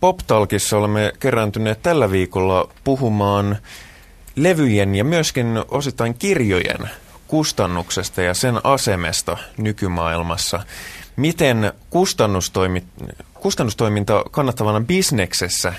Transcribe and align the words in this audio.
PopTalkissa 0.00 0.78
olemme 0.78 1.12
kerääntyneet 1.20 1.82
tällä 1.82 2.10
viikolla 2.10 2.68
puhumaan 2.84 3.56
levyjen 4.36 4.94
ja 4.94 5.04
myöskin 5.04 5.64
osittain 5.68 6.14
kirjojen 6.14 6.90
kustannuksesta 7.26 8.22
ja 8.22 8.34
sen 8.34 8.60
asemesta 8.64 9.36
nykymaailmassa. 9.56 10.60
Miten 11.16 11.72
kustannustoimi, 11.90 12.84
kustannustoiminta 13.34 14.24
kannattavana 14.30 14.80
bisneksessä 14.80 15.72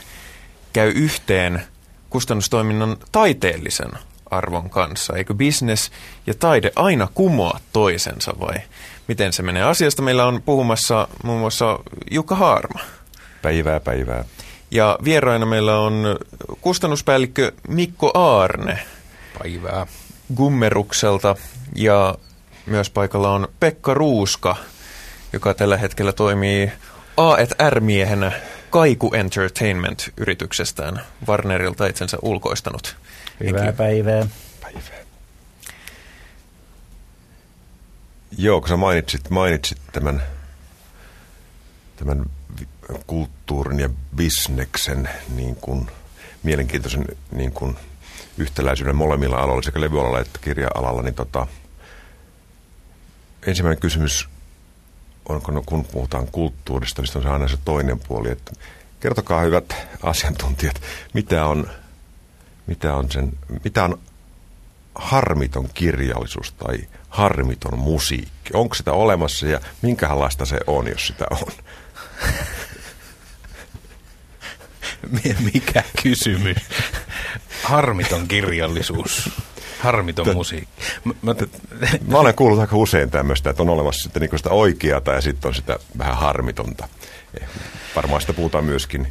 käy 0.73 0.89
yhteen 0.89 1.61
kustannustoiminnan 2.09 2.97
taiteellisen 3.11 3.91
arvon 4.31 4.69
kanssa? 4.69 5.15
Eikö 5.15 5.33
business 5.33 5.91
ja 6.27 6.33
taide 6.33 6.71
aina 6.75 7.07
kumoa 7.13 7.59
toisensa 7.73 8.33
vai 8.39 8.55
miten 9.07 9.33
se 9.33 9.43
menee? 9.43 9.63
Asiasta 9.63 10.01
meillä 10.01 10.25
on 10.25 10.41
puhumassa 10.41 11.07
muun 11.23 11.39
muassa 11.39 11.79
Jukka 12.11 12.35
Haarma. 12.35 12.79
Päivää, 13.41 13.79
päivää. 13.79 14.25
Ja 14.71 14.99
vieraina 15.03 15.45
meillä 15.45 15.79
on 15.79 16.17
kustannuspäällikkö 16.61 17.51
Mikko 17.67 18.11
Aarne. 18.13 18.79
Päivää. 19.39 19.87
Gummerukselta 20.35 21.35
ja 21.75 22.15
myös 22.65 22.89
paikalla 22.89 23.31
on 23.31 23.47
Pekka 23.59 23.93
Ruuska, 23.93 24.55
joka 25.33 25.53
tällä 25.53 25.77
hetkellä 25.77 26.13
toimii 26.13 26.71
A&R-miehenä 27.17 28.31
Kaiku 28.69 29.11
Entertainment-yrityksestään. 29.13 31.01
Warnerilta 31.27 31.87
itsensä 31.87 32.17
ulkoistanut. 32.21 32.95
Hyvää 33.39 33.61
henkilö. 33.61 33.73
päivää. 33.73 34.27
Päivää. 34.61 34.99
Joo, 38.37 38.59
kun 38.61 38.69
sä 38.69 38.77
mainitsit, 38.77 39.29
mainitsit 39.29 39.77
tämän, 39.91 40.23
tämän 41.95 42.25
kulttuurin 43.07 43.79
ja 43.79 43.89
bisneksen 44.15 45.09
niin 45.35 45.55
kuin, 45.55 45.91
mielenkiintoisen 46.43 47.05
niin 47.31 47.51
kuin, 47.51 47.77
yhtäläisyyden 48.37 48.95
molemmilla 48.95 49.37
aloilla, 49.37 49.61
sekä 49.61 49.81
levyalalla 49.81 50.19
että 50.19 50.39
kirja-alalla, 50.41 51.01
niin 51.01 51.15
tota, 51.15 51.47
ensimmäinen 53.47 53.81
kysymys 53.81 54.29
on, 55.29 55.41
kun 55.65 55.85
puhutaan 55.91 56.27
kulttuurista, 56.27 57.01
niin 57.01 57.11
se 57.11 57.17
on 57.17 57.27
aina 57.27 57.47
se 57.47 57.57
toinen 57.65 57.99
puoli, 57.99 58.31
että 58.31 58.51
kertokaa 58.99 59.41
hyvät 59.41 59.75
asiantuntijat, 60.03 60.81
mitä 61.13 61.45
on, 61.45 61.69
mitä 62.67 62.95
on, 62.95 63.11
sen, 63.11 63.31
mitä 63.63 63.83
on 63.83 63.99
harmiton 64.95 65.69
kirjallisuus 65.73 66.51
tai 66.51 66.77
harmiton 67.09 67.79
musiikki? 67.79 68.49
Onko 68.53 68.75
sitä 68.75 68.91
olemassa 68.91 69.47
ja 69.47 69.59
minkälaista 69.81 70.45
se 70.45 70.59
on, 70.67 70.87
jos 70.87 71.07
sitä 71.07 71.25
on? 71.31 71.51
Mikä 75.53 75.83
kysymys? 76.03 76.57
Harmiton 77.63 78.27
kirjallisuus. 78.27 79.29
Harmiton 79.79 80.25
Tätä, 80.25 80.37
musiikki. 80.37 80.69
Mä, 81.03 81.13
mä, 81.21 81.35
mä 82.07 82.17
olen 82.17 82.35
kuullut 82.35 82.59
aika 82.59 82.77
usein 82.77 83.11
tämmöistä, 83.11 83.49
että 83.49 83.63
on 83.63 83.69
olemassa 83.69 84.03
sitten 84.03 84.21
niin 84.21 84.37
sitä 84.37 84.49
oikeata 84.49 85.11
ja 85.11 85.21
sitten 85.21 85.49
on 85.49 85.55
sitä 85.55 85.79
vähän 85.97 86.17
harmitonta. 86.17 86.87
Eh, 87.41 87.47
varmaan 87.95 88.21
sitä 88.21 88.33
puhutaan 88.33 88.63
myöskin 88.63 89.07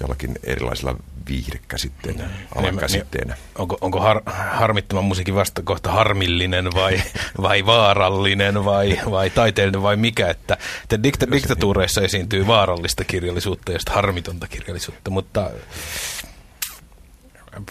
jollakin 0.00 0.34
erilaisilla 0.44 0.96
viihdekäsitteenä, 1.28 2.26
niin, 2.26 2.48
alakäsitteenä. 2.56 3.34
Niin, 3.34 3.44
onko 3.58 3.78
onko 3.80 4.00
har, 4.00 4.22
harmittoman 4.26 5.04
musiikin 5.04 5.34
vastakohta 5.34 5.92
harmillinen 5.92 6.70
vai, 6.74 7.02
vai 7.42 7.66
vaarallinen 7.66 8.64
vai, 8.64 9.00
vai 9.10 9.30
taiteellinen 9.30 9.82
vai 9.82 9.96
mikä? 9.96 10.30
Että, 10.30 10.56
että 10.82 11.02
dikta, 11.02 11.30
diktatuureissa 11.30 12.00
esiintyy 12.00 12.46
vaarallista 12.46 13.04
kirjallisuutta 13.04 13.72
ja 13.72 13.78
harmitonta 13.90 14.46
kirjallisuutta, 14.46 15.10
mutta 15.10 15.50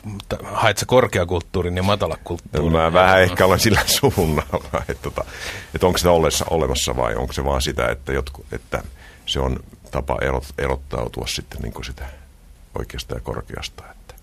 mutta 0.03 0.37
haet 0.43 0.83
korkeakulttuurin 0.87 1.77
ja 1.77 1.83
matalakulttuurin? 1.83 2.73
No, 2.73 2.79
mä 2.79 2.93
vähän 2.93 3.21
ehkä 3.21 3.45
olen 3.45 3.59
sillä 3.59 3.81
suunnalla, 3.85 4.83
että, 4.89 5.03
tota, 5.03 5.25
että 5.75 5.87
onko 5.87 5.97
sitä 5.97 6.11
olemassa, 6.11 6.45
olemassa 6.49 6.95
vai 6.95 7.15
onko 7.15 7.33
se 7.33 7.45
vaan 7.45 7.61
sitä, 7.61 7.87
että, 7.87 8.13
jotku, 8.13 8.45
että 8.51 8.83
se 9.27 9.39
on 9.39 9.59
tapa 9.91 10.17
erot, 10.21 10.45
erottautua 10.57 11.27
sitten 11.27 11.61
niin 11.61 11.73
kuin 11.73 11.85
sitä 11.85 12.05
oikeasta 12.79 13.15
ja 13.15 13.21
korkeasta. 13.21 13.83
Että 13.91 14.15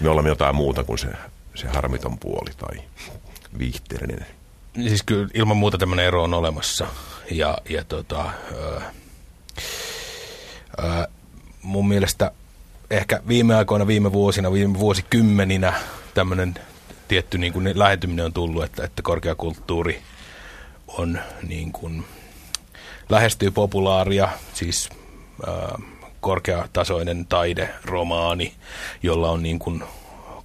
me 0.00 0.08
olemme 0.08 0.28
jotain 0.28 0.54
muuta 0.54 0.84
kuin 0.84 0.98
se, 0.98 1.08
se 1.54 1.68
harmiton 1.68 2.18
puoli 2.18 2.50
tai 2.56 2.84
viihteellinen. 3.58 4.26
Siis 4.74 5.02
kyllä 5.02 5.28
ilman 5.34 5.56
muuta 5.56 5.78
tämmöinen 5.78 6.06
ero 6.06 6.22
on 6.22 6.34
olemassa. 6.34 6.86
Ja, 7.30 7.58
ja 7.68 7.84
tota, 7.84 8.30
ö, 8.52 8.80
ö, 10.78 11.08
mun 11.62 11.88
mielestä 11.88 12.30
ehkä 12.90 13.20
viime 13.28 13.54
aikoina, 13.54 13.86
viime 13.86 14.12
vuosina, 14.12 14.52
viime 14.52 14.78
vuosikymmeninä 14.78 15.74
tämmöinen 16.14 16.54
tietty 17.08 17.38
niin 17.38 17.52
kuin 17.52 17.72
lähentyminen 17.74 18.24
on 18.24 18.32
tullut, 18.32 18.64
että, 18.64 18.84
että 18.84 19.02
korkeakulttuuri 19.02 20.02
on 20.88 21.18
niin 21.48 21.72
kuin, 21.72 22.04
lähestyy 23.12 23.50
populaaria, 23.50 24.28
siis 24.54 24.90
äh, 25.48 25.82
korkeatasoinen 26.20 27.26
taide, 27.26 27.68
romaani, 27.84 28.54
jolla 29.02 29.30
on 29.30 29.42
niin 29.42 29.58
kuin 29.58 29.82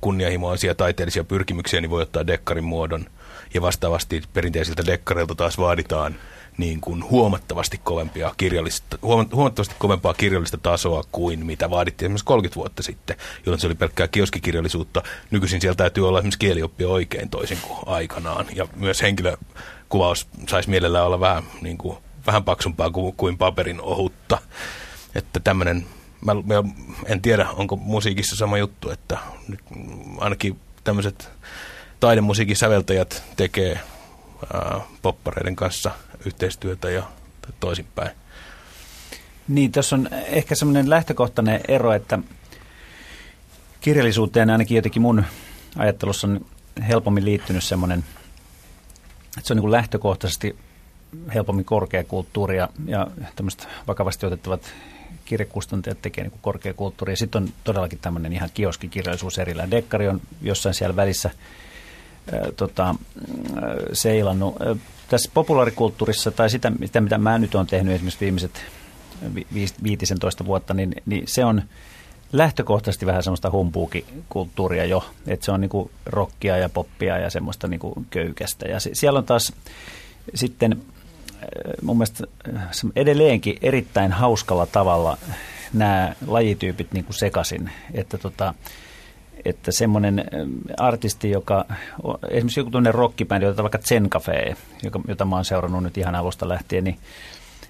kunnianhimoisia 0.02 0.76
taiteellisia 0.76 1.24
pyrkimyksiä, 1.24 1.82
niin 1.82 1.90
voi 1.90 2.02
ottaa 2.02 2.28
dekkarin 2.28 2.64
muodon. 2.64 3.06
Ja 3.54 3.62
vastaavasti 3.62 4.24
perinteisiltä 4.34 4.86
dekkareilta 4.86 5.36
taas 5.36 5.58
vaaditaan 5.58 6.16
niin 6.58 6.82
kuin 6.82 7.10
huomattavasti, 7.10 7.80
kovempia 7.84 8.34
kirjallista, 8.38 8.98
huomattavasti 9.34 9.76
kovempaa 9.80 10.14
kirjallista 10.14 10.58
tasoa 10.58 11.04
kuin 11.12 11.46
mitä 11.46 11.70
vaadittiin 11.70 12.06
esimerkiksi 12.06 12.26
30 12.26 12.56
vuotta 12.56 12.84
sitten, 12.84 13.18
jolloin 13.46 13.60
se 13.60 13.68
oli 13.68 13.76
pelkkää 13.76 14.08
kioskikirjallisuutta. 14.08 15.04
Nykyisin 15.32 15.62
siellä 15.62 15.76
täytyy 15.76 16.08
olla 16.08 16.20
esimerkiksi 16.20 16.40
kielioppia 16.40 16.88
oikein 16.88 17.30
toisin 17.30 17.58
kuin 17.62 17.80
aikanaan. 17.86 18.46
Ja 18.56 18.68
myös 18.76 19.02
henkilökuvaus 19.02 20.28
saisi 20.50 20.70
mielellään 20.70 21.06
olla 21.06 21.20
vähän, 21.20 21.44
niin 21.62 21.78
kuin, 21.78 21.98
vähän 22.28 22.44
paksumpaa 22.44 22.90
kuin, 22.90 23.16
kuin 23.16 23.38
paperin 23.38 23.82
ohutta. 23.82 24.38
Että 25.16 25.40
tämmöinen, 25.40 25.86
mä, 26.26 26.34
mä 26.34 26.64
en 27.06 27.22
tiedä, 27.22 27.50
onko 27.50 27.76
musiikissa 27.76 28.36
sama 28.36 28.58
juttu, 28.58 28.90
että 28.90 29.18
nyt 29.48 29.60
ainakin 30.18 30.60
tämmöiset 30.84 31.32
taidemusiikin 32.00 32.56
säveltäjät 32.56 33.24
tekee 33.36 33.80
ää, 34.54 34.82
poppareiden 35.02 35.56
kanssa 35.56 35.92
yhteistyötä 36.26 36.90
ja 36.90 37.04
toisinpäin. 37.60 38.12
Niin, 39.48 39.72
tässä 39.72 39.96
on 39.96 40.10
ehkä 40.12 40.56
semmoinen 40.56 40.90
lähtökohtainen 40.90 41.62
ero, 41.68 41.94
että 41.94 42.20
kirjallisuuteen 43.82 44.50
ainakin 44.50 44.76
jotenkin 44.76 45.02
mun 45.02 45.26
ajattelussa 45.78 46.28
on 46.28 46.46
helpommin 46.88 47.26
liittynyt 47.26 47.64
semmoinen, 47.64 48.04
että 49.38 49.48
se 49.48 49.54
on 49.54 49.58
niin 49.58 49.62
kuin 49.62 49.72
lähtökohtaisesti 49.72 50.56
helpommin 51.34 51.66
korkeakulttuuria 51.66 52.70
ja 52.86 53.08
tämmöiset 53.36 53.68
vakavasti 53.88 54.26
otettavat 54.26 54.62
kirjekustantajat 55.26 56.02
tekee 56.02 56.24
niin 56.24 56.40
korkeakulttuuria. 56.42 57.16
Sitten 57.16 57.44
on 57.44 57.50
todellakin 57.64 58.00
tämmöinen 58.00 58.34
ihan 58.34 58.50
kioskikirjallisuus 58.54 59.38
erillään. 59.38 59.72
Dekkari 59.72 60.08
on 60.08 60.22
jossain 60.42 60.76
siellä 60.76 60.96
välissä 60.96 61.30
tota, 62.58 62.96
seilannut. 63.94 64.56
Tässä 65.10 65.32
populaarikulttuurissa, 65.34 66.32
tai 66.32 66.50
sitä, 66.50 66.72
sitä 66.86 67.02
mitä 67.02 67.18
mä 67.18 67.38
nyt 67.38 67.56
olen 67.56 67.68
tehnyt 67.68 67.96
esimerkiksi 67.96 68.20
viimeiset 68.20 68.66
15 69.84 70.46
vuotta, 70.46 70.74
niin, 70.74 70.96
niin 71.06 71.24
se 71.28 71.46
on 71.46 71.62
lähtökohtaisesti 72.34 73.06
vähän 73.06 73.24
semmoista 73.24 73.52
humpuukikulttuuria 73.52 74.86
jo, 74.86 75.06
että 75.28 75.46
se 75.46 75.52
on 75.52 75.62
niinku 75.62 75.92
rockia 76.06 76.58
ja 76.58 76.70
poppia 76.70 77.18
ja 77.18 77.30
semmoista 77.30 77.68
niinku 77.68 78.06
köykästä. 78.10 78.68
Ja 78.68 78.80
se, 78.80 78.90
siellä 78.94 79.20
on 79.20 79.26
taas 79.26 79.54
sitten 80.36 80.82
mun 81.82 81.98
mielestä 81.98 82.24
edelleenkin 82.96 83.58
erittäin 83.62 84.12
hauskalla 84.12 84.66
tavalla 84.66 85.18
nämä 85.74 86.14
lajityypit 86.28 86.92
niin 86.92 87.06
kuin 87.06 87.16
sekasin, 87.16 87.72
että 87.94 88.18
tota, 88.18 88.54
että 89.46 89.72
semmoinen 89.72 90.26
artisti, 90.78 91.30
joka, 91.30 91.66
esimerkiksi 92.30 92.60
joku 92.60 92.72
tuonne 92.72 92.92
rockibändi, 92.92 93.46
jota 93.46 93.64
vaikka 93.64 93.78
Zen 93.78 94.10
Cafe, 94.10 94.56
joka, 94.84 95.00
jota 95.08 95.26
mä 95.26 95.36
oon 95.36 95.46
seurannut 95.46 95.84
nyt 95.84 95.98
ihan 95.98 96.16
alusta 96.16 96.50
lähtien, 96.50 96.84
niin, 96.84 97.00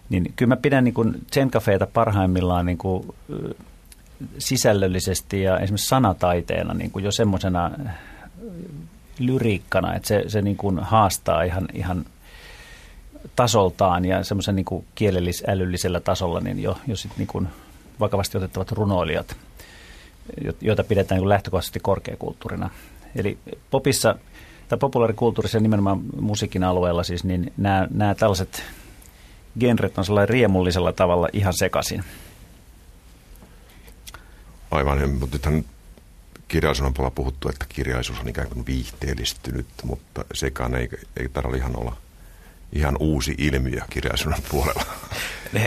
niin 0.10 0.34
kyllä 0.36 0.50
mä 0.50 0.56
pidän 0.56 0.84
niin 0.84 0.94
kuin 0.94 1.16
Zen 1.34 1.52
Cafeeta 1.52 1.88
parhaimmillaan 1.88 2.66
niin 2.66 2.78
kuin, 2.78 3.16
sisällöllisesti 4.38 5.42
ja 5.42 5.60
esimerkiksi 5.60 5.88
sanataiteena 5.88 6.74
niin 6.74 6.92
kuin 6.92 7.06
jo 7.06 7.12
semmoisena 7.12 7.72
lyriikkana, 9.20 9.96
että 9.96 10.08
se, 10.08 10.24
se 10.28 10.42
niin 10.42 10.58
kuin 10.58 10.80
haastaa 10.80 11.44
ihan, 11.44 11.68
ihan– 11.74 12.06
tasoltaan 13.36 14.06
ja 14.06 14.24
semmoisen 14.24 14.56
niin 14.56 14.86
kielellis-älyllisellä 14.96 16.00
tasolla 16.00 16.40
niin 16.40 16.64
jo, 16.64 16.78
jo 16.88 16.96
sit 16.96 17.12
niin 17.18 17.28
kuin 17.28 17.48
vakavasti 18.00 18.38
otettavat 18.38 18.72
runoilijat, 18.72 19.36
joita 20.62 20.84
pidetään 20.84 21.22
niin 21.22 21.30
lähtökohtaisesti 21.30 21.80
korkeakulttuurina. 21.80 22.70
Eli 23.16 23.38
popissa 23.72 24.16
tai 24.70 24.78
populaarikulttuurissa 24.78 25.60
nimenomaan 25.60 26.02
musiikin 26.22 26.64
alueella 26.64 27.04
siis, 27.04 27.24
niin 27.24 27.54
nämä, 27.58 27.88
nämä 27.92 28.16
tällaiset 28.16 28.64
genret 29.60 29.98
on 29.98 30.06
sellainen 30.06 30.30
riemullisella 30.30 30.94
tavalla 30.94 31.30
ihan 31.34 31.54
sekaisin. 31.54 32.04
Aivan, 34.72 35.10
mutta 35.10 35.36
nythän 35.36 35.66
kirjallisuuden 36.48 36.94
puolella 36.94 37.16
puhuttu, 37.16 37.50
että 37.50 37.66
kirjallisuus 37.70 38.20
on 38.20 38.30
ikään 38.30 38.48
kuin 38.48 38.66
viihteellistynyt, 38.66 39.66
mutta 39.84 40.26
sekaan 40.34 40.76
ei, 40.76 40.90
ei 41.18 41.30
tarvitse 41.30 41.58
ihan 41.58 41.80
olla 41.80 41.96
ihan 42.74 42.98
uusi 43.00 43.36
ilmiö 43.38 43.82
kirjallisuuden 43.90 44.44
puolella. 44.50 44.84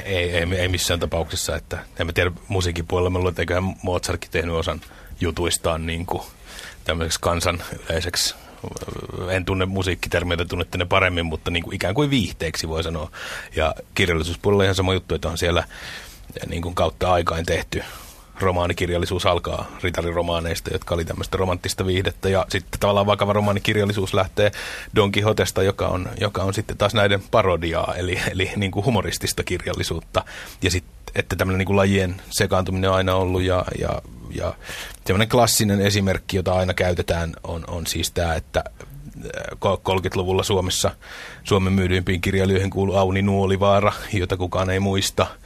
Ei, 0.05 0.37
ei, 0.37 0.55
ei 0.57 0.69
missään 0.69 1.01
tapauksessa, 1.01 1.57
että 1.57 1.79
en 1.99 2.07
mä 2.07 2.13
tiedä 2.13 2.33
musiikin 2.49 2.87
puolella, 2.87 3.11
mä 3.11 3.19
luulen, 3.19 3.31
että 3.31 3.43
eiköhän 3.43 3.75
Mozartkin 3.83 4.31
tehnyt 4.31 4.55
osan 4.55 4.81
jutuistaan 5.21 5.87
niin 5.87 6.07
kuin 6.07 6.23
tämmöiseksi 6.85 7.21
kansan 7.21 7.63
yleiseksi 7.89 8.35
en 9.31 9.45
tunne 9.45 9.67
musiikkitermeitä, 9.67 10.45
tunnette 10.45 10.79
ne 10.79 10.85
paremmin, 10.85 11.27
mutta 11.27 11.51
niin 11.51 11.63
kuin 11.63 11.75
ikään 11.75 11.95
kuin 11.95 12.11
viihteeksi 12.11 12.69
voi 12.69 12.83
sanoa. 12.83 13.11
Ja 13.57 13.75
kirjallisuuspuolella 13.95 14.63
ihan 14.65 14.75
sama 14.75 14.95
juttu, 14.95 15.15
että 15.15 15.29
on 15.29 15.39
siellä 15.39 15.65
niin 16.47 16.63
kuin 16.63 16.75
kautta 16.75 17.13
aikain 17.13 17.47
tehty 17.47 17.83
romaanikirjallisuus 18.43 19.27
alkaa 19.27 19.67
ritariromaaneista, 19.83 20.71
jotka 20.73 20.95
oli 20.95 21.05
tämmöistä 21.05 21.37
romanttista 21.37 21.87
viihdettä, 21.87 22.29
ja 22.29 22.47
sitten 22.49 22.81
tavallaan 22.81 23.07
vakava 23.07 23.33
romaanikirjallisuus 23.33 24.15
lähtee 24.15 24.53
Don 24.97 25.13
Quixotesta, 25.17 25.63
joka 25.63 25.89
on, 25.89 26.09
joka 26.21 26.43
on 26.43 26.55
sitten 26.55 26.77
taas 26.77 26.95
näiden 26.95 27.23
parodiaa, 27.31 27.95
eli, 27.97 28.21
eli 28.31 28.51
niin 28.57 28.71
kuin 28.71 28.85
humoristista 28.85 29.43
kirjallisuutta, 29.43 30.25
ja 30.63 30.71
sitten 30.71 31.01
että 31.15 31.37
tämmöinen 31.37 31.59
niin 31.59 31.67
kuin 31.67 31.77
lajien 31.77 32.23
sekaantuminen 32.31 32.91
on 32.91 32.97
aina 32.97 33.15
ollut, 33.15 33.43
ja, 33.43 33.65
ja, 33.79 34.03
ja 34.31 34.55
semmoinen 35.07 35.29
klassinen 35.29 35.81
esimerkki, 35.81 36.37
jota 36.37 36.53
aina 36.53 36.75
käytetään, 36.75 37.33
on, 37.43 37.65
on 37.69 37.87
siis 37.87 38.11
tämä, 38.11 38.35
että 38.35 38.65
30-luvulla 39.55 40.43
Suomessa 40.43 40.91
Suomen 41.45 41.73
myydyimpiin 41.73 42.21
kirjailijoihin 42.21 42.71
kuului 42.71 42.97
Auni 42.97 43.23
Nuolivaara, 43.23 43.93
jota 44.13 44.37
kukaan 44.37 44.71
ei 44.71 44.81
muista– 44.81 45.27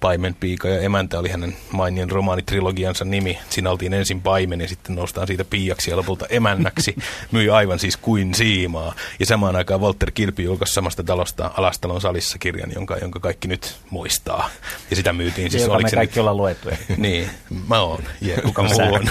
Paimenpiika 0.00 0.68
ja 0.68 0.80
emäntä 0.80 1.18
oli 1.18 1.28
hänen 1.28 1.56
mainien 1.72 2.10
romaanitrilogiansa 2.10 3.04
nimi. 3.04 3.38
Siinä 3.50 3.70
oltiin 3.70 3.94
ensin 3.94 4.22
paimen 4.22 4.60
ja 4.60 4.68
sitten 4.68 4.96
noustaan 4.96 5.26
siitä 5.26 5.44
piiaksi 5.44 5.90
ja 5.90 5.96
lopulta 5.96 6.26
emännäksi. 6.30 6.96
Myi 7.32 7.50
aivan 7.50 7.78
siis 7.78 7.96
kuin 7.96 8.34
siimaa. 8.34 8.94
Ja 9.20 9.26
samaan 9.26 9.56
aikaan 9.56 9.80
Walter 9.80 10.10
Kilpi 10.10 10.44
julkaisi 10.44 10.74
samasta 10.74 11.04
talosta 11.04 11.50
Alastalon 11.56 12.00
salissa 12.00 12.38
kirjan, 12.38 12.72
jonka, 12.74 12.96
jonka 12.96 13.20
kaikki 13.20 13.48
nyt 13.48 13.76
muistaa. 13.90 14.50
Ja 14.90 14.96
sitä 14.96 15.12
myytiin 15.12 15.50
siis. 15.50 15.62
Joka 15.62 15.78
me 15.78 15.90
kaikki 15.90 16.12
nyt... 16.12 16.20
ollaan 16.20 16.36
luettu. 16.36 16.68
niin, 16.96 17.30
mä 17.68 17.80
oon. 17.80 18.02
Ja 18.20 18.42
kuka 18.42 18.62
muu 18.62 18.94
on. 18.94 19.10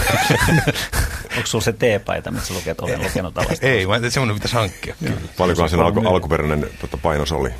Onko 1.36 1.46
sulla 1.46 1.64
se 1.64 1.72
teepaita, 1.72 2.30
missä 2.30 2.54
lukee, 2.54 2.70
että 2.70 2.84
olen 2.84 3.02
lukenut 3.02 3.38
Alastalon? 3.38 3.74
Ei, 3.74 3.86
mä 3.86 4.10
semmoinen 4.10 4.34
pitäisi 4.34 4.54
hankkia. 4.54 4.94
Paljonkohan 5.38 5.70
sen 5.70 5.80
alku, 5.80 6.08
alkuperäinen 6.08 6.70
tota, 6.80 6.96
painos 6.96 7.32
oli? 7.32 7.50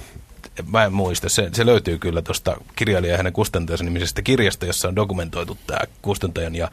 Mä 0.71 0.85
en 0.85 0.93
muista, 0.93 1.29
se, 1.29 1.51
se 1.53 1.67
löytyy 1.67 1.99
kyllä 1.99 2.23
tuosta 2.23 2.57
kirjailija 2.77 3.13
ja 3.13 3.17
hänen 3.17 3.33
kustantajansa 3.33 3.85
nimisestä 3.85 4.23
kirjasta, 4.23 4.67
jossa 4.67 4.89
on 4.89 4.97
dokumentoitu 4.97 5.59
tämä 5.67 5.81
kustantajan 6.03 6.55
ja 6.55 6.71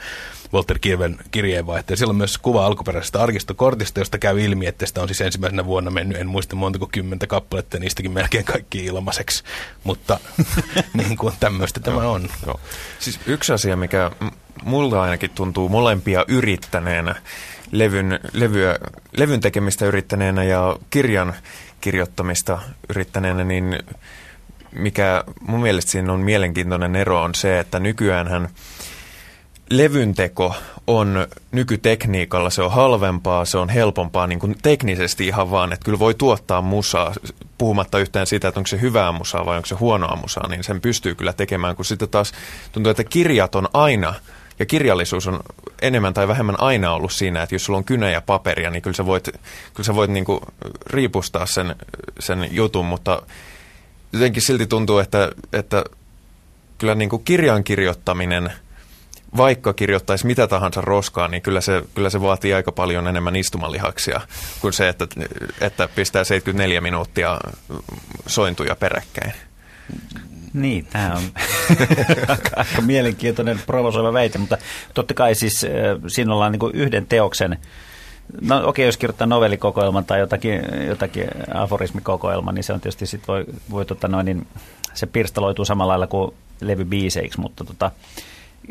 Walter 0.53 0.79
Kirven 0.79 1.17
kirjeenvaihto. 1.31 1.95
siellä 1.95 2.11
on 2.11 2.15
myös 2.15 2.37
kuva 2.37 2.65
alkuperäisestä 2.65 3.23
arkistokortista, 3.23 3.99
josta 3.99 4.17
käy 4.17 4.41
ilmi, 4.41 4.67
että 4.67 4.85
sitä 4.85 5.01
on 5.01 5.07
siis 5.07 5.21
ensimmäisenä 5.21 5.65
vuonna 5.65 5.91
mennyt, 5.91 6.17
en 6.17 6.27
muista 6.27 6.55
montako 6.55 6.89
kymmentä 6.91 7.27
kappaletta, 7.27 7.79
niistäkin 7.79 8.11
melkein 8.11 8.45
kaikki 8.45 8.85
ilmaiseksi. 8.85 9.43
Mutta 9.83 10.19
niin 10.93 11.17
kuin 11.17 11.33
tämmöistä 11.39 11.79
tämä 11.79 12.09
on. 12.09 12.29
Joo. 12.45 12.59
Siis 12.99 13.19
yksi 13.25 13.53
asia, 13.53 13.77
mikä 13.77 14.11
mulla 14.63 15.01
ainakin 15.01 15.29
tuntuu 15.29 15.69
molempia 15.69 16.25
yrittäneenä, 16.27 17.15
levyn, 17.71 18.19
levyä, 18.33 18.75
levyn 19.17 19.39
tekemistä 19.39 19.85
yrittäneenä 19.85 20.43
ja 20.43 20.77
kirjan 20.89 21.33
kirjoittamista 21.85 22.59
yrittäneenä, 22.89 23.43
niin 23.43 23.79
mikä 24.71 25.23
mun 25.47 25.61
mielestä 25.61 25.91
siinä 25.91 26.13
on 26.13 26.19
mielenkiintoinen 26.19 26.95
ero 26.95 27.21
on 27.21 27.35
se, 27.35 27.59
että 27.59 27.79
nykyään 27.79 28.49
levynteko 29.69 30.55
on 30.87 31.27
nykytekniikalla, 31.51 32.49
se 32.49 32.61
on 32.61 32.71
halvempaa, 32.71 33.45
se 33.45 33.57
on 33.57 33.69
helpompaa 33.69 34.27
niin 34.27 34.39
kuin 34.39 34.55
teknisesti 34.61 35.27
ihan 35.27 35.51
vaan, 35.51 35.73
että 35.73 35.85
kyllä 35.85 35.99
voi 35.99 36.13
tuottaa 36.13 36.61
musaa, 36.61 37.13
puhumatta 37.57 37.99
yhtään 37.99 38.27
siitä, 38.27 38.47
että 38.47 38.59
onko 38.59 38.67
se 38.67 38.81
hyvää 38.81 39.11
musaa 39.11 39.45
vai 39.45 39.55
onko 39.57 39.65
se 39.65 39.75
huonoa 39.75 40.15
musaa, 40.21 40.47
niin 40.47 40.63
sen 40.63 40.81
pystyy 40.81 41.15
kyllä 41.15 41.33
tekemään, 41.33 41.75
kun 41.75 41.85
sitten 41.85 42.09
taas 42.09 42.31
tuntuu, 42.71 42.89
että 42.89 43.03
kirjat 43.03 43.55
on 43.55 43.67
aina– 43.73 44.13
ja 44.60 44.66
kirjallisuus 44.66 45.28
on 45.28 45.40
enemmän 45.81 46.13
tai 46.13 46.28
vähemmän 46.28 46.60
aina 46.60 46.94
ollut 46.94 47.12
siinä, 47.12 47.44
että 47.44 47.56
jos 47.56 47.66
sulla 47.66 47.78
on 47.78 47.86
kynä 47.86 48.10
ja 48.10 48.22
paperia, 48.22 48.69
niin 48.69 48.81
kyllä 48.81 48.96
sä 48.96 49.06
voit, 49.06 49.24
kyllä 49.74 49.86
sä 49.86 49.96
voit 49.96 50.12
niinku 50.12 50.42
riipustaa 50.88 51.46
sen, 51.46 51.75
sen 52.19 52.48
jutun, 52.52 52.86
mutta 52.86 53.22
jotenkin 54.13 54.42
silti 54.42 54.68
tuntuu, 54.68 55.00
että, 55.00 55.31
että 55.54 55.84
kyllä 56.78 56.96
niinku 56.96 57.19
kirjan 57.19 57.63
kirjoittaminen, 57.63 58.54
vaikka 59.38 59.74
kirjoittaisi 59.74 60.25
mitä 60.25 60.48
tahansa 60.48 60.81
roskaa, 60.81 61.28
niin 61.28 61.42
kyllä 61.42 61.62
se, 61.62 61.84
kyllä 61.96 62.10
se 62.10 62.22
vaatii 62.22 62.54
aika 62.54 62.72
paljon 62.72 63.07
enemmän 63.07 63.36
istumalihaksia 63.36 64.22
kuin 64.62 64.74
se, 64.74 64.90
että, 64.90 65.07
että 65.62 65.88
pistää 65.96 66.24
74 66.24 66.81
minuuttia 66.81 67.40
sointuja 68.28 68.75
peräkkäin. 68.75 69.34
Niin, 70.56 70.86
tämä 70.86 71.13
on 71.16 71.24
aika 72.56 72.81
mielenkiintoinen 72.81 73.60
provosoiva 73.66 74.13
väite, 74.13 74.38
mutta 74.38 74.57
totta 74.94 75.13
kai 75.13 75.36
siis 75.36 75.66
siinä 76.07 76.34
ollaan 76.34 76.52
niin 76.52 76.72
yhden 76.74 77.06
teoksen 77.06 77.57
No 78.42 78.57
okei, 78.57 78.69
okay, 78.69 78.86
jos 78.86 78.98
kirjoittaa 78.98 79.28
novellikokoelman 79.28 80.06
tai 80.06 80.19
jotakin, 80.19 80.62
jotakin 80.88 81.28
aforismikokoelman, 81.54 82.56
niin 82.56 82.63
se 82.63 82.74
on 82.74 82.81
tietysti 82.81 83.06
sit 83.06 83.28
voi, 83.28 83.46
voi 83.72 83.86
tota 83.86 84.07
noin, 84.07 84.25
niin 84.25 84.48
se 84.94 85.06
pirstaloituu 85.06 85.66
samalla 85.66 85.92
lailla 85.92 86.07
kuin 86.07 86.34
levybiiseiksi, 86.62 87.40
mutta 87.40 87.63
tota, 87.63 87.92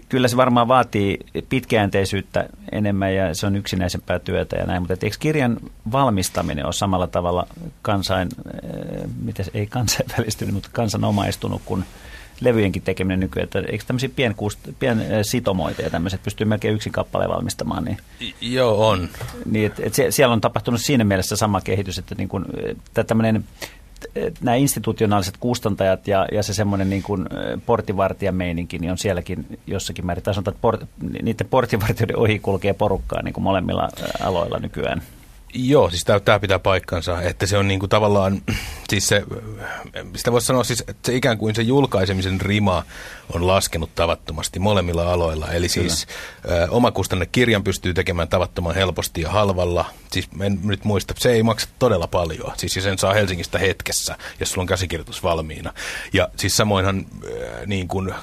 kyllä 0.08 0.28
se 0.28 0.36
varmaan 0.36 0.68
vaatii 0.68 1.18
pitkäjänteisyyttä 1.48 2.48
enemmän 2.72 3.14
ja 3.14 3.34
se 3.34 3.46
on 3.46 3.56
yksinäisempää 3.56 4.18
työtä 4.18 4.56
ja 4.56 4.66
näin, 4.66 4.82
mutta 4.82 4.94
eikö 5.02 5.16
kirjan 5.20 5.56
valmistaminen 5.92 6.64
ole 6.64 6.72
samalla 6.72 7.06
tavalla 7.06 7.46
kansain, 7.82 8.28
äh, 8.38 9.10
miten, 9.22 9.46
ei 9.54 9.66
kansainvälistynyt, 9.66 10.54
mutta 10.54 10.68
kansanomaistunut 10.72 11.62
kuin 11.64 11.84
levyjenkin 12.40 12.82
tekeminen 12.82 13.20
nykyään, 13.20 13.44
että 13.44 13.58
eikö 13.58 13.84
tämmöisiä 13.86 14.08
pien, 14.16 14.34
pien 14.78 15.00
äh, 15.00 15.06
sitomoita 15.22 15.82
ja 15.82 15.90
tämmöiset 15.90 16.22
pystyy 16.22 16.46
melkein 16.46 16.74
yksin 16.74 16.92
kappaleen 16.92 17.30
valmistamaan? 17.30 17.84
Niin, 17.84 17.98
Joo, 18.40 18.88
on. 18.88 19.08
Niin, 19.44 19.66
et, 19.66 19.80
et 19.80 20.12
siellä 20.12 20.32
on 20.32 20.40
tapahtunut 20.40 20.80
siinä 20.80 21.04
mielessä 21.04 21.36
sama 21.36 21.60
kehitys, 21.60 21.98
että 21.98 22.14
niin 22.14 22.28
kun, 22.28 22.46
tämmöinen 23.06 23.44
nämä 24.40 24.54
institutionaaliset 24.54 25.36
kustantajat 25.40 26.08
ja, 26.08 26.26
ja 26.32 26.42
se 26.42 26.54
semmoinen 26.54 26.90
niin 26.90 27.02
kuin 27.02 27.26
portinvartijameininki, 27.66 28.78
niin 28.78 28.90
on 28.90 28.98
sielläkin 28.98 29.58
jossakin 29.66 30.06
määrin. 30.06 30.24
Tai 30.24 30.34
sanotaan, 30.34 30.54
että 30.54 30.62
port, 30.62 30.80
niiden 31.22 31.46
portinvartijoiden 31.50 32.18
ohi 32.18 32.38
kulkee 32.38 32.72
porukkaa 32.72 33.22
niin 33.22 33.34
kuin 33.34 33.44
molemmilla 33.44 33.88
aloilla 34.20 34.58
nykyään. 34.58 35.02
Joo, 35.56 35.90
siis 35.90 36.04
tämä 36.24 36.38
pitää 36.38 36.58
paikkansa, 36.58 37.22
että 37.22 37.46
se 37.46 37.58
on 37.58 37.68
niinku 37.68 37.88
tavallaan, 37.88 38.42
siis 38.88 39.08
se, 39.08 39.22
sitä 40.16 40.32
voisi 40.32 40.46
sanoa 40.46 40.64
siis, 40.64 40.80
että 40.80 41.06
se 41.06 41.16
ikään 41.16 41.38
kuin 41.38 41.54
se 41.54 41.62
julkaisemisen 41.62 42.40
rima 42.40 42.84
on 43.34 43.46
laskenut 43.46 43.94
tavattomasti 43.94 44.58
molemmilla 44.58 45.12
aloilla. 45.12 45.52
Eli 45.52 45.68
Kyllä. 45.68 45.88
siis 45.88 46.06
ö, 46.50 46.66
omakustanne 46.70 47.26
kirjan 47.26 47.64
pystyy 47.64 47.94
tekemään 47.94 48.28
tavattoman 48.28 48.74
helposti 48.74 49.20
ja 49.20 49.30
halvalla. 49.30 49.84
Siis 50.12 50.28
en 50.40 50.58
nyt 50.64 50.84
muista, 50.84 51.14
se 51.18 51.32
ei 51.32 51.42
maksa 51.42 51.68
todella 51.78 52.06
paljon. 52.06 52.52
Siis 52.56 52.72
sen 52.72 52.98
saa 52.98 53.14
Helsingistä 53.14 53.58
hetkessä, 53.58 54.18
jos 54.40 54.50
sulla 54.50 54.62
on 54.62 54.68
käsikirjoitus 54.68 55.22
valmiina. 55.22 55.72
Ja 56.12 56.28
siis 56.36 56.56
samoinhan 56.56 57.06
ö, 57.24 57.66
niin 57.66 57.88
kuin, 57.88 58.14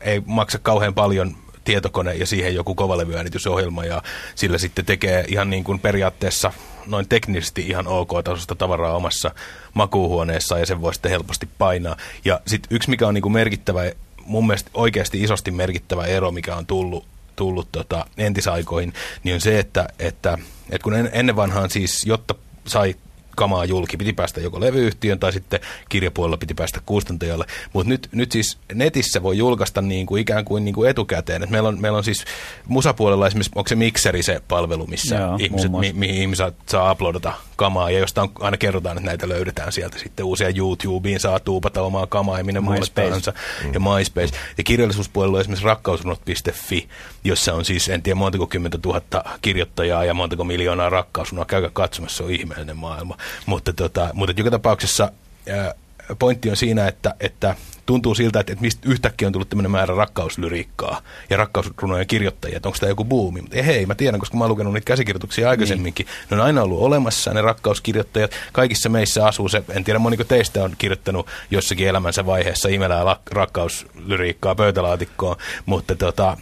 ei 0.00 0.22
maksa 0.26 0.58
kauhean 0.58 0.94
paljon 0.94 1.36
tietokone 1.68 2.14
ja 2.14 2.26
siihen 2.26 2.54
joku 2.54 2.74
kovalevyyäänitysohjelma 2.74 3.84
ja 3.84 4.02
sillä 4.34 4.58
sitten 4.58 4.84
tekee 4.84 5.24
ihan 5.28 5.50
niin 5.50 5.64
kuin 5.64 5.78
periaatteessa 5.78 6.52
noin 6.86 7.08
teknisesti 7.08 7.62
ihan 7.68 7.86
ok-tasosta 7.86 8.54
tavaraa 8.54 8.96
omassa 8.96 9.30
makuuhuoneessa 9.74 10.58
ja 10.58 10.66
sen 10.66 10.80
voi 10.80 10.94
sitten 10.94 11.10
helposti 11.10 11.48
painaa. 11.58 11.96
Ja 12.24 12.40
sitten 12.46 12.76
yksi, 12.76 12.90
mikä 12.90 13.06
on 13.06 13.14
niin 13.14 13.22
kuin 13.22 13.32
merkittävä, 13.32 13.80
mun 14.24 14.46
mielestä 14.46 14.70
oikeasti 14.74 15.22
isosti 15.22 15.50
merkittävä 15.50 16.06
ero, 16.06 16.30
mikä 16.30 16.56
on 16.56 16.66
tullut, 16.66 17.06
tullut 17.36 17.68
tota 17.72 18.06
entisaikoihin, 18.18 18.92
niin 19.24 19.34
on 19.34 19.40
se, 19.40 19.58
että, 19.58 19.88
että, 19.98 20.38
että 20.70 20.84
kun 20.84 20.94
ennen 21.12 21.36
vanhaan 21.36 21.70
siis, 21.70 22.06
jotta 22.06 22.34
sai 22.66 22.94
kamaa 23.38 23.64
julki. 23.64 23.96
Piti 23.96 24.12
päästä 24.12 24.40
joko 24.40 24.60
levyyhtiön 24.60 25.18
tai 25.18 25.32
sitten 25.32 25.60
kirjapuolella 25.88 26.36
piti 26.36 26.54
päästä 26.54 26.80
kustantajalle. 26.86 27.46
Mutta 27.72 27.88
nyt, 27.88 28.08
nyt 28.12 28.32
siis 28.32 28.58
netissä 28.74 29.22
voi 29.22 29.38
julkaista 29.38 29.82
niin 29.82 30.06
kuin 30.06 30.22
ikään 30.22 30.44
kuin, 30.44 30.64
niin 30.64 30.74
kuin 30.74 30.90
etukäteen. 30.90 31.42
Et 31.42 31.50
meillä, 31.50 31.68
on, 31.68 31.80
meillä 31.80 31.98
on 31.98 32.04
siis 32.04 32.24
musapuolella 32.66 33.26
esimerkiksi, 33.26 33.52
onko 33.54 33.68
se 33.68 33.74
mikseri 33.74 34.22
se 34.22 34.42
palvelu, 34.48 34.86
missä 34.86 35.16
Joo, 35.16 35.36
ihmiset, 35.40 35.72
mi, 35.72 35.92
mihin 35.92 36.22
ihmiset 36.22 36.54
saa 36.66 36.92
uploadata 36.92 37.32
kamaa 37.56 37.90
ja 37.90 37.98
josta 37.98 38.22
on, 38.22 38.30
aina 38.40 38.56
kerrotaan, 38.56 38.96
että 38.96 39.06
näitä 39.06 39.28
löydetään 39.28 39.72
sieltä 39.72 39.98
sitten 39.98 40.26
uusia 40.26 40.52
YouTubeen, 40.56 41.20
saa 41.20 41.40
tuupata 41.40 41.82
omaa 41.82 42.06
kamaa 42.06 42.38
ja 42.38 42.44
minne 42.44 42.60
tahansa. 42.94 43.32
Mm. 43.64 43.72
Ja 43.74 43.80
MySpace. 43.80 44.36
Ja 44.58 44.64
kirjallisuuspuolella 44.64 45.36
on 45.36 45.40
esimerkiksi 45.40 45.66
rakkausrunot.fi, 45.66 46.88
jossa 47.24 47.54
on 47.54 47.64
siis 47.64 47.88
en 47.88 48.02
tiedä 48.02 48.14
montako 48.14 48.46
kymmentä 48.46 48.78
tuhatta 48.78 49.24
kirjoittajaa 49.42 50.04
ja 50.04 50.14
montako 50.14 50.44
miljoonaa 50.44 50.90
rakkausrunaa. 50.90 51.44
Käykää 51.44 51.70
katsomassa, 51.72 52.16
se 52.16 52.22
on 52.22 52.30
ihmeellinen 52.30 52.76
maailma. 52.76 53.16
Mutta, 53.46 53.72
tota, 53.72 54.10
mutta 54.14 54.34
joka 54.36 54.50
tapauksessa 54.50 55.12
ää, 55.48 55.74
pointti 56.18 56.50
on 56.50 56.56
siinä, 56.56 56.88
että, 56.88 57.14
että 57.20 57.54
tuntuu 57.86 58.14
siltä, 58.14 58.40
että, 58.40 58.52
että 58.52 58.62
mistä 58.62 58.88
yhtäkkiä 58.88 59.28
on 59.28 59.32
tullut 59.32 59.48
tämmöinen 59.48 59.70
määrä 59.70 59.94
rakkauslyriikkaa 59.94 61.02
ja 61.30 61.36
rakkausrunojen 61.36 62.06
kirjoittajia, 62.06 62.56
että 62.56 62.68
onko 62.68 62.78
tämä 62.80 62.90
joku 62.90 63.04
buumi. 63.04 63.40
Mutta 63.40 63.62
hei, 63.62 63.86
mä 63.86 63.94
tiedän, 63.94 64.20
koska 64.20 64.36
mä 64.36 64.44
oon 64.44 64.50
lukenut 64.50 64.72
niitä 64.72 64.84
käsikirjoituksia 64.84 65.50
aikaisemminkin. 65.50 66.06
Niin. 66.06 66.26
Ne 66.30 66.36
on 66.36 66.42
aina 66.42 66.62
ollut 66.62 66.80
olemassa, 66.80 67.34
ne 67.34 67.42
rakkauskirjoittajat. 67.42 68.30
Kaikissa 68.52 68.88
meissä 68.88 69.26
asuu 69.26 69.48
se, 69.48 69.62
en 69.70 69.84
tiedä 69.84 69.98
moniko 69.98 70.24
teistä 70.24 70.64
on 70.64 70.74
kirjoittanut 70.78 71.26
jossakin 71.50 71.88
elämänsä 71.88 72.26
vaiheessa 72.26 72.68
imelää 72.68 73.16
rakkauslyriikkaa 73.30 74.54
pöytälaatikkoon, 74.54 75.36
mutta 75.66 75.94
tota, 75.94 76.36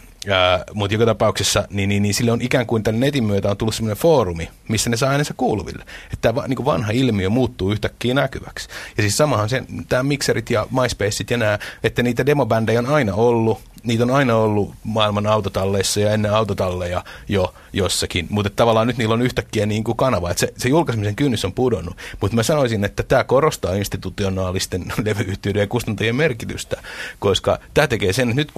mutta 0.73 0.93
joka 0.93 1.05
tapauksessa 1.05 1.67
niin, 1.69 1.89
niin, 1.89 2.03
niin 2.03 2.13
sille 2.13 2.31
on 2.31 2.41
ikään 2.41 2.65
kuin 2.65 2.83
tämän 2.83 2.99
netin 2.99 3.23
myötä 3.23 3.49
on 3.49 3.57
tullut 3.57 3.75
sellainen 3.75 4.01
foorumi, 4.01 4.49
missä 4.67 4.89
ne 4.89 4.97
saa 4.97 5.09
äänensä 5.09 5.33
kuuluville. 5.37 5.85
Että 6.13 6.33
tämä 6.33 6.47
niin 6.47 6.65
vanha 6.65 6.91
ilmiö 6.91 7.29
muuttuu 7.29 7.71
yhtäkkiä 7.71 8.13
näkyväksi. 8.13 8.69
Ja 8.97 9.03
siis 9.03 9.17
samahan 9.17 9.49
tämä 9.89 10.03
Mixerit 10.03 10.49
ja 10.49 10.67
MySpaceit 10.81 11.31
ja 11.31 11.37
nämä, 11.37 11.59
että 11.83 12.03
niitä 12.03 12.25
demobändejä 12.25 12.79
on 12.79 12.85
aina 12.85 13.13
ollut, 13.13 13.59
niitä 13.87 14.03
on 14.03 14.11
aina 14.11 14.35
ollut 14.35 14.73
maailman 14.83 15.27
autotalleissa 15.27 15.99
ja 15.99 16.11
ennen 16.11 16.33
autotalleja 16.33 17.03
jo 17.27 17.53
jossakin, 17.73 18.27
mutta 18.29 18.51
tavallaan 18.55 18.87
nyt 18.87 18.97
niillä 18.97 19.13
on 19.13 19.21
yhtäkkiä 19.21 19.65
niin 19.65 19.83
kuin 19.83 19.97
kanava, 19.97 20.31
että 20.31 20.39
se, 20.39 20.53
se 20.57 20.69
julkaisemisen 20.69 21.15
kynnys 21.15 21.45
on 21.45 21.53
pudonnut. 21.53 21.97
Mutta 22.21 22.35
mä 22.35 22.43
sanoisin, 22.43 22.83
että 22.83 23.03
tämä 23.03 23.23
korostaa 23.23 23.73
institutionaalisten 23.73 24.85
levyyhtiöiden 25.05 25.59
ja 25.59 25.67
kustantajien 25.67 26.15
merkitystä, 26.15 26.81
koska 27.19 27.59
tämä 27.73 27.87
tekee 27.87 28.13
sen, 28.13 28.29
että 28.29 28.41
nyt 28.41 28.51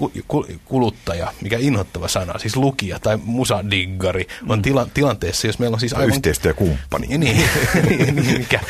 kuluttaja, 0.64 1.32
mikä 1.40 1.58
inhottava 1.60 2.08
sana, 2.08 2.38
siis 2.38 2.56
lukija 2.56 2.98
tai 2.98 3.18
musadiggari, 3.24 4.26
on 4.48 4.58
mm. 4.58 4.62
tila, 4.62 4.86
tilanteessa, 4.94 5.46
jos 5.46 5.58
meillä 5.58 5.74
on 5.74 5.80
siis 5.80 5.92
aivan... 5.92 6.08
Yhteistyökumppani. 6.08 7.06
Niin, 7.06 7.20
niin, 7.20 7.48
niin, 7.88 8.16
niin 8.16 8.38
mikä. 8.38 8.60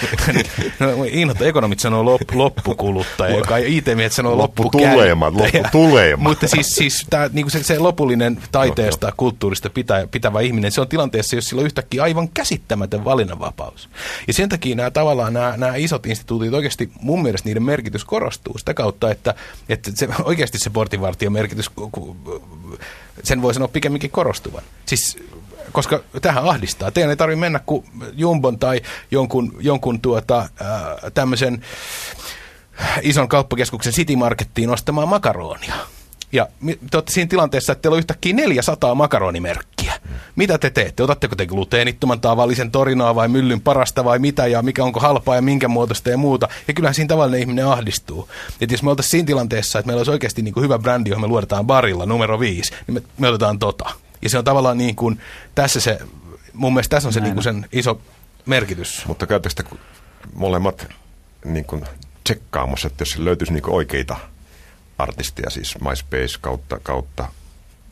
No, 0.81 0.89
inhottava, 1.11 1.49
ekonomit 1.49 1.81
sanoo 1.81 2.05
lop, 2.05 2.23
loppukuluttaja, 2.35 3.37
joka 3.37 3.57
IT-miehet 3.57 4.13
sanoo 4.13 4.39
loppukäyttäjä. 4.39 4.91
Lopputulemat, 4.91 5.35
Mutta 6.19 6.49
siis, 6.51 6.75
siis 6.75 7.07
tää, 7.11 7.31
niinku 7.33 7.51
se, 7.51 7.63
se 7.63 7.79
lopullinen 7.79 8.43
taiteesta, 8.53 9.07
no, 9.07 9.13
kulttuurista 9.17 9.71
pitää, 9.71 10.07
pitävä 10.07 10.41
ihminen, 10.41 10.73
se 10.73 10.81
on 10.81 10.89
tilanteessa, 10.89 11.37
jos 11.37 11.49
sillä 11.49 11.61
on 11.61 11.67
yhtäkkiä 11.67 12.03
aivan 12.03 12.29
käsittämätön 12.29 13.05
valinnanvapaus. 13.05 13.89
Ja 14.27 14.33
sen 14.33 14.49
takia 14.49 14.77
nämä 14.77 14.91
tavallaan 14.91 15.33
nämä, 15.33 15.55
nämä 15.57 15.77
isot 15.77 16.07
instituutit 16.07 16.55
oikeasti, 16.55 16.91
mun 17.01 17.23
mielestä 17.23 17.49
niiden 17.49 17.63
merkitys 17.63 18.05
korostuu 18.05 18.59
sitä 18.59 18.75
kautta, 18.75 19.11
että, 19.11 19.35
että 19.69 19.91
se, 19.95 20.09
oikeasti 20.25 20.59
se 20.59 20.71
portinvartijan 20.71 21.33
merkitys, 21.33 21.71
sen 23.23 23.43
voi 23.43 23.55
sanoa 23.55 23.69
pikemminkin 23.69 24.11
korostuvan. 24.11 24.63
Siis 24.87 25.19
koska 25.73 26.01
tähän 26.23 26.45
ahdistaa. 26.45 26.91
Teidän 26.91 27.11
ei 27.11 27.17
tarvitse 27.17 27.41
mennä 27.41 27.61
kuin 27.67 27.85
Jumbon 28.13 28.59
tai 28.59 28.81
jonkun, 29.11 29.57
jonkun 29.61 30.01
tuota, 30.01 30.49
tämmöisen 31.15 31.65
ison 33.03 33.29
kauppakeskuksen 33.29 33.93
City 33.93 34.17
Markettiin 34.17 34.71
ostamaan 34.71 35.09
makaronia 35.09 35.75
ja 36.33 36.47
te 36.91 36.97
olette 36.97 37.13
siinä 37.13 37.29
tilanteessa, 37.29 37.73
että 37.73 37.83
teillä 37.83 37.95
on 37.95 37.99
yhtäkkiä 37.99 38.35
400 38.35 38.95
makaronimerkkiä. 38.95 39.93
Mitä 40.37 40.59
te 40.59 40.71
teette? 40.71 41.03
Otatteko 41.03 41.37
te 41.37 41.47
gluteenittoman 41.47 42.21
tavallisen 42.21 42.71
torinaa 42.71 43.15
vai 43.15 43.29
myllyn 43.29 43.61
parasta 43.61 44.05
vai 44.05 44.19
mitä 44.19 44.47
ja 44.47 44.63
mikä 44.63 44.85
onko 44.85 45.01
halpaa 45.01 45.37
ja 45.37 45.43
minkä 45.43 45.69
muotoista 45.69 46.11
ja 46.11 46.17
muuta. 46.17 46.49
Ja 46.69 46.75
kyllähän 46.75 46.95
siinä 46.95 47.09
tavallinen 47.09 47.41
ihminen 47.41 47.67
ahdistuu. 47.67 48.29
Et 48.61 48.71
jos 48.71 48.83
me 48.83 48.91
oltaisiin 48.91 49.11
siinä 49.11 49.27
tilanteessa, 49.27 49.79
että 49.79 49.87
meillä 49.87 50.01
olisi 50.01 50.11
oikeasti 50.11 50.43
niin 50.43 50.55
kuin 50.55 50.65
hyvä 50.65 50.79
brändi, 50.79 51.11
johon 51.11 51.21
me 51.21 51.29
luodetaan 51.29 51.67
barilla 51.67 52.07
numero 52.07 52.41
viisi, 52.41 52.73
niin 52.87 52.95
me, 52.95 53.03
me 53.19 53.29
otetaan 53.29 53.59
tota. 53.59 53.91
Ja 54.23 54.31
se 54.31 54.39
on 54.39 54.45
tavallaan 54.45 54.79
niin 54.79 54.97
kuin, 54.97 55.21
tässä 55.55 55.81
se, 55.81 55.99
mun 56.53 56.75
mielestä 56.75 56.97
tässä 56.97 57.09
on 57.09 57.13
se 57.13 57.21
niin 57.21 57.35
kuin 57.35 57.45
sen 57.45 57.67
iso 57.73 58.01
merkitys. 58.47 59.05
Mutta 59.07 59.27
käytätkö 59.27 59.63
molemmat 60.35 60.89
niin 61.45 61.65
kuin 61.65 61.85
tsekkaamassa, 62.25 62.87
että 62.87 63.03
jos 63.03 63.19
löytyisi 63.19 63.53
niin 63.53 63.71
oikeita 63.71 64.17
artistia, 65.03 65.51
siis 65.51 65.77
MySpace 65.81 66.39
kautta. 66.41 66.79
kautta. 66.83 67.29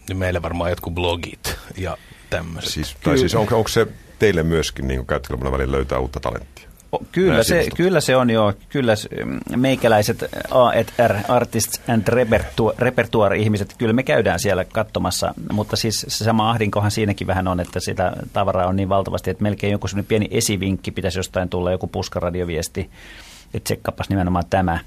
Niin 0.08 0.16
meillä 0.16 0.42
varmaan 0.42 0.70
jotkut 0.70 0.94
blogit 0.94 1.56
ja 1.76 1.96
tämmöiset. 2.30 2.72
Siis, 2.72 2.96
tai 3.02 3.18
siis 3.18 3.34
onko, 3.34 3.56
onko 3.56 3.68
se 3.68 3.86
teille 4.18 4.42
myöskin, 4.42 4.88
niin 4.88 5.06
käyttökilpailun 5.06 5.58
välillä 5.58 5.76
löytää 5.76 5.98
uutta 5.98 6.20
talenttia? 6.20 6.68
Kyllä 7.12 7.42
se, 7.42 7.66
kyllä 7.76 8.00
se 8.00 8.16
on 8.16 8.30
jo. 8.30 8.54
Kyllä 8.68 8.94
meikäläiset 9.56 10.24
A&R, 10.50 11.14
Artists 11.28 11.80
and 11.88 12.08
Repertoire-ihmiset, 12.78 13.74
kyllä 13.78 13.92
me 13.92 14.02
käydään 14.02 14.40
siellä 14.40 14.64
katsomassa, 14.64 15.34
mutta 15.52 15.76
siis 15.76 16.06
se 16.08 16.24
sama 16.24 16.50
ahdinkohan 16.50 16.90
siinäkin 16.90 17.26
vähän 17.26 17.48
on, 17.48 17.60
että 17.60 17.80
sitä 17.80 18.12
tavaraa 18.32 18.66
on 18.66 18.76
niin 18.76 18.88
valtavasti, 18.88 19.30
että 19.30 19.42
melkein 19.42 19.72
joku 19.72 19.88
sellainen 19.88 20.08
pieni 20.08 20.28
esivinkki 20.30 20.90
pitäisi 20.90 21.18
jostain 21.18 21.48
tulla, 21.48 21.72
joku 21.72 21.86
puskaradioviesti, 21.86 22.90
että 23.54 23.64
tsekkapas 23.64 24.08
nimenomaan 24.08 24.44
tämä 24.50 24.78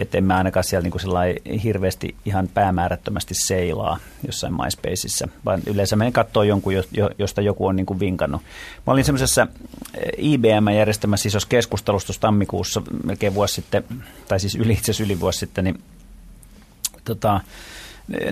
että 0.00 0.18
emme 0.18 0.34
ainakaan 0.34 0.64
siellä 0.64 0.82
niin 0.82 0.90
kuin 0.90 1.60
hirveästi 1.62 2.14
ihan 2.24 2.48
päämäärättömästi 2.54 3.34
seilaa 3.34 3.98
jossain 4.26 4.54
MySpaceissa, 4.54 5.28
vaan 5.44 5.62
yleensä 5.66 5.96
menen 5.96 6.12
katsoa 6.12 6.44
jonkun, 6.44 6.72
josta 7.18 7.40
joku 7.40 7.66
on 7.66 7.76
niin 7.76 7.86
kuin 7.86 8.00
vinkannut. 8.00 8.42
Mä 8.86 8.92
olin 8.92 9.04
semmoisessa 9.04 9.46
eh, 9.94 10.12
IBM-järjestämässä 10.18 11.28
isossa 11.28 11.48
keskustelussa 11.48 12.12
tammikuussa 12.20 12.82
melkein 13.04 13.34
vuosi 13.34 13.54
sitten, 13.54 13.84
tai 14.28 14.40
siis 14.40 14.54
yli, 14.54 14.72
itse 14.72 15.02
yli 15.02 15.20
vuosi 15.20 15.38
sitten, 15.38 15.64
niin 15.64 15.80
tota, 17.04 17.40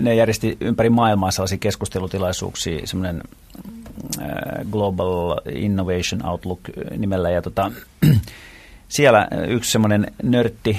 ne 0.01 0.15
järjesti 0.15 0.57
ympäri 0.61 0.91
maailmaa 0.91 1.31
sellaisia 1.31 1.59
keskustelutilaisuuksia, 1.59 2.87
semmoinen 2.87 3.23
eh, 4.21 4.67
Global 4.71 5.37
Innovation 5.55 6.27
Outlook 6.27 6.61
nimellä, 6.97 7.31
ja 7.31 7.43
tota, 7.43 7.73
siellä 8.89 9.29
yksi 9.49 9.71
semmoinen 9.71 10.13
nörtti 10.23 10.79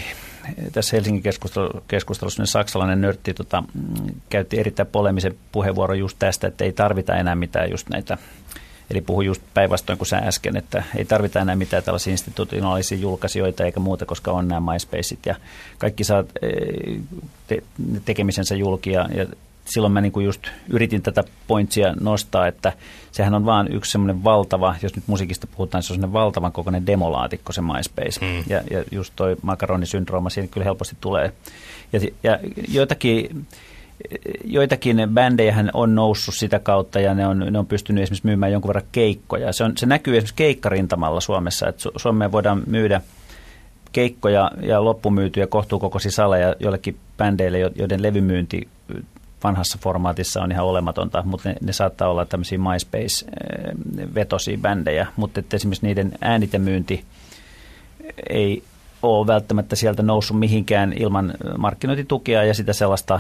tässä 0.72 0.98
Helsingin 0.98 1.24
keskustelussa 1.88 2.46
saksalainen 2.46 3.02
nörtti 3.02 3.34
tota, 3.34 3.64
käytti 4.30 4.60
erittäin 4.60 4.90
polemisen 4.92 5.36
puheenvuoron 5.52 6.00
just 6.00 6.18
tästä, 6.20 6.48
että 6.48 6.64
ei 6.64 6.72
tarvita 6.72 7.16
enää 7.16 7.36
mitään 7.36 7.72
just 7.72 7.90
näitä 7.90 8.18
Eli 8.92 9.02
puhui 9.02 9.26
just 9.26 9.42
päinvastoin 9.54 9.98
kuin 9.98 10.08
sä 10.08 10.18
äsken, 10.18 10.58
että 10.58 10.84
ei 10.96 11.06
tarvita 11.06 11.40
enää 11.40 11.56
mitään 11.56 11.84
tällaisia 11.84 12.12
institutionaalisia 12.12 12.98
julkaisijoita 12.98 13.66
eikä 13.66 13.80
muuta, 13.80 14.06
koska 14.06 14.32
on 14.32 14.48
nämä 14.48 14.74
MySpaceit 14.74 15.26
ja 15.26 15.36
kaikki 15.78 16.04
saa 16.04 16.24
te- 17.48 17.64
tekemisensä 18.06 18.56
julki 18.56 18.92
ja, 18.92 19.10
ja 19.16 19.26
silloin 19.70 19.94
mä 19.94 20.02
niin 20.02 20.24
just 20.24 20.42
yritin 20.70 21.02
tätä 21.02 21.24
pointsia 21.48 21.94
nostaa, 22.00 22.48
että 22.48 22.74
sehän 23.12 23.34
on 23.34 23.46
vaan 23.46 23.74
yksi 23.74 23.92
semmoinen 23.92 24.24
valtava, 24.24 24.76
jos 24.82 24.96
nyt 24.96 25.08
musiikista 25.08 25.48
puhutaan, 25.48 25.84
se 25.84 25.94
on 25.94 25.96
semmoinen 25.96 26.14
valtavan 26.14 26.52
kokoinen 26.52 26.88
demolaatikko 26.88 27.54
se 27.54 27.62
MySpace. 27.62 28.26
Mm. 28.26 28.44
Ja, 28.50 28.62
ja 28.72 28.84
just 28.92 29.14
toi 29.16 29.36
makaronisyndrooma 29.42 30.30
siinä 30.30 30.48
kyllä 30.48 30.64
helposti 30.64 30.98
tulee. 31.02 31.34
Ja, 31.94 32.00
ja 32.24 32.40
joitakin, 32.68 33.46
joitakin 34.44 35.08
bändejähän 35.14 35.72
on 35.74 35.96
noussut 35.96 36.36
sitä 36.36 36.60
kautta 36.60 37.00
ja 37.00 37.14
ne 37.14 37.28
on, 37.28 37.40
ne 37.40 37.60
on 37.60 37.66
pystynyt 37.66 38.04
esimerkiksi 38.04 38.28
myymään 38.28 38.52
jonkun 38.52 38.70
verran 38.70 38.86
keikkoja. 38.92 39.54
Se, 39.54 39.64
on, 39.64 39.78
se 39.78 39.86
näkyy 39.86 40.14
esimerkiksi 40.14 40.36
keikkarintamalla 40.36 41.22
Suomessa, 41.22 41.68
että 41.68 41.90
Suomeen 41.98 42.32
voidaan 42.32 42.64
myydä 42.68 43.02
keikkoja 43.92 44.52
ja 44.62 44.84
loppumyytyjä 44.84 45.48
kohtuukokoisia 45.48 46.12
saleja 46.12 46.56
joillekin 46.60 46.98
bändeille, 47.18 47.60
joiden 47.60 48.02
levymyynti 48.02 48.68
vanhassa 49.44 49.78
formaatissa 49.82 50.42
on 50.42 50.52
ihan 50.52 50.66
olematonta, 50.66 51.24
mutta 51.26 51.50
ne, 51.50 51.56
ne 51.62 51.74
saattaa 51.74 52.10
olla 52.10 52.26
tämmöisiä 52.26 52.58
MySpace-vetosia 52.58 54.58
bändejä, 54.58 55.08
mutta 55.16 55.40
että 55.40 55.56
esimerkiksi 55.56 55.86
niiden 55.86 56.12
äänitemyynti 56.22 57.06
ei 58.30 58.64
ole 59.02 59.28
välttämättä 59.28 59.76
sieltä 59.76 60.04
noussut 60.04 60.40
mihinkään 60.40 60.94
ilman 60.94 61.34
markkinointitukia 61.58 62.44
ja 62.44 62.54
sitä 62.54 62.74
sellaista, 62.74 63.20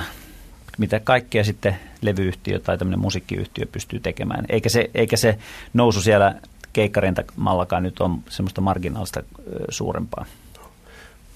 mitä 0.78 1.00
kaikkea 1.00 1.44
sitten 1.44 1.76
levyyhtiö 2.02 2.60
tai 2.60 2.78
tämmöinen 2.78 3.00
musiikkiyhtiö 3.00 3.66
pystyy 3.72 4.00
tekemään. 4.00 4.46
Eikä 4.50 4.70
se, 4.70 4.90
eikä 4.96 5.18
se 5.18 5.38
nousu 5.74 6.02
siellä 6.02 6.36
keikkarintamallakaan 6.74 7.84
nyt 7.84 8.00
on 8.00 8.20
semmoista 8.30 8.62
marginaalista 8.62 9.24
suurempaa. 9.70 10.26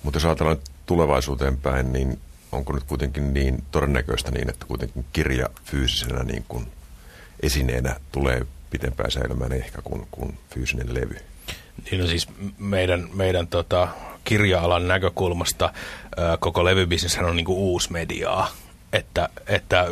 Mutta 0.04 0.18
jos 0.18 0.25
ajatellaan 0.25 0.58
tulevaisuuteen 0.86 1.58
päin, 1.58 1.94
niin 1.94 2.20
onko 2.53 2.74
nyt 2.74 2.83
kuitenkin 2.83 3.33
niin 3.33 3.63
todennäköistä 3.72 4.31
niin, 4.31 4.50
että 4.50 4.65
kuitenkin 4.65 5.05
kirja 5.13 5.50
fyysisenä 5.65 6.24
niin 6.24 6.45
kuin 6.48 6.67
esineenä 7.43 7.95
tulee 8.12 8.45
pitempään 8.69 9.12
säilymään 9.12 9.51
ehkä 9.51 9.81
kuin, 9.81 10.07
kuin 10.12 10.38
fyysinen 10.50 10.93
levy? 10.93 11.15
Niin 11.91 12.01
no 12.01 12.07
siis 12.07 12.27
meidän, 12.57 13.10
meidän 13.13 13.48
tota, 13.48 13.88
kirja-alan 14.24 14.88
näkökulmasta 14.88 15.74
ää, 16.17 16.38
koko 16.38 16.65
levybisnes 16.65 17.17
on 17.17 17.36
niin 17.36 17.45
kuin 17.45 17.57
uusi 17.57 17.91
mediaa, 17.91 18.50
että, 18.93 19.29
että 19.48 19.88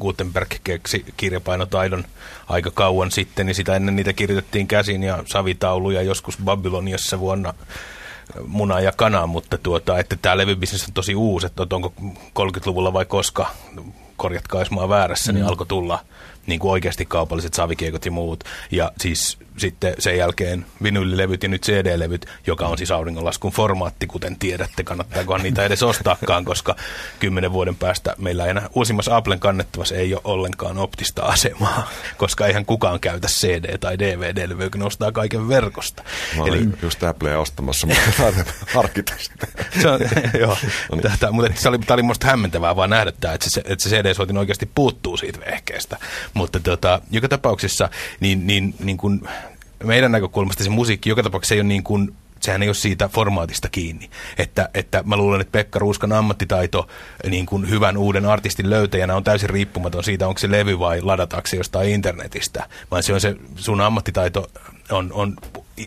Gutenberg 0.00 0.48
keksi 0.64 1.04
kirjapainotaidon 1.16 2.04
aika 2.48 2.70
kauan 2.70 3.10
sitten, 3.10 3.46
niin 3.46 3.54
sitä 3.54 3.76
ennen 3.76 3.96
niitä 3.96 4.12
kirjoitettiin 4.12 4.68
käsin 4.68 5.02
ja 5.02 5.24
savitauluja 5.26 6.02
joskus 6.02 6.38
Babyloniassa 6.44 7.20
vuonna 7.20 7.54
muna 8.46 8.80
ja 8.80 8.92
kana, 8.92 9.26
mutta 9.26 9.58
tuota, 9.58 9.98
että 9.98 10.16
tämä 10.22 10.36
levybisnes 10.36 10.84
on 10.88 10.94
tosi 10.94 11.14
uusi, 11.14 11.46
että 11.46 11.66
onko 11.70 11.92
30-luvulla 12.38 12.92
vai 12.92 13.04
koska 13.04 13.46
korjatkaa 14.16 14.60
jos 14.60 14.70
mä 14.70 14.80
oon 14.80 14.88
väärässä, 14.88 15.32
niin 15.32 15.44
mm. 15.44 15.48
alkoi 15.48 15.66
tulla 15.66 15.98
niin 16.48 16.60
kuin 16.60 16.72
oikeasti 16.72 17.06
kaupalliset 17.06 17.54
savikiekot 17.54 18.04
ja 18.04 18.10
muut. 18.10 18.44
Ja 18.70 18.92
siis 19.00 19.38
sitten 19.58 19.94
sen 19.98 20.16
jälkeen 20.16 20.66
vinylilevyt 20.82 21.42
ja 21.42 21.48
nyt 21.48 21.62
CD-levyt, 21.62 22.26
joka 22.46 22.66
on 22.66 22.78
siis 22.78 22.90
auringonlaskun 22.90 23.52
formaatti, 23.52 24.06
kuten 24.06 24.38
tiedätte, 24.38 24.84
kannattaakohan 24.84 25.42
niitä 25.42 25.64
edes 25.64 25.82
ostaakaan, 25.82 26.44
koska 26.44 26.76
kymmenen 27.20 27.52
vuoden 27.52 27.76
päästä 27.76 28.14
meillä 28.18 28.44
ei 28.44 28.50
enää 28.50 28.68
uusimmassa 28.74 29.16
Applen 29.16 29.40
kannettavassa 29.40 29.94
ei 29.94 30.14
ole 30.14 30.20
ollenkaan 30.24 30.78
optista 30.78 31.22
asemaa, 31.22 31.90
koska 32.16 32.46
eihän 32.46 32.64
kukaan 32.64 33.00
käytä 33.00 33.28
CD- 33.28 33.78
tai 33.78 33.98
DVD-levyä, 33.98 34.70
kun 34.70 34.82
ostaa 34.82 35.12
kaiken 35.12 35.48
verkosta. 35.48 36.02
Mä 36.36 36.44
Eli 36.46 36.68
just 36.82 37.02
Applea 37.02 37.40
ostamassa, 37.40 37.86
mutta 37.86 38.32
harkita 38.74 39.12
sitä. 39.18 39.46
se 39.82 39.88
on, 39.88 40.00
joo, 40.40 40.56
no 40.90 40.96
niin. 40.96 41.02
tätä, 41.02 41.30
mutta 41.30 41.50
se 41.54 41.68
oli, 41.68 41.78
tämä 41.78 41.94
oli 41.94 42.02
musta 42.02 42.26
hämmentävää 42.26 42.76
vaan 42.76 42.90
nähdä 42.90 43.12
tämä, 43.20 43.34
että 43.34 43.50
se, 43.50 43.62
että 43.64 43.88
se 43.88 43.90
CD-soitin 43.90 44.38
oikeasti 44.38 44.70
puuttuu 44.74 45.16
siitä 45.16 45.38
vehkeestä. 45.50 45.96
Mutta 46.38 46.60
tota, 46.60 47.00
joka 47.10 47.28
tapauksessa 47.28 47.88
niin, 48.20 48.46
niin, 48.46 48.74
niin 48.84 48.96
kuin 48.96 49.28
meidän 49.84 50.12
näkökulmasta 50.12 50.64
se 50.64 50.70
musiikki 50.70 51.08
joka 51.08 51.22
tapauksessa 51.22 51.54
ei 51.54 51.60
ole 51.60 51.68
niin 51.68 51.82
kuin 51.82 52.14
sehän 52.40 52.62
ei 52.62 52.68
ole 52.68 52.74
siitä 52.74 53.08
formaatista 53.08 53.68
kiinni. 53.68 54.10
Että, 54.38 54.68
että 54.74 55.02
mä 55.06 55.16
luulen, 55.16 55.40
että 55.40 55.52
Pekka 55.52 55.78
Ruuskan 55.78 56.12
ammattitaito 56.12 56.88
niin 57.30 57.46
kuin 57.46 57.70
hyvän 57.70 57.96
uuden 57.96 58.26
artistin 58.26 58.70
löytäjänä 58.70 59.16
on 59.16 59.24
täysin 59.24 59.50
riippumaton 59.50 60.04
siitä, 60.04 60.28
onko 60.28 60.38
se 60.38 60.50
levy 60.50 60.78
vai 60.78 61.00
ladataanko 61.02 61.46
se 61.46 61.56
jostain 61.56 61.90
internetistä. 61.90 62.66
Vaan 62.90 63.02
se 63.02 63.14
on 63.14 63.20
se 63.20 63.36
sun 63.56 63.80
ammattitaito 63.80 64.50
on, 64.90 65.12
on 65.12 65.36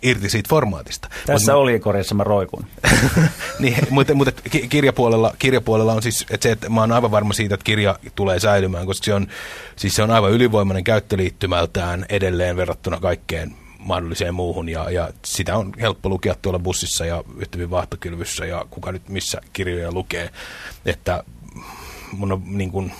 irti 0.01 0.29
siitä 0.29 0.49
formaatista. 0.49 1.09
Tässä 1.25 1.51
Mut, 1.51 1.61
oli 1.61 1.79
korjassa 1.79 2.15
mä 2.15 2.23
roikun. 2.23 2.65
niin, 3.59 3.77
mutta, 3.89 4.13
mutta 4.13 4.31
kirjapuolella, 4.69 5.33
kirjapuolella 5.39 5.93
on 5.93 6.01
siis 6.01 6.25
että 6.29 6.43
se, 6.43 6.51
että 6.51 6.69
mä 6.69 6.81
oon 6.81 6.91
aivan 6.91 7.11
varma 7.11 7.33
siitä, 7.33 7.55
että 7.55 7.63
kirja 7.63 7.99
tulee 8.15 8.39
säilymään, 8.39 8.85
koska 8.85 9.05
se 9.05 9.13
on, 9.13 9.27
siis 9.75 9.93
se 9.93 10.03
on 10.03 10.11
aivan 10.11 10.31
ylivoimainen 10.31 10.83
käyttöliittymältään 10.83 12.05
edelleen 12.09 12.55
verrattuna 12.55 12.99
kaikkeen 12.99 13.55
mahdolliseen 13.79 14.33
muuhun 14.33 14.69
ja, 14.69 14.89
ja 14.89 15.09
sitä 15.25 15.57
on 15.57 15.73
helppo 15.81 16.09
lukea 16.09 16.35
tuolla 16.41 16.59
bussissa 16.59 17.05
ja 17.05 17.23
yhtä 17.37 17.69
vaahtokylvyssä 17.69 18.45
ja 18.45 18.65
kuka 18.69 18.91
nyt 18.91 19.09
missä 19.09 19.41
kirjoja 19.53 19.91
lukee, 19.91 20.29
että 20.85 21.23
mun 22.11 22.31
on 22.31 22.41
niin 22.45 22.71
kuin, 22.71 22.93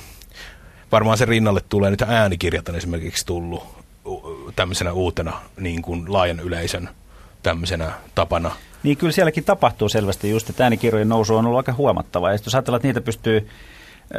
varmaan 0.91 1.17
sen 1.17 1.27
rinnalle 1.27 1.61
tulee 1.69 1.91
nyt 1.91 2.01
äänikirjat 2.01 2.69
on 2.69 2.75
esimerkiksi 2.75 3.25
tullut 3.25 3.80
tämmöisenä 4.55 4.93
uutena 4.93 5.41
niin 5.57 5.81
kuin 5.81 6.13
laajan 6.13 6.39
yleisön 6.39 6.89
tämmöisenä 7.43 7.91
tapana. 8.15 8.51
Niin 8.83 8.97
kyllä 8.97 9.11
sielläkin 9.11 9.43
tapahtuu 9.43 9.89
selvästi 9.89 10.29
just, 10.29 10.49
että 10.49 10.63
äänikirjojen 10.63 11.09
nousu 11.09 11.35
on 11.35 11.45
ollut 11.45 11.57
aika 11.57 11.73
huomattava. 11.73 12.29
Ja 12.29 12.33
jos 12.33 12.55
ajatellaan, 12.55 12.77
että 12.77 12.87
niitä 12.87 13.01
pystyy 13.01 13.37
eh, 13.37 13.45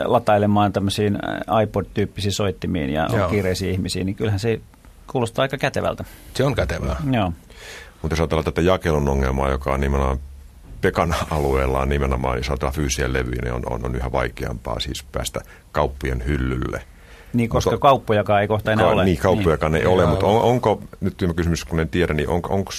latailemaan 0.04 0.72
tämmöisiin 0.72 1.14
eh, 1.14 1.62
iPod-tyyppisiin 1.62 2.32
soittimiin 2.32 2.90
ja 2.90 3.08
Joo. 3.16 3.28
kiireisiin 3.28 3.72
ihmisiin, 3.72 4.06
niin 4.06 4.16
kyllähän 4.16 4.40
se 4.40 4.60
kuulostaa 5.06 5.42
aika 5.42 5.58
kätevältä. 5.58 6.04
Se 6.34 6.44
on 6.44 6.54
kätevää. 6.54 6.96
Joo. 7.12 7.32
Mutta 8.02 8.12
jos 8.12 8.20
ajatellaan 8.20 8.44
tätä 8.44 8.60
jakelun 8.60 9.08
ongelmaa, 9.08 9.50
joka 9.50 9.72
on 9.72 9.80
nimenomaan 9.80 10.18
Pekan 10.82 11.14
alueella 11.30 11.80
on 11.80 11.88
nimenomaan, 11.88 12.36
jos 12.36 12.48
ajatellaan 12.48 12.74
fyysisiä 12.74 13.12
levyjä, 13.12 13.42
niin 13.42 13.54
on, 13.54 13.62
on, 13.70 13.84
on 13.84 13.94
yhä 13.94 14.12
vaikeampaa 14.12 14.80
siis 14.80 15.02
päästä 15.02 15.40
kauppien 15.72 16.24
hyllylle. 16.26 16.84
Niin, 17.32 17.48
koska 17.48 17.70
onko, 17.70 17.80
kauppojakaan 17.80 18.42
ei 18.42 18.48
kohta 18.48 18.72
enää 18.72 18.86
ka- 18.86 18.92
ole. 18.92 19.04
Niin, 19.04 19.18
kauppojakaan 19.18 19.72
niin. 19.72 19.80
ei 19.80 19.86
ole, 19.86 20.06
mutta 20.06 20.26
on, 20.26 20.42
onko, 20.42 20.82
nyt 21.00 21.16
tämä 21.16 21.34
kysymys 21.34 21.64
kun 21.64 21.80
en 21.80 21.88
tiedä, 21.88 22.14
niin 22.14 22.28
on, 22.28 22.40
onko 22.48 22.72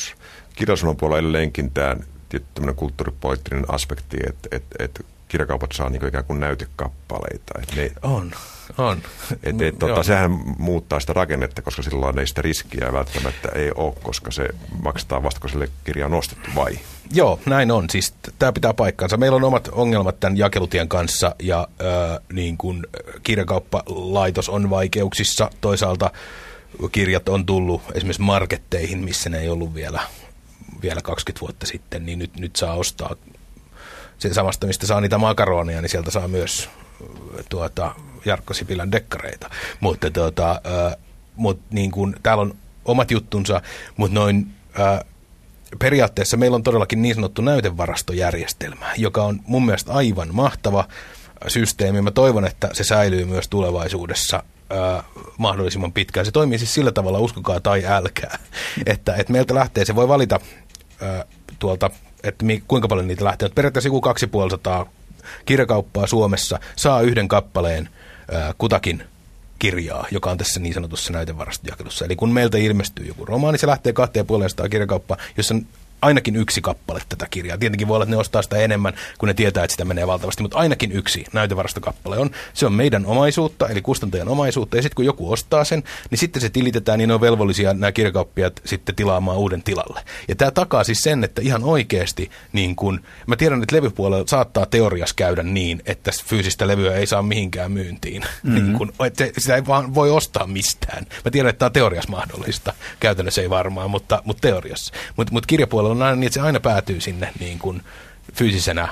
kirjallisuuden 0.56 0.98
puolella 0.98 1.20
edelleenkin 1.20 1.72
tämä 1.72 1.96
tietty 2.30 2.62
kulttuuripoliittinen 2.76 3.66
aspekti, 3.68 4.18
että, 4.28 4.50
että, 4.52 4.76
että 4.80 5.04
kirjakaupat 5.28 5.72
saa 5.72 5.90
niin 5.90 6.08
ikään 6.08 6.26
kuin 6.26 6.40
näytekappaleita. 6.40 7.60
Että 7.62 7.76
ne, 7.76 7.92
on, 8.02 8.32
on. 8.78 8.98
Et, 9.44 9.62
et, 9.62 9.80
tota, 9.80 10.04
sehän 10.04 10.32
muuttaa 10.58 11.00
sitä 11.00 11.14
rakennetta, 11.14 11.62
koska 11.62 11.82
silloin 11.82 12.20
ei 12.20 12.28
sitä 12.28 12.42
riskiä 12.42 12.94
välttämättä 12.94 13.50
ei 13.56 13.72
ole, 13.76 13.94
koska 14.04 14.32
se 14.32 14.50
maksetaan 14.84 15.24
vasta, 15.24 15.40
kun 15.40 15.50
sille 15.50 15.70
kirja 15.84 16.06
on 16.06 16.14
ostettu, 16.14 16.50
vai? 16.56 16.80
Joo, 17.13 17.39
näin 17.46 17.72
on. 17.72 17.89
Siis 17.89 18.13
tämä 18.39 18.51
pitää 18.51 18.74
paikkansa. 18.74 19.17
Meillä 19.17 19.36
on 19.36 19.43
omat 19.43 19.70
ongelmat 19.72 20.20
tämän 20.20 20.38
jakelutien 20.38 20.88
kanssa 20.88 21.36
ja 21.39 21.67
äh, 21.82 22.20
niin 22.34 22.58
kuin 22.58 22.88
kirjakauppalaitos 23.24 24.50
on 24.50 24.70
vaikeuksissa. 24.70 25.50
Toisaalta 25.62 26.12
kirjat 26.91 27.30
on 27.30 27.45
tullut 27.45 27.82
esimerkiksi 27.93 28.21
marketteihin, 28.21 29.04
missä 29.04 29.30
ne 29.30 29.39
ei 29.39 29.49
ollut 29.49 29.73
vielä, 29.73 29.99
vielä 30.82 31.02
20 31.02 31.41
vuotta 31.41 31.65
sitten, 31.65 32.06
niin 32.06 32.19
nyt, 32.19 32.39
nyt 32.39 32.56
saa 32.56 32.73
ostaa 32.73 33.15
sen 34.17 34.34
samasta, 34.34 34.67
mistä 34.67 34.88
saa 34.88 35.02
niitä 35.02 35.17
makaroneja, 35.17 35.82
niin 35.82 35.89
sieltä 35.89 36.12
saa 36.12 36.28
myös 36.28 36.69
tuota, 37.49 37.95
Jarkko 38.26 38.54
Sipilän 38.54 38.91
dekkareita. 38.91 39.49
Mutta 39.80 40.12
tuota, 40.12 40.52
äh, 40.52 40.95
mut 41.36 41.60
niin 41.69 41.91
kun, 41.91 42.15
täällä 42.23 42.41
on 42.41 42.56
omat 42.86 43.12
juttunsa, 43.12 43.62
mutta 43.97 44.13
noin 44.13 44.47
äh, 44.80 44.99
periaatteessa 45.80 46.38
meillä 46.38 46.56
on 46.56 46.64
todellakin 46.64 47.02
niin 47.02 47.16
sanottu 47.16 47.42
näytevarastojärjestelmä, 47.42 48.86
joka 48.98 49.24
on 49.24 49.40
mun 49.46 49.66
mielestä 49.66 49.94
aivan 49.94 50.30
mahtava 50.32 50.88
systeemi. 51.48 52.02
Mä 52.02 52.12
toivon, 52.12 52.46
että 52.46 52.70
se 52.74 52.84
säilyy 52.84 53.26
myös 53.26 53.48
tulevaisuudessa 53.48 54.44
äh, 54.72 55.04
mahdollisimman 55.38 55.94
pitkään. 55.94 56.26
Se 56.26 56.32
toimii 56.32 56.58
siis 56.58 56.74
sillä 56.74 56.92
tavalla, 56.92 57.20
uskokaa 57.20 57.60
tai 57.60 57.86
älkää, 57.86 58.40
että, 58.86 59.16
että 59.16 59.34
meiltä 59.34 59.56
lähtee, 59.56 59.86
se 59.86 59.96
voi 59.96 60.08
valita 60.08 60.40
äh, 61.04 61.26
tuolta 61.60 61.90
että 62.24 62.46
mi, 62.46 62.64
kuinka 62.68 62.88
paljon 62.88 63.08
niitä 63.08 63.26
lähtee. 63.26 63.50
Periaatteessa 63.50 63.88
joku 63.88 64.02
250 64.02 64.86
kirjakauppaa 65.46 66.08
Suomessa 66.08 66.60
saa 66.76 67.02
yhden 67.02 67.28
kappaleen 67.28 67.90
ää, 68.32 68.54
kutakin 68.58 69.04
kirjaa, 69.63 70.08
joka 70.12 70.32
on 70.32 70.38
tässä 70.38 70.60
niin 70.60 70.73
sanotussa 70.73 71.13
näytevarastojakelussa. 71.13 72.06
Eli 72.06 72.15
kun 72.15 72.32
meiltä 72.32 72.58
ilmestyy 72.58 73.06
joku 73.06 73.26
romaani, 73.26 73.58
se 73.58 73.67
lähtee 73.67 73.93
250 73.93 74.69
kirjakauppaa, 74.69 75.17
jossa 75.38 75.56
ainakin 76.04 76.36
yksi 76.36 76.62
kappale 76.62 77.02
tätä 77.10 77.28
kirjaa. 77.30 77.58
Tietenkin 77.58 77.88
voi 77.88 77.96
olla, 77.96 78.04
että 78.04 78.16
ne 78.16 78.20
ostaa 78.20 78.42
sitä 78.42 78.58
enemmän, 78.58 78.94
kun 79.18 79.28
ne 79.28 79.34
tietää, 79.34 79.63
että 79.63 79.72
sitä 79.72 79.86
menee 79.86 80.08
valtavasti, 80.08 80.42
mutta 80.42 80.58
ainakin 80.58 80.92
yksi 80.92 81.26
näytevarastokappale 81.34 82.18
on. 82.18 82.30
Se 82.54 82.66
on 82.66 82.74
meidän 82.74 83.06
omaisuutta, 83.06 83.70
eli 83.70 83.82
kustantajan 83.82 84.28
omaisuutta, 84.28 84.78
ja 84.78 84.82
sitten 84.82 84.96
kun 84.96 85.06
joku 85.06 85.32
ostaa 85.32 85.63
sen, 85.63 85.84
niin 86.10 86.20
sitten 86.20 86.42
se 86.42 86.50
tilitetään, 86.50 87.00
niin 87.00 87.08
ne 87.08 87.13
on 87.13 87.22
velvollisia 87.22 87.74
nämä 87.74 87.92
kirjakauppiat 87.92 88.62
sitten 88.66 88.96
tilaamaan 88.96 89.38
uuden 89.38 89.63
tilalle. 89.63 90.02
Ja 90.28 90.36
tämä 90.36 90.52
takaa 90.52 90.84
siis 90.84 91.04
sen, 91.04 91.24
että 91.24 91.42
ihan 91.42 91.63
oikeasti, 91.63 92.32
niin 92.54 92.76
kun, 92.76 93.02
mä 93.28 93.36
tiedän, 93.36 93.63
että 93.63 93.76
levypuolella 93.76 94.28
saattaa 94.28 94.66
teorias 94.66 95.13
käydä 95.13 95.44
niin, 95.44 95.82
että 95.86 96.12
fyysistä 96.26 96.68
levyä 96.68 96.96
ei 96.96 97.08
saa 97.08 97.22
mihinkään 97.22 97.72
myyntiin. 97.72 98.24
Mm-hmm. 98.44 98.63
niin 98.63 98.78
kun, 98.78 98.94
että 99.06 99.26
sitä 99.38 99.56
ei 99.56 99.66
vaan 99.66 99.96
voi 99.96 100.12
ostaa 100.12 100.48
mistään. 100.48 101.06
Mä 101.26 101.32
tiedän, 101.32 101.50
että 101.50 101.60
tämä 101.60 101.68
on 101.68 101.74
teoriassa 101.74 102.12
mahdollista. 102.12 102.74
Käytännössä 103.00 103.42
ei 103.42 103.50
varmaan, 103.50 103.92
mutta, 103.92 104.22
mutta 104.26 104.42
teoriassa. 104.42 104.94
Mutta 105.18 105.34
mut 105.34 105.46
kirjapuolella 105.46 105.92
on 105.93 106.01
aina 106.01 106.15
niin, 106.15 106.27
että 106.27 106.34
se 106.34 106.41
aina 106.41 106.60
päätyy 106.60 107.01
sinne 107.01 107.34
niin 107.39 107.60
kuin 107.60 107.82
fyysisenä, 108.34 108.88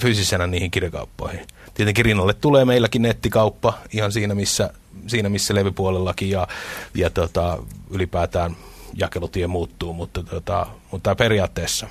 fyysisenä 0.00 0.46
niihin 0.46 0.70
kirjakauppoihin. 0.70 1.46
Tietenkin 1.74 2.04
rinnalle 2.04 2.34
tulee 2.34 2.64
meilläkin 2.64 3.02
nettikauppa 3.02 3.78
ihan 3.92 4.12
siinä, 4.12 4.34
missä, 4.34 4.70
siinä 5.06 5.28
missä 5.28 5.54
levypuolellakin 5.54 6.30
ja, 6.30 6.48
ja 6.94 7.10
tota, 7.10 7.58
ylipäätään 7.90 8.56
jakelutie 8.94 9.46
muuttuu, 9.46 9.92
mutta, 9.92 10.22
tota, 10.22 10.66
mutta 10.90 11.14
periaatteessa 11.14 11.88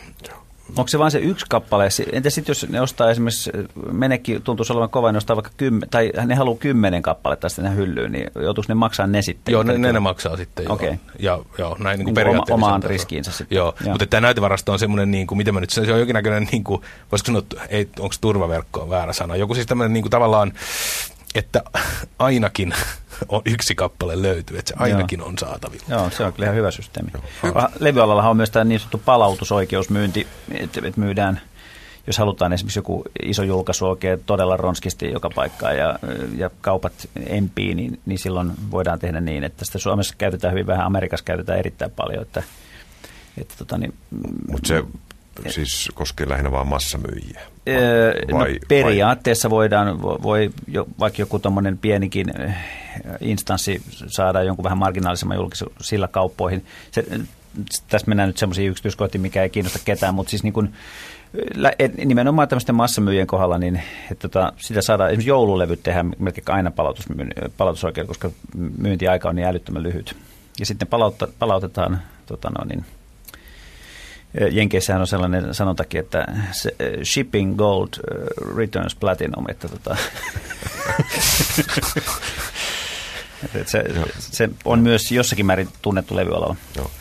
Onko 0.69 0.87
se 0.87 0.99
vain 0.99 1.11
se 1.11 1.19
yksi 1.19 1.45
kappale? 1.49 1.89
Entä 2.11 2.29
sitten 2.29 2.51
jos 2.51 2.69
ne 2.69 2.81
ostaa 2.81 3.11
esimerkiksi, 3.11 3.51
menekki 3.91 4.39
tuntuisi 4.39 4.73
olevan 4.73 4.89
kova, 4.89 5.11
ne 5.11 5.17
ostaa 5.17 5.35
vaikka 5.35 5.51
kymmen, 5.57 5.89
tai 5.89 6.11
ne 6.25 6.35
haluaa 6.35 6.57
kymmenen 6.57 7.01
kappaletta 7.01 7.49
sinne 7.49 7.75
hyllyyn, 7.75 8.11
niin 8.11 8.31
joutuuko 8.35 8.65
ne 8.67 8.75
maksaa 8.75 9.07
ne 9.07 9.21
sitten? 9.21 9.51
Joo, 9.51 9.63
ne, 9.63 9.77
ne, 9.77 9.93
ne 9.93 9.99
maksaa 9.99 10.37
sitten. 10.37 10.71
Okei. 10.71 10.89
Okay. 10.89 10.99
Ja, 11.19 11.39
joo, 11.57 11.77
näin 11.79 11.99
niin 11.99 12.05
kuin 12.05 12.15
niin 12.15 12.27
oma, 12.27 12.43
omaan 12.51 12.83
riskiinsä 12.83 13.31
sitten. 13.31 13.55
Joo, 13.55 13.73
joo. 13.81 13.91
mutta 13.91 14.05
tämä 14.05 14.21
näytevarasto 14.21 14.71
on 14.71 14.79
semmoinen, 14.79 15.11
niin 15.11 15.27
kuin, 15.27 15.37
miten 15.37 15.53
mä 15.53 15.59
nyt, 15.59 15.69
se 15.69 15.81
on 15.81 15.87
jonkinnäköinen, 15.87 16.47
niin 16.51 16.63
kuin, 16.63 16.81
voisiko 17.11 17.25
sanoa, 17.25 17.43
ei, 17.69 17.89
onko 17.99 18.15
turvaverkko 18.21 18.81
on 18.81 18.89
väärä 18.89 19.13
sana, 19.13 19.35
joku 19.35 19.53
siis 19.53 19.67
tämmöinen 19.67 19.93
niin 19.93 20.03
kuin, 20.03 20.11
tavallaan, 20.11 20.53
että 21.37 21.63
ainakin 22.19 22.73
on 23.29 23.41
yksi 23.45 23.75
kappale 23.75 24.21
löytyy, 24.21 24.57
että 24.57 24.69
se 24.69 24.75
ainakin 24.83 25.19
Joo. 25.19 25.27
on 25.27 25.37
saatavilla. 25.37 25.85
Joo, 25.89 26.09
se 26.09 26.23
on 26.23 26.33
kyllä 26.33 26.45
ihan 26.45 26.55
hyvä 26.55 26.71
systeemi. 26.71 27.11
Levyalallahan 27.79 28.31
on 28.31 28.37
myös 28.37 28.49
tämä 28.49 28.65
niin 28.65 28.79
sanottu 28.79 29.01
palautusoikeusmyynti, 29.05 30.27
että 30.61 30.81
myydään 30.95 31.41
jos 32.07 32.17
halutaan 32.17 32.53
esimerkiksi 32.53 32.79
joku 32.79 33.03
iso 33.23 33.43
julkaisu 33.43 33.85
oikein 33.85 34.23
todella 34.25 34.57
ronskisti 34.57 35.11
joka 35.11 35.29
paikkaan 35.35 35.77
ja, 35.77 35.99
ja 36.37 36.49
kaupat 36.61 36.93
empii, 37.25 37.75
niin, 37.75 37.99
niin 38.05 38.19
silloin 38.19 38.51
voidaan 38.71 38.99
tehdä 38.99 39.21
niin, 39.21 39.43
että 39.43 39.65
sitä 39.65 39.77
Suomessa 39.77 40.15
käytetään 40.17 40.53
hyvin 40.53 40.67
vähän, 40.67 40.85
Amerikassa 40.85 41.23
käytetään 41.23 41.59
erittäin 41.59 41.91
paljon. 41.91 42.21
Että, 42.21 42.43
että 43.37 43.55
tota, 43.57 43.77
niin, 43.77 43.93
Mutta 44.47 44.67
se 44.67 44.83
siis 45.47 45.89
koskee 45.93 46.29
lähinnä 46.29 46.51
vain 46.51 46.67
massamyyjiä? 46.67 47.41
Vai, 48.33 48.53
no, 48.53 48.59
periaatteessa 48.67 49.49
vai? 49.49 49.55
voidaan, 49.55 50.01
voi 50.01 50.49
jo, 50.67 50.87
vaikka 50.99 51.21
joku 51.21 51.39
tuommoinen 51.39 51.77
pienikin 51.77 52.33
instanssi 53.21 53.81
saada 54.07 54.43
jonkun 54.43 54.63
vähän 54.63 54.77
marginaalisemman 54.77 55.37
julkisen 55.37 55.67
sillä 55.81 56.07
kauppoihin. 56.07 56.65
Se, 56.91 57.05
tässä 57.89 58.07
mennään 58.07 58.29
nyt 58.29 58.37
semmoisiin 58.37 58.69
yksityiskohtiin, 58.69 59.21
mikä 59.21 59.43
ei 59.43 59.49
kiinnosta 59.49 59.79
ketään, 59.85 60.15
mutta 60.15 60.29
siis 60.29 60.43
niin 60.43 60.53
kuin, 60.53 60.73
nimenomaan 62.05 62.47
tämmöisten 62.47 62.75
massamyyjien 62.75 63.27
kohdalla, 63.27 63.57
niin 63.57 63.81
että 64.11 64.29
tota, 64.29 64.53
sitä 64.57 64.81
saadaan, 64.81 65.09
esimerkiksi 65.09 65.29
joululevyt 65.29 65.83
tehdään 65.83 66.13
melkein 66.19 66.45
aina 66.47 66.71
palautus, 66.71 67.05
palautusoikeuden, 67.57 68.07
koska 68.07 68.31
myyntiaika 68.77 69.29
on 69.29 69.35
niin 69.35 69.47
älyttömän 69.47 69.83
lyhyt. 69.83 70.15
Ja 70.59 70.65
sitten 70.65 70.87
palautta, 70.87 71.27
palautetaan, 71.39 72.01
tota 72.25 72.49
no, 72.49 72.65
niin, 72.65 72.85
Jenkeissähän 74.51 75.01
on 75.01 75.07
sellainen 75.07 75.53
sanontakin, 75.53 75.99
että 75.99 76.25
shipping 77.03 77.55
gold 77.55 77.89
returns 78.55 78.95
platinum, 78.95 79.45
että 79.49 79.67
tota, 79.69 79.97
että 83.55 83.71
se, 83.71 83.83
se, 84.19 84.49
on 84.65 84.79
myös 84.79 85.11
jossakin 85.11 85.45
määrin 85.45 85.69
tunnettu 85.81 86.15
levyalalla. 86.15 86.55
Joo. 86.75 86.91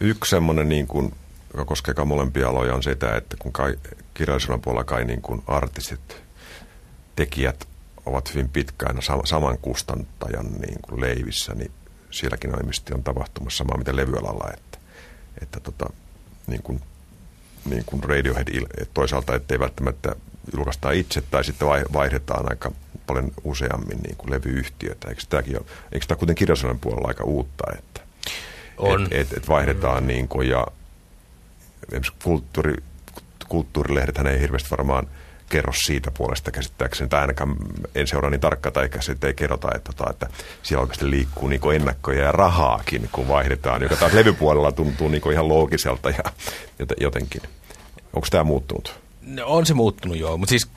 Yksi 0.00 0.30
semmoinen 0.30 0.68
niin 0.68 0.86
kuin 0.86 1.14
joka 1.52 1.64
koskee 1.64 1.94
molempia 2.04 2.48
aloja, 2.48 2.74
on 2.74 2.82
sitä, 2.82 3.16
että 3.16 3.36
kun 3.38 3.52
kai, 3.52 3.78
kirjallisuuden 4.14 4.60
puolella 4.60 4.84
kai 4.84 5.04
niin 5.04 5.22
kuin 5.22 5.42
artistit, 5.46 6.22
tekijät 7.16 7.68
ovat 8.06 8.34
hyvin 8.34 8.48
pitkään 8.48 8.96
saman 9.24 9.58
kustantajan 9.58 10.46
niin 10.52 10.78
kuin 10.82 11.00
leivissä, 11.00 11.54
niin 11.54 11.70
sielläkin 12.10 12.50
on 12.50 12.60
ilmeisesti 12.60 12.94
on 12.94 13.02
tapahtumassa 13.02 13.58
samaa 13.58 13.78
mitä 13.78 13.96
levyalalla, 13.96 14.50
että, 14.54 14.78
että 15.42 15.60
tota, 15.60 15.92
niin 16.46 16.62
kuin, 16.62 16.80
niin 17.70 17.84
kuin 17.86 18.04
Radiohead 18.04 18.48
toisaalta, 18.94 19.34
ettei 19.34 19.58
välttämättä 19.58 20.16
julkaista 20.56 20.90
itse 20.90 21.20
tai 21.20 21.44
sitten 21.44 21.68
vaihdetaan 21.68 22.50
aika 22.50 22.72
paljon 23.06 23.30
useammin 23.44 23.98
niin 24.02 24.16
kuin 24.16 24.30
levyyhtiötä. 24.30 25.08
Eikö, 25.08 25.22
tämäkin 25.28 25.56
ole, 25.56 25.66
eikö 25.92 26.06
tämä 26.06 26.18
kuten 26.18 26.34
kirjallisuuden 26.34 26.78
puolella 26.78 27.08
aika 27.08 27.24
uutta, 27.24 27.64
että 27.78 28.00
on. 28.78 29.02
Et, 29.02 29.12
et, 29.12 29.32
et 29.36 29.48
vaihdetaan 29.48 30.06
niin 30.06 30.28
kuin, 30.28 30.48
ja 30.48 30.66
kulttuuri, 32.22 32.74
kulttuurilehdethän 33.48 34.26
ei 34.26 34.40
hirveästi 34.40 34.70
varmaan 34.70 35.08
kerro 35.52 35.72
siitä 35.72 36.10
puolesta 36.10 36.50
käsittääkseni, 36.50 37.08
tai 37.08 37.20
ainakaan 37.20 37.56
en 37.94 38.06
seuraa 38.06 38.30
niin 38.30 38.40
tarkkaan, 38.40 38.72
tai 38.72 38.88
sitten 39.00 39.28
ei 39.28 39.34
kerrota, 39.34 39.68
että, 39.74 39.92
tota, 39.92 40.10
että 40.10 40.28
siellä 40.62 40.82
oikeasti 40.82 41.10
liikkuu 41.10 41.48
niin 41.48 41.60
ennakkoja 41.74 42.24
ja 42.24 42.32
rahaakin, 42.32 43.08
kun 43.12 43.28
vaihdetaan, 43.28 43.82
joka 43.82 43.96
taas 43.96 44.12
levypuolella 44.12 44.72
tuntuu 44.72 45.08
niin 45.08 45.32
ihan 45.32 45.48
loogiselta 45.48 46.10
ja 46.10 46.24
jotenkin. 47.00 47.42
Onko 48.12 48.26
tämä 48.30 48.44
muuttunut? 48.44 49.00
No, 49.22 49.46
on 49.46 49.66
se 49.66 49.74
muuttunut 49.74 50.16
joo, 50.16 50.36
mutta 50.36 50.50
siis 50.50 50.70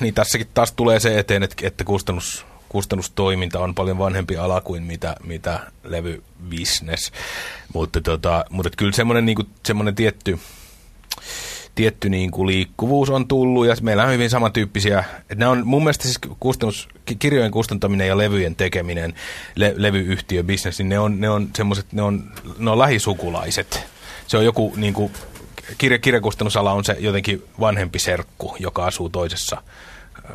niin 0.00 0.14
tässäkin 0.14 0.48
taas 0.54 0.72
tulee 0.72 1.00
se 1.00 1.18
eteen, 1.18 1.42
että, 1.42 1.66
että 1.66 1.84
kustannus, 1.84 2.46
kustannustoiminta 2.68 3.60
on 3.60 3.74
paljon 3.74 3.98
vanhempi 3.98 4.36
ala 4.36 4.60
kuin 4.60 4.82
mitä, 4.82 5.16
mitä 5.24 5.60
levybusiness. 5.84 7.12
Mutta, 7.74 8.00
tota, 8.00 8.44
mutta 8.50 8.70
kyllä 8.76 8.92
semmoinen, 8.92 9.26
niin 9.26 9.36
kuin, 9.36 9.48
tietty, 9.94 10.38
tietty 11.76 12.08
niin 12.08 12.30
kuin 12.30 12.46
liikkuvuus 12.46 13.10
on 13.10 13.28
tullut 13.28 13.66
ja 13.66 13.76
meillä 13.82 14.04
on 14.04 14.12
hyvin 14.12 14.30
samantyyppisiä. 14.30 15.04
Että 15.20 15.34
ne 15.34 15.46
on 15.46 15.66
mun 15.66 15.82
mielestä 15.82 16.02
siis 16.02 16.18
kustannus, 16.40 16.88
kirjojen 17.18 17.50
kustantaminen 17.50 18.08
ja 18.08 18.18
levyjen 18.18 18.56
tekeminen, 18.56 19.14
le, 19.54 19.74
levyyhtiö, 19.76 20.44
business, 20.44 20.78
niin 20.78 20.88
ne 20.88 20.98
on, 20.98 21.20
ne 21.20 21.30
on 21.30 21.48
semmoiset, 21.56 21.92
ne 21.92 22.02
on, 22.02 22.32
ne 22.58 22.70
on 22.70 22.78
lähisukulaiset. 22.78 23.86
Se 24.26 24.36
on 24.36 24.44
joku 24.44 24.72
niin 24.76 24.94
kuin, 24.94 25.12
kirja, 25.78 25.98
kirjakustannusala 25.98 26.72
on 26.72 26.84
se 26.84 26.96
jotenkin 26.98 27.42
vanhempi 27.60 27.98
serkku, 27.98 28.56
joka 28.58 28.86
asuu 28.86 29.08
toisessa 29.08 29.62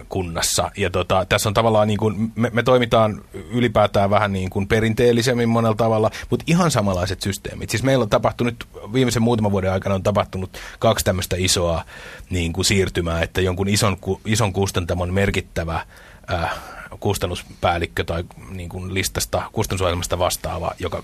kunnassa. 0.09 0.71
Ja 0.77 0.89
tota, 0.89 1.25
tässä 1.29 1.49
on 1.49 1.53
tavallaan, 1.53 1.87
niin 1.87 1.97
kuin, 1.97 2.31
me, 2.35 2.49
me 2.53 2.63
toimitaan 2.63 3.21
ylipäätään 3.33 4.09
vähän 4.09 4.33
niin 4.33 4.49
kuin 4.49 4.67
perinteellisemmin 4.67 5.49
monella 5.49 5.75
tavalla, 5.75 6.11
mutta 6.29 6.43
ihan 6.47 6.71
samanlaiset 6.71 7.21
systeemit. 7.21 7.69
Siis 7.69 7.83
meillä 7.83 8.03
on 8.03 8.09
tapahtunut, 8.09 8.67
viimeisen 8.93 9.21
muutaman 9.21 9.51
vuoden 9.51 9.71
aikana 9.71 9.95
on 9.95 10.03
tapahtunut 10.03 10.49
kaksi 10.79 11.05
tämmöistä 11.05 11.35
isoa 11.39 11.83
niin 12.29 12.53
kuin 12.53 12.65
siirtymää, 12.65 13.21
että 13.21 13.41
jonkun 13.41 13.67
ison, 13.67 13.97
ison 14.25 14.53
kustantamon 14.53 15.13
merkittävä 15.13 15.85
äh, 16.33 16.51
kustannuspäällikkö 16.99 18.03
tai 18.03 18.23
niin 18.49 18.69
kuin 18.69 18.93
listasta, 18.93 19.43
kustannusohjelmasta 19.51 20.19
vastaava, 20.19 20.71
joka 20.79 21.03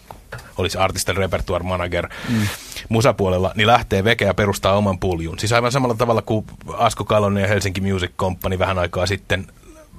olisi 0.57 0.77
artisten 0.77 1.17
repertoire 1.17 1.63
manager 1.63 2.09
mm. 2.29 2.47
musapuolella, 2.89 3.51
niin 3.55 3.67
lähtee 3.67 4.03
veke 4.03 4.25
ja 4.25 4.33
perustaa 4.33 4.77
oman 4.77 4.99
puljun. 4.99 5.39
Siis 5.39 5.53
aivan 5.53 5.71
samalla 5.71 5.95
tavalla 5.95 6.21
kuin 6.21 6.45
Asko 6.73 7.05
Kalonen 7.05 7.41
ja 7.41 7.47
Helsinki 7.47 7.81
Music 7.81 8.11
Company 8.17 8.59
vähän 8.59 8.79
aikaa 8.79 9.05
sitten 9.05 9.47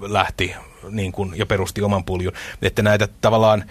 lähti 0.00 0.54
niin 0.90 1.12
kuin, 1.12 1.32
ja 1.36 1.46
perusti 1.46 1.82
oman 1.82 2.04
puljun. 2.04 2.32
Että 2.62 2.82
näitä 2.82 3.08
tavallaan 3.20 3.64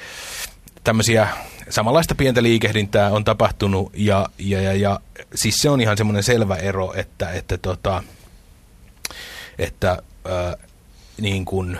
tämmöisiä 0.83 1.27
samanlaista 1.69 2.15
pientä 2.15 2.43
liikehdintää 2.43 3.11
on 3.11 3.23
tapahtunut 3.23 3.91
ja, 3.93 4.29
ja, 4.39 4.61
ja, 4.61 4.73
ja 4.73 4.99
siis 5.35 5.55
se 5.55 5.69
on 5.69 5.81
ihan 5.81 5.97
semmoinen 5.97 6.23
selvä 6.23 6.55
ero, 6.55 6.93
että, 6.95 7.31
että, 7.31 7.57
tota, 7.57 8.03
että 9.59 9.91
äh, 9.91 10.67
niin 11.21 11.45
kuin, 11.45 11.79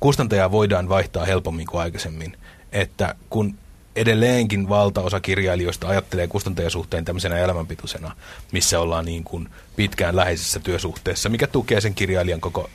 kustantajaa 0.00 0.50
voidaan 0.50 0.88
vaihtaa 0.88 1.24
helpommin 1.24 1.66
kuin 1.66 1.80
aikaisemmin. 1.80 2.36
Että 2.72 3.14
kun 3.30 3.54
edelleenkin 3.96 4.68
valtaosa 4.68 5.20
kirjailijoista 5.20 5.88
ajattelee 5.88 6.26
kustantajasuhteen 6.26 7.04
tämmöisenä 7.04 7.38
elämänpituisena, 7.38 8.16
missä 8.52 8.80
ollaan 8.80 9.04
niin 9.04 9.24
kuin 9.24 9.48
pitkään 9.76 10.16
läheisessä 10.16 10.60
työsuhteessa, 10.60 11.28
mikä 11.28 11.46
tukee 11.46 11.80
sen 11.80 11.94
kirjailijan 11.94 12.40
koko 12.40 12.70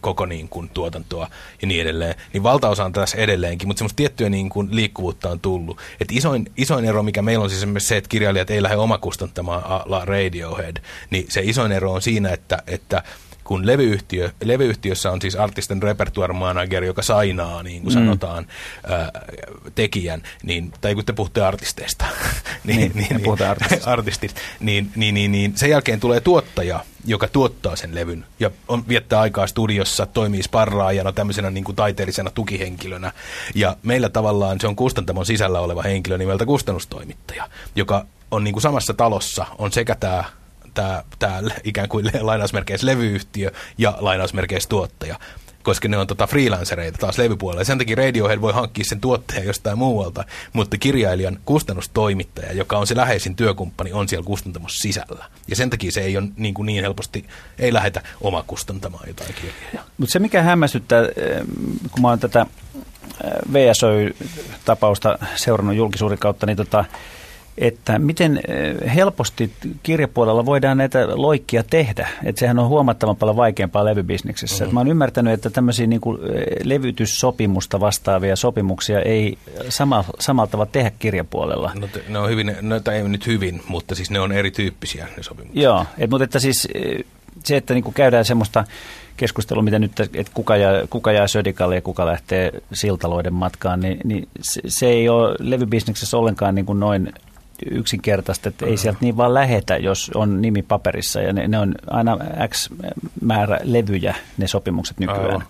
koko 0.00 0.26
niin 0.26 0.48
kuin 0.48 0.68
tuotantoa 0.68 1.30
ja 1.62 1.68
niin 1.68 1.82
edelleen, 1.82 2.14
niin 2.32 2.42
valtaosa 2.42 2.84
on 2.84 2.92
tässä 2.92 3.18
edelleenkin, 3.18 3.68
mutta 3.68 3.78
semmoista 3.78 3.96
tiettyä 3.96 4.28
niin 4.28 4.48
kuin 4.48 4.68
liikkuvuutta 4.70 5.30
on 5.30 5.40
tullut. 5.40 5.78
Et 6.00 6.12
isoin, 6.12 6.52
isoin 6.56 6.84
ero, 6.84 7.02
mikä 7.02 7.22
meillä 7.22 7.42
on 7.42 7.50
siis 7.50 7.88
se, 7.88 7.96
että 7.96 8.08
kirjailijat 8.08 8.50
ei 8.50 8.62
lähde 8.62 8.76
omakustantamaan 8.76 9.82
la 9.84 10.04
Radiohead, 10.04 10.76
niin 11.10 11.26
se 11.28 11.40
isoin 11.44 11.72
ero 11.72 11.92
on 11.92 12.02
siinä, 12.02 12.30
että, 12.30 12.62
että 12.66 13.02
kun 13.48 13.66
levyyhtiö, 13.66 14.30
levyyhtiössä 14.44 15.10
on 15.10 15.22
siis 15.22 15.36
artisten 15.36 15.82
repertoire 15.82 16.32
manager, 16.32 16.84
joka 16.84 17.02
sainaa, 17.02 17.62
niin 17.62 17.82
kuin 17.82 17.94
mm. 17.94 18.00
sanotaan, 18.00 18.46
ää, 18.88 19.10
tekijän, 19.74 20.22
niin, 20.42 20.72
tai 20.80 20.94
kun 20.94 21.04
te 21.04 21.12
puhutte 21.12 21.44
artisteista, 21.44 22.04
niin, 22.64 22.78
niin, 22.78 22.92
niin, 22.94 23.22
niin 23.22 23.48
artistista. 23.48 23.90
artistit, 23.96 24.34
niin, 24.60 24.90
niin, 24.96 25.14
niin, 25.14 25.32
niin 25.32 25.52
sen 25.56 25.70
jälkeen 25.70 26.00
tulee 26.00 26.20
tuottaja, 26.20 26.84
joka 27.04 27.28
tuottaa 27.28 27.76
sen 27.76 27.94
levyn 27.94 28.24
ja 28.40 28.50
on, 28.68 28.88
viettää 28.88 29.20
aikaa 29.20 29.46
studiossa, 29.46 30.06
toimii 30.06 30.42
sparraajana, 30.42 31.12
tämmöisenä 31.12 31.50
niin 31.50 31.64
kuin 31.64 31.76
taiteellisena 31.76 32.30
tukihenkilönä. 32.30 33.12
Ja 33.54 33.76
meillä 33.82 34.08
tavallaan 34.08 34.60
se 34.60 34.66
on 34.66 34.76
kustantamon 34.76 35.26
sisällä 35.26 35.60
oleva 35.60 35.82
henkilö 35.82 36.18
nimeltä 36.18 36.46
kustannustoimittaja, 36.46 37.48
joka 37.76 38.06
on 38.30 38.44
niin 38.44 38.52
kuin 38.52 38.62
samassa 38.62 38.94
talossa, 38.94 39.46
on 39.58 39.72
sekä 39.72 39.94
tämä 39.94 40.24
tämä, 40.78 41.02
tämä 41.18 41.40
ikään 41.64 41.88
kuin 41.88 42.10
lainausmerkeissä 42.20 42.86
levyyhtiö 42.86 43.50
ja 43.78 43.96
lainausmerkeissä 44.00 44.68
tuottaja 44.68 45.18
koska 45.62 45.88
ne 45.88 45.98
on 45.98 46.06
tota 46.06 46.26
freelancereita 46.26 46.98
taas 46.98 47.18
levypuolella. 47.18 47.60
Ja 47.60 47.64
sen 47.64 47.78
takia 47.78 47.96
Radiohead 47.96 48.40
voi 48.40 48.52
hankkia 48.52 48.84
sen 48.84 49.00
tuottajan 49.00 49.46
jostain 49.46 49.78
muualta, 49.78 50.24
mutta 50.52 50.78
kirjailijan 50.78 51.38
kustannustoimittaja, 51.44 52.52
joka 52.52 52.78
on 52.78 52.86
se 52.86 52.96
läheisin 52.96 53.36
työkumppani, 53.36 53.92
on 53.92 54.08
siellä 54.08 54.24
kustantamossa 54.24 54.82
sisällä. 54.82 55.24
Ja 55.48 55.56
sen 55.56 55.70
takia 55.70 55.92
se 55.92 56.00
ei 56.00 56.16
ole 56.16 56.28
niin, 56.36 56.54
kuin 56.54 56.66
niin 56.66 56.82
helposti, 56.84 57.24
ei 57.58 57.72
lähetä 57.72 58.02
oma 58.20 58.44
kustantamaan 58.46 59.08
jotain 59.08 59.34
kirjaa. 59.34 59.84
Mutta 59.98 60.12
se 60.12 60.18
mikä 60.18 60.42
hämmästyttää, 60.42 61.00
eh, 61.00 61.42
kun 61.90 62.02
mä 62.02 62.08
oon 62.08 62.18
tätä 62.18 62.46
eh, 63.24 63.30
VSO-tapausta 63.52 65.18
seurannut 65.36 65.76
julkisuuden 65.76 66.18
kautta, 66.18 66.46
niin 66.46 66.56
tota, 66.56 66.84
että 67.60 67.98
miten 67.98 68.40
eh, 68.48 68.94
helposti 68.94 69.52
kirjapuolella 69.82 70.46
voidaan 70.46 70.78
näitä 70.78 71.08
loikkia 71.14 71.62
tehdä. 71.62 72.08
Että 72.24 72.40
sehän 72.40 72.58
on 72.58 72.68
huomattavan 72.68 73.16
paljon 73.16 73.36
vaikeampaa 73.36 73.84
levybisneksessä. 73.84 74.64
Mm-hmm. 74.64 74.74
Mä 74.74 74.80
oon 74.80 74.88
ymmärtänyt, 74.88 75.32
että 75.32 75.50
tämmöisiä 75.50 75.86
niin 75.86 76.00
kuin 76.00 76.18
eh, 76.22 76.44
levytyssopimusta 76.64 77.80
vastaavia 77.80 78.36
sopimuksia 78.36 79.00
ei 79.00 79.38
sama, 79.68 80.04
samalla 80.18 80.50
tavalla 80.50 80.70
tehdä 80.72 80.92
kirjapuolella. 80.98 81.72
No, 81.74 81.86
te, 81.86 82.02
ne 82.08 82.18
on 82.18 82.30
hyvin, 82.30 82.56
no, 82.60 82.80
tai 82.80 82.96
ei 82.96 83.08
nyt 83.08 83.26
hyvin, 83.26 83.62
mutta 83.68 83.94
siis 83.94 84.10
ne 84.10 84.20
on 84.20 84.32
erityyppisiä 84.32 85.08
ne 85.16 85.22
sopimuksia. 85.22 85.62
Joo, 85.62 85.86
et, 85.98 86.10
mutta 86.10 86.24
että 86.24 86.38
siis 86.38 86.68
eh, 86.74 87.04
se, 87.44 87.56
että 87.56 87.74
niin 87.74 87.84
kuin 87.84 87.94
käydään 87.94 88.24
semmoista 88.24 88.64
keskustelua, 89.16 89.62
mitä 89.62 89.78
nyt, 89.78 90.00
että 90.00 90.32
kuka 90.34 90.56
jää, 90.56 90.72
kuka 90.90 91.12
jää 91.12 91.26
Södikalle 91.26 91.74
ja 91.74 91.82
kuka 91.82 92.06
lähtee 92.06 92.52
siltaloiden 92.72 93.34
matkaan, 93.34 93.80
niin, 93.80 93.98
niin 94.04 94.28
se, 94.40 94.60
se 94.68 94.86
ei 94.86 95.08
ole 95.08 95.36
levybisneksessä 95.40 96.16
ollenkaan 96.16 96.54
niin 96.54 96.66
kuin 96.66 96.80
noin 96.80 97.12
yksinkertaista, 97.70 98.48
että 98.48 98.66
ei 98.66 98.76
sieltä 98.76 98.98
niin 99.00 99.16
vaan 99.16 99.34
lähetä, 99.34 99.76
jos 99.76 100.10
on 100.14 100.42
nimi 100.42 100.62
paperissa. 100.62 101.20
Ja 101.20 101.32
ne, 101.32 101.48
ne 101.48 101.58
on 101.58 101.74
aina 101.90 102.18
X 102.48 102.70
määrä 103.20 103.58
levyjä, 103.62 104.14
ne 104.38 104.46
sopimukset 104.46 104.98
nykyään. 104.98 105.24
Aivan. 105.24 105.44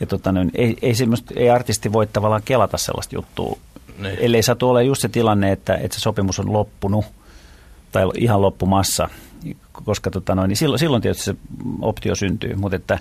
Ja 0.00 0.06
tota, 0.06 0.32
niin, 0.32 0.50
ei, 0.54 0.76
ei, 0.82 0.92
ei 1.36 1.50
artisti 1.50 1.92
voi 1.92 2.06
tavallaan 2.06 2.42
kelata 2.44 2.78
sellaista 2.78 3.14
juttua, 3.14 3.58
niin. 3.98 4.18
ellei 4.20 4.42
saa 4.42 4.56
olla 4.62 4.82
just 4.82 5.02
se 5.02 5.08
tilanne, 5.08 5.52
että, 5.52 5.74
että 5.74 5.94
se 5.94 6.00
sopimus 6.00 6.38
on 6.38 6.52
loppunut 6.52 7.04
tai 7.92 8.04
ihan 8.16 8.42
loppumassa, 8.42 9.08
koska 9.72 10.10
tota, 10.10 10.34
noin, 10.34 10.48
niin 10.48 10.56
silloin, 10.56 10.78
silloin 10.78 11.02
tietysti 11.02 11.24
se 11.24 11.34
optio 11.80 12.14
syntyy, 12.14 12.54
mutta 12.54 12.76
että 12.76 12.98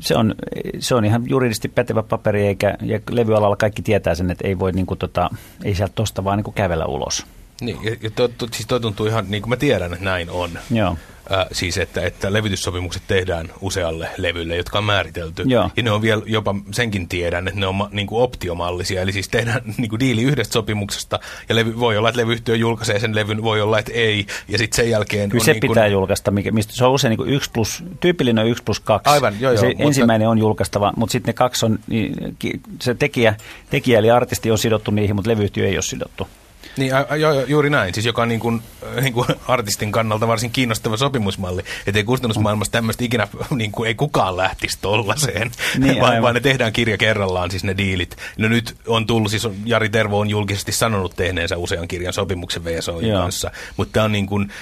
se 0.00 0.16
on, 0.16 0.34
se 0.78 0.94
on 0.94 1.04
ihan 1.04 1.22
juridisesti 1.28 1.68
pätevä 1.68 2.02
paperi, 2.02 2.46
eikä, 2.46 2.76
ja 2.82 3.00
levyalalla 3.10 3.56
kaikki 3.56 3.82
tietää 3.82 4.14
sen, 4.14 4.30
että 4.30 4.48
ei 4.48 4.58
voi 4.58 4.72
niin 4.72 4.86
kuin, 4.86 4.98
tota, 4.98 5.30
ei 5.64 5.74
sieltä 5.74 5.92
tuosta 5.94 6.24
vaan 6.24 6.38
niin 6.38 6.44
kuin 6.44 6.54
kävellä 6.54 6.86
ulos. 6.86 7.26
Niin, 7.62 7.98
ja, 8.02 8.10
to, 8.10 8.28
to, 8.28 8.46
siis 8.52 8.66
toi 8.66 8.80
tuntuu 8.80 9.06
ihan 9.06 9.24
niin 9.28 9.42
kuin 9.42 9.50
mä 9.50 9.56
tiedän, 9.56 9.92
että 9.92 10.04
näin 10.04 10.30
on. 10.30 10.50
Joo. 10.70 10.96
Äh, 11.32 11.46
siis 11.52 11.78
että, 11.78 12.00
että 12.00 12.32
levytyssopimukset 12.32 13.02
tehdään 13.06 13.50
usealle 13.60 14.08
levylle, 14.16 14.56
jotka 14.56 14.78
on 14.78 14.84
määritelty. 14.84 15.42
Joo. 15.46 15.70
Ja 15.76 15.82
ne 15.82 15.90
on 15.90 16.02
vielä 16.02 16.22
jopa, 16.26 16.54
senkin 16.70 17.08
tiedän, 17.08 17.48
että 17.48 17.60
ne 17.60 17.66
on 17.66 17.88
niin 17.90 18.06
kuin 18.06 18.22
optiomallisia. 18.22 19.02
Eli 19.02 19.12
siis 19.12 19.28
tehdään 19.28 19.60
niin 19.78 19.88
kuin 19.88 20.00
diili 20.00 20.22
yhdestä 20.22 20.52
sopimuksesta, 20.52 21.18
ja 21.48 21.54
levy, 21.54 21.78
voi 21.78 21.96
olla, 21.96 22.08
että 22.08 22.20
levyyhtiö 22.20 22.56
julkaisee 22.56 22.98
sen 22.98 23.14
levyn, 23.14 23.42
voi 23.42 23.60
olla, 23.60 23.78
että 23.78 23.92
ei. 23.94 24.26
Ja 24.48 24.58
sitten 24.58 24.76
sen 24.76 24.90
jälkeen 24.90 25.30
Kyllä 25.30 25.42
on 25.42 25.44
se 25.44 25.52
niin 25.52 25.60
kuin, 25.60 25.70
pitää 25.70 25.86
julkaista, 25.86 26.30
mikä, 26.30 26.52
mistä 26.52 26.72
se 26.74 26.84
on 26.84 26.92
usein 26.92 27.16
niin 27.18 27.28
yksi 27.28 27.50
plus, 27.50 27.84
tyypillinen 28.00 28.44
on 28.44 28.50
yksi 28.50 28.64
plus 28.64 28.80
kaksi. 28.80 29.10
Aivan, 29.10 29.34
joo, 29.40 29.52
Ja 29.52 29.60
se 29.60 29.66
joo, 29.66 29.70
mutta- 29.72 29.84
ensimmäinen 29.84 30.28
on 30.28 30.38
julkaistava, 30.38 30.92
mutta 30.96 31.12
sitten 31.12 31.28
ne 31.28 31.32
kaksi 31.32 31.66
on, 31.66 31.78
niin, 31.86 32.36
se 32.82 32.94
tekijä, 32.94 33.34
tekijä 33.70 33.98
eli 33.98 34.10
artisti 34.10 34.50
on 34.50 34.58
sidottu 34.58 34.90
niihin, 34.90 35.16
mutta 35.16 35.30
levyyhtiö 35.30 35.66
ei 35.66 35.74
ole 35.76 35.82
sidottu. 35.82 36.28
Niin, 36.76 36.92
a, 36.94 37.16
joo, 37.16 37.32
juuri 37.46 37.70
näin. 37.70 37.94
Siis 37.94 38.06
joka 38.06 38.22
on 38.22 38.28
niin 38.28 38.40
kuin, 38.40 38.62
niin 39.00 39.12
kuin 39.12 39.26
artistin 39.48 39.92
kannalta 39.92 40.28
varsin 40.28 40.50
kiinnostava 40.50 40.96
sopimusmalli. 40.96 41.62
Että 41.86 41.98
ei 41.98 42.04
kustannusmaailmassa 42.04 42.72
tämmöistä 42.72 43.04
ikinä 43.04 43.28
niin 43.50 43.72
kuin, 43.72 43.88
ei 43.88 43.94
kukaan 43.94 44.36
lähtisi 44.36 44.78
tollaiseen, 44.80 45.50
Niin, 45.78 46.00
vaan, 46.00 46.10
aivan. 46.10 46.22
vaan 46.22 46.34
ne 46.34 46.40
tehdään 46.40 46.72
kirja 46.72 46.98
kerrallaan, 46.98 47.50
siis 47.50 47.64
ne 47.64 47.76
diilit. 47.76 48.16
No 48.38 48.48
nyt 48.48 48.76
on 48.86 49.06
tullut, 49.06 49.30
siis 49.30 49.48
Jari 49.64 49.88
Tervo 49.88 50.18
on 50.20 50.30
julkisesti 50.30 50.72
sanonut 50.72 51.16
tehneensä 51.16 51.56
usean 51.56 51.88
kirjan 51.88 52.12
sopimuksen 52.12 52.64
VSOin 52.64 53.08
Joo. 53.08 53.22
kanssa. 53.22 53.50
Mutta 53.76 53.92
tämä 53.92 54.04
on, 54.04 54.12
niin 54.12 54.26
kuin, 54.26 54.52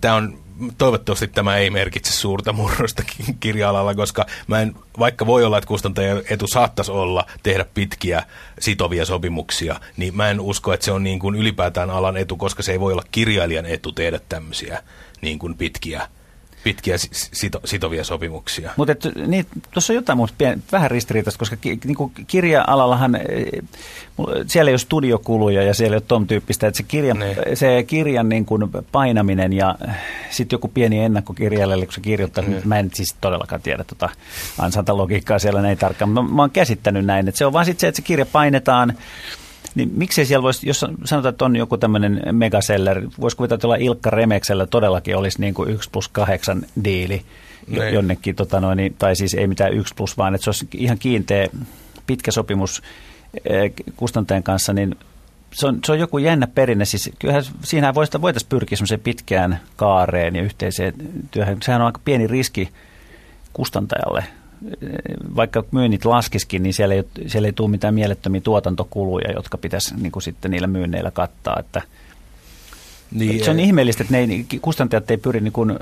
tää 0.00 0.14
on 0.14 0.38
toivottavasti 0.78 1.28
tämä 1.28 1.56
ei 1.56 1.70
merkitse 1.70 2.12
suurta 2.12 2.52
murrosta 2.52 3.02
ki- 3.02 3.34
kirja-alalla, 3.40 3.94
koska 3.94 4.26
mä 4.46 4.60
en, 4.60 4.74
vaikka 4.98 5.26
voi 5.26 5.44
olla, 5.44 5.58
että 5.58 5.68
kustantajan 5.68 6.22
etu 6.30 6.46
saattaisi 6.46 6.92
olla 6.92 7.26
tehdä 7.42 7.64
pitkiä 7.74 8.22
sitovia 8.60 9.04
sopimuksia, 9.04 9.80
niin 9.96 10.16
mä 10.16 10.30
en 10.30 10.40
usko, 10.40 10.72
että 10.72 10.84
se 10.84 10.92
on 10.92 11.02
niin 11.02 11.18
kuin 11.18 11.34
ylipäätään 11.34 11.90
alan 11.90 12.16
etu, 12.16 12.36
koska 12.36 12.62
se 12.62 12.72
ei 12.72 12.80
voi 12.80 12.92
olla 12.92 13.04
kirjailijan 13.10 13.66
etu 13.66 13.92
tehdä 13.92 14.20
tämmöisiä 14.28 14.82
niin 15.20 15.38
kuin 15.38 15.54
pitkiä, 15.56 16.08
pitkiä 16.66 16.98
si- 16.98 17.08
sito, 17.12 17.60
sitovia 17.64 18.04
sopimuksia. 18.04 18.70
Mutta 18.76 18.94
niin, 19.26 19.46
tuossa 19.70 19.92
on 19.92 19.94
jotain 19.94 20.16
muuta 20.16 20.34
pien, 20.38 20.62
vähän 20.72 20.90
ristiriitaista, 20.90 21.38
koska 21.38 21.56
ki, 21.56 21.78
niin 21.84 21.96
kirja-alallahan, 22.26 23.18
mulla- 24.16 24.34
siellä 24.46 24.68
ei 24.68 24.72
ole 24.72 24.78
studiokuluja 24.78 25.62
ja 25.62 25.74
siellä 25.74 25.94
ei 25.94 25.98
ole 25.98 26.04
ton 26.08 26.26
tyyppistä, 26.26 26.66
että 26.66 26.76
se, 26.76 26.82
kirjan, 26.82 27.18
Niin. 27.18 27.36
se 27.54 27.82
kirjan 27.86 28.28
niin 28.28 28.44
kuin 28.44 28.62
painaminen 28.92 29.52
ja 29.52 29.74
sitten 30.30 30.54
joku 30.56 30.68
pieni 30.68 30.98
ennakkokirjailijalle, 31.04 31.86
kun 31.86 31.94
se 31.94 32.00
kirjoittaa, 32.00 32.44
mm. 32.44 32.54
mä 32.64 32.78
en 32.78 32.90
siis 32.94 33.16
todellakaan 33.20 33.62
tiedä 33.62 33.84
tota 33.84 34.08
ansantalogiikkaa 34.58 35.38
siellä 35.38 35.62
näin 35.62 35.78
tarkkaan, 35.78 36.08
mutta 36.08 36.22
mä, 36.22 36.28
mä 36.36 36.42
oon 36.42 36.50
käsittänyt 36.50 37.04
näin, 37.04 37.28
että 37.28 37.38
se 37.38 37.46
on 37.46 37.52
vaan 37.52 37.64
sitten 37.64 37.80
se, 37.80 37.88
että 37.88 37.96
se 37.96 38.02
kirja 38.02 38.26
painetaan, 38.26 38.94
niin 39.76 39.90
miksei 39.96 40.26
siellä 40.26 40.42
voisi, 40.42 40.68
jos 40.68 40.84
sanotaan, 41.04 41.32
että 41.32 41.44
on 41.44 41.56
joku 41.56 41.78
tämmöinen 41.78 42.22
megaseller, 42.32 43.02
voisi 43.20 43.36
kuvitella, 43.36 43.76
että 43.76 43.84
Ilkka 43.84 44.10
Remeksellä 44.10 44.66
todellakin 44.66 45.16
olisi 45.16 45.40
niin 45.40 45.54
kuin 45.54 45.70
1 45.70 45.90
plus 45.90 46.08
8 46.08 46.66
diili 46.84 47.22
Niin. 47.66 47.94
jonnekin, 47.94 48.34
tota 48.34 48.60
noin, 48.60 48.76
niin- 48.76 48.94
tai 48.98 49.16
siis 49.16 49.34
ei 49.34 49.46
mitään 49.46 49.72
1 49.72 49.94
plus, 49.94 50.18
vaan 50.18 50.34
että 50.34 50.44
se 50.44 50.50
olisi 50.50 50.68
ihan 50.74 50.98
kiinteä 50.98 51.46
pitkä 52.06 52.30
sopimus 52.30 52.82
eh, 53.44 53.72
kustantajan 53.96 54.42
kanssa, 54.42 54.72
niin 54.72 54.94
se 55.54 55.66
on, 55.66 55.78
se 55.84 55.92
on 55.92 55.98
joku 55.98 56.18
jännä 56.18 56.46
perinne. 56.46 56.84
Siis 56.84 57.10
kyllähän 57.18 57.44
siinä 57.64 57.94
voitaisiin 57.94 58.22
voitais 58.22 58.44
pyrkiä 58.44 58.76
semmoiseen 58.76 59.00
pitkään 59.00 59.60
kaareen 59.76 60.36
ja 60.36 60.42
yhteiseen 60.42 60.94
työhön. 61.30 61.58
Sehän 61.62 61.80
on 61.80 61.86
aika 61.86 62.00
pieni 62.04 62.26
riski 62.26 62.68
kustantajalle. 63.52 64.24
Vaikka 65.36 65.64
myynnit 65.70 66.04
laskiskin, 66.04 66.62
niin 66.62 66.74
siellä 66.74 66.94
ei, 66.94 67.04
siellä 67.26 67.48
ei 67.48 67.52
tule 67.52 67.70
mitään 67.70 67.94
mielettömiä 67.94 68.40
tuotantokuluja, 68.40 69.32
jotka 69.32 69.58
pitäisi 69.58 69.94
niin 69.96 70.12
kuin 70.12 70.22
sitten 70.22 70.50
niillä 70.50 70.66
myynneillä 70.66 71.10
kattaa. 71.10 71.56
Että 71.60 71.82
Niin, 73.10 73.44
se 73.44 73.50
on 73.50 73.60
ihmeellistä, 73.60 74.02
että 74.02 74.16
ne 74.16 74.20
ei, 74.20 74.46
kustantajat 74.60 75.10
ei 75.10 75.16
pyri 75.16 75.40
niin 75.40 75.52
kuin 75.52 75.78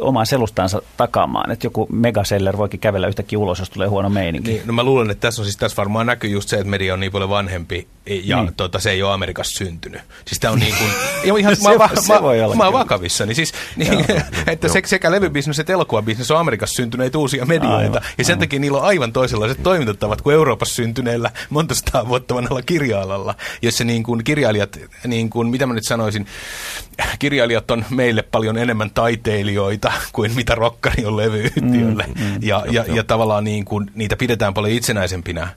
omaa 0.00 0.24
selustansa 0.24 0.82
takaamaan. 0.96 1.50
Että 1.50 1.66
joku 1.66 1.86
megaseller 1.92 2.58
voikin 2.58 2.80
kävellä 2.80 3.06
yhtäkkiä 3.06 3.38
ulos, 3.38 3.58
jos 3.58 3.70
tulee 3.70 3.88
huono 3.88 4.08
meininki. 4.08 4.50
Niin, 4.50 4.62
no 4.66 4.72
mä 4.72 4.82
luulen, 4.82 5.10
että 5.10 5.20
tässä 5.28 5.42
on 5.42 5.46
siis 5.46 5.56
tässä 5.56 5.76
varmaan 5.76 6.06
näkyy 6.06 6.30
just 6.30 6.48
se, 6.48 6.56
että 6.56 6.68
media 6.68 6.94
on 6.94 7.00
niin 7.00 7.12
paljon 7.12 7.30
vanhempi 7.30 7.86
ja 8.08 8.36
Niin. 8.36 8.46
niin. 8.46 8.54
tota, 8.56 8.78
se 8.78 8.90
ei 8.90 9.02
ole 9.02 9.12
Amerikassa 9.12 9.58
syntynyt. 9.58 10.00
Siis 10.26 10.40
tää 10.40 10.50
on 10.50 10.58
niin 10.58 10.74
kuin, 10.78 10.90
ihan, 11.40 11.56
Se- 11.56 11.62
mä, 11.62 11.76
mä, 11.78 11.88
se 12.00 12.12
mä, 12.14 12.22
voi 12.22 12.38
mä 12.38 12.46
kyllä. 12.54 12.72
vakavissani. 12.72 13.34
Siis, 13.34 13.52
niin, 13.76 14.04
että 14.46 14.68
se, 14.68 14.82
sekä 14.86 15.10
levybisnes 15.10 15.58
että 15.58 15.72
elokuvabisnes 15.72 16.30
on 16.30 16.38
Amerikassa 16.38 16.74
syntyneitä 16.74 17.18
uusia 17.18 17.44
medioita. 17.46 17.76
Aivan, 17.76 18.02
ja 18.18 18.24
sen 18.24 18.32
aivan. 18.34 18.38
takia 18.40 18.60
niillä 18.60 18.78
on 18.78 18.84
aivan 18.84 19.12
toisenlaiset 19.12 19.62
toimintatavat 19.62 20.22
kuin 20.22 20.34
Euroopassa 20.34 20.74
syntyneillä 20.74 21.30
monta 21.50 21.74
sataa 21.74 22.08
vuotta 22.08 22.34
vanhalla 22.34 22.62
kirja-alalla, 22.62 23.34
jossa 23.62 23.84
niin 23.84 24.02
kuin 24.02 24.24
kirjailijat, 24.24 24.78
niin 25.06 25.30
kuin, 25.30 25.48
mitä 25.48 25.66
mä 25.66 25.74
nyt 25.74 25.84
sanoisin, 25.86 26.26
kirjailijat 27.18 27.70
on 27.70 27.84
meille 27.90 28.22
paljon 28.22 28.58
enemmän 28.58 28.90
taiteilijoita 28.90 29.92
kuin 30.12 30.34
mitä 30.34 30.54
rokkari 30.54 31.04
on 31.04 31.16
levyyhtiölle. 31.16 32.04
Mm, 32.06 32.22
mm, 32.24 32.38
ja, 32.42 32.64
ja, 32.70 32.84
ja 32.94 33.04
tavallaan 33.04 33.44
niin 33.44 33.64
kuin, 33.64 33.90
niitä 33.94 34.16
pidetään 34.16 34.54
paljon 34.54 34.74
itsenäisempinä, 34.74 35.48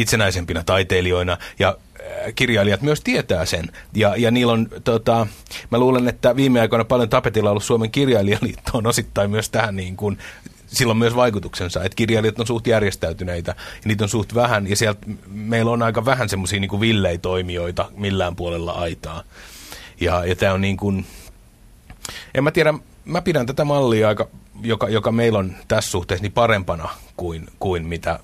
itsenäisempinä 0.00 0.62
taiteilijoina 0.66 1.38
ja 1.58 1.76
äh, 2.00 2.34
kirjailijat 2.34 2.82
myös 2.82 3.00
tietää 3.00 3.44
sen. 3.44 3.64
Ja, 3.94 4.16
ja 4.16 4.30
niillä 4.30 4.52
on, 4.52 4.68
tota, 4.84 5.26
mä 5.70 5.78
luulen, 5.78 6.08
että 6.08 6.36
viime 6.36 6.60
aikoina 6.60 6.84
paljon 6.84 7.08
tapetilla 7.08 7.50
ollut 7.50 7.64
Suomen 7.64 7.90
kirjailijaliitto 7.90 8.70
on 8.74 8.86
osittain 8.86 9.30
myös 9.30 9.50
tähän 9.50 9.76
niin 9.76 9.96
kuin, 9.96 10.18
sillä 10.66 10.90
on 10.90 10.96
myös 10.96 11.16
vaikutuksensa, 11.16 11.84
että 11.84 11.96
kirjailijat 11.96 12.40
on 12.40 12.46
suht 12.46 12.66
järjestäytyneitä 12.66 13.54
ja 13.58 13.88
niitä 13.88 14.04
on 14.04 14.08
suht 14.08 14.34
vähän 14.34 14.70
ja 14.70 14.76
sieltä 14.76 15.00
meillä 15.26 15.70
on 15.70 15.82
aika 15.82 16.04
vähän 16.04 16.28
semmoisia 16.28 16.60
niin 16.60 16.80
villei 16.80 17.18
toimijoita 17.18 17.90
millään 17.96 18.36
puolella 18.36 18.72
aitaa. 18.72 19.22
Ja, 20.00 20.24
ja 20.24 20.36
tämä 20.36 20.52
on 20.52 20.60
niin 20.60 20.76
kuin, 20.76 21.06
en 22.34 22.44
mä 22.44 22.50
tiedä, 22.50 22.74
mä 23.04 23.22
pidän 23.22 23.46
tätä 23.46 23.64
mallia 23.64 24.08
aika, 24.08 24.28
joka, 24.62 24.88
joka 24.88 25.12
meillä 25.12 25.38
on 25.38 25.56
tässä 25.68 25.90
suhteessa 25.90 26.22
niin 26.22 26.32
parempana 26.32 26.88
kuin, 27.16 27.48
kuin 27.58 27.86
mitä 27.86 28.18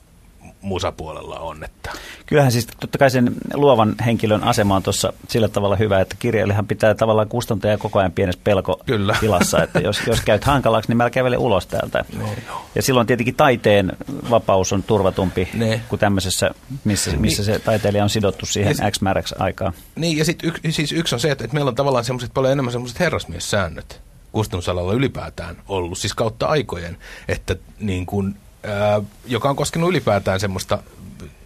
musapuolella 0.64 1.38
on. 1.38 1.64
Että. 1.64 1.90
Kyllähän 2.26 2.52
siis 2.52 2.66
totta 2.80 2.98
kai 2.98 3.10
sen 3.10 3.34
luovan 3.54 3.94
henkilön 4.06 4.44
asema 4.44 4.76
on 4.76 4.82
tuossa 4.82 5.12
sillä 5.28 5.48
tavalla 5.48 5.76
hyvä, 5.76 6.00
että 6.00 6.16
kirjailijahan 6.18 6.66
pitää 6.66 6.94
tavallaan 6.94 7.28
kustantaja 7.28 7.78
koko 7.78 7.98
ajan 7.98 8.12
pienessä 8.12 8.40
Kyllä. 8.86 9.12
pelkotilassa, 9.20 9.62
että 9.62 9.78
jos, 9.78 10.02
jos 10.06 10.20
käyt 10.20 10.44
hankalaksi, 10.44 10.90
niin 10.90 10.96
mä 10.96 11.10
kävele 11.10 11.36
ulos 11.36 11.66
täältä. 11.66 12.04
Ja 12.74 12.82
silloin 12.82 13.06
tietenkin 13.06 13.34
taiteen 13.34 13.92
vapaus 14.30 14.72
on 14.72 14.82
turvatumpi 14.82 15.48
Ne. 15.54 15.80
kuin 15.88 16.00
tämmöisessä, 16.00 16.50
missä, 16.84 17.10
missä 17.16 17.44
se 17.44 17.58
taiteilija 17.58 18.04
on 18.04 18.10
sidottu 18.10 18.46
siihen 18.46 18.76
Ja 18.78 18.90
X 18.90 19.00
määräksi 19.00 19.34
aikaa. 19.38 19.72
Niin, 19.96 20.18
ja 20.18 20.24
sitten 20.24 20.48
yk, 20.48 20.60
siis 20.70 20.92
yksi 20.92 21.14
on 21.14 21.20
se, 21.20 21.30
että, 21.30 21.44
että 21.44 21.54
meillä 21.54 21.68
on 21.68 21.74
tavallaan 21.74 22.04
semmoiset 22.04 22.34
paljon 22.34 22.52
enemmän 22.52 22.72
semmoiset 22.72 23.00
herrasmiessäännöt 23.00 24.00
kustannusalalla 24.34 24.92
ylipäätään 24.92 25.56
ollut, 25.68 25.98
siis 25.98 26.14
kautta 26.14 26.46
aikojen, 26.46 26.96
että 27.28 27.56
niin 27.80 28.06
kuin, 28.06 28.36
joka 29.26 29.50
on 29.50 29.56
koskenut 29.56 29.90
ylipäätään 29.90 30.40
semmoista 30.40 30.78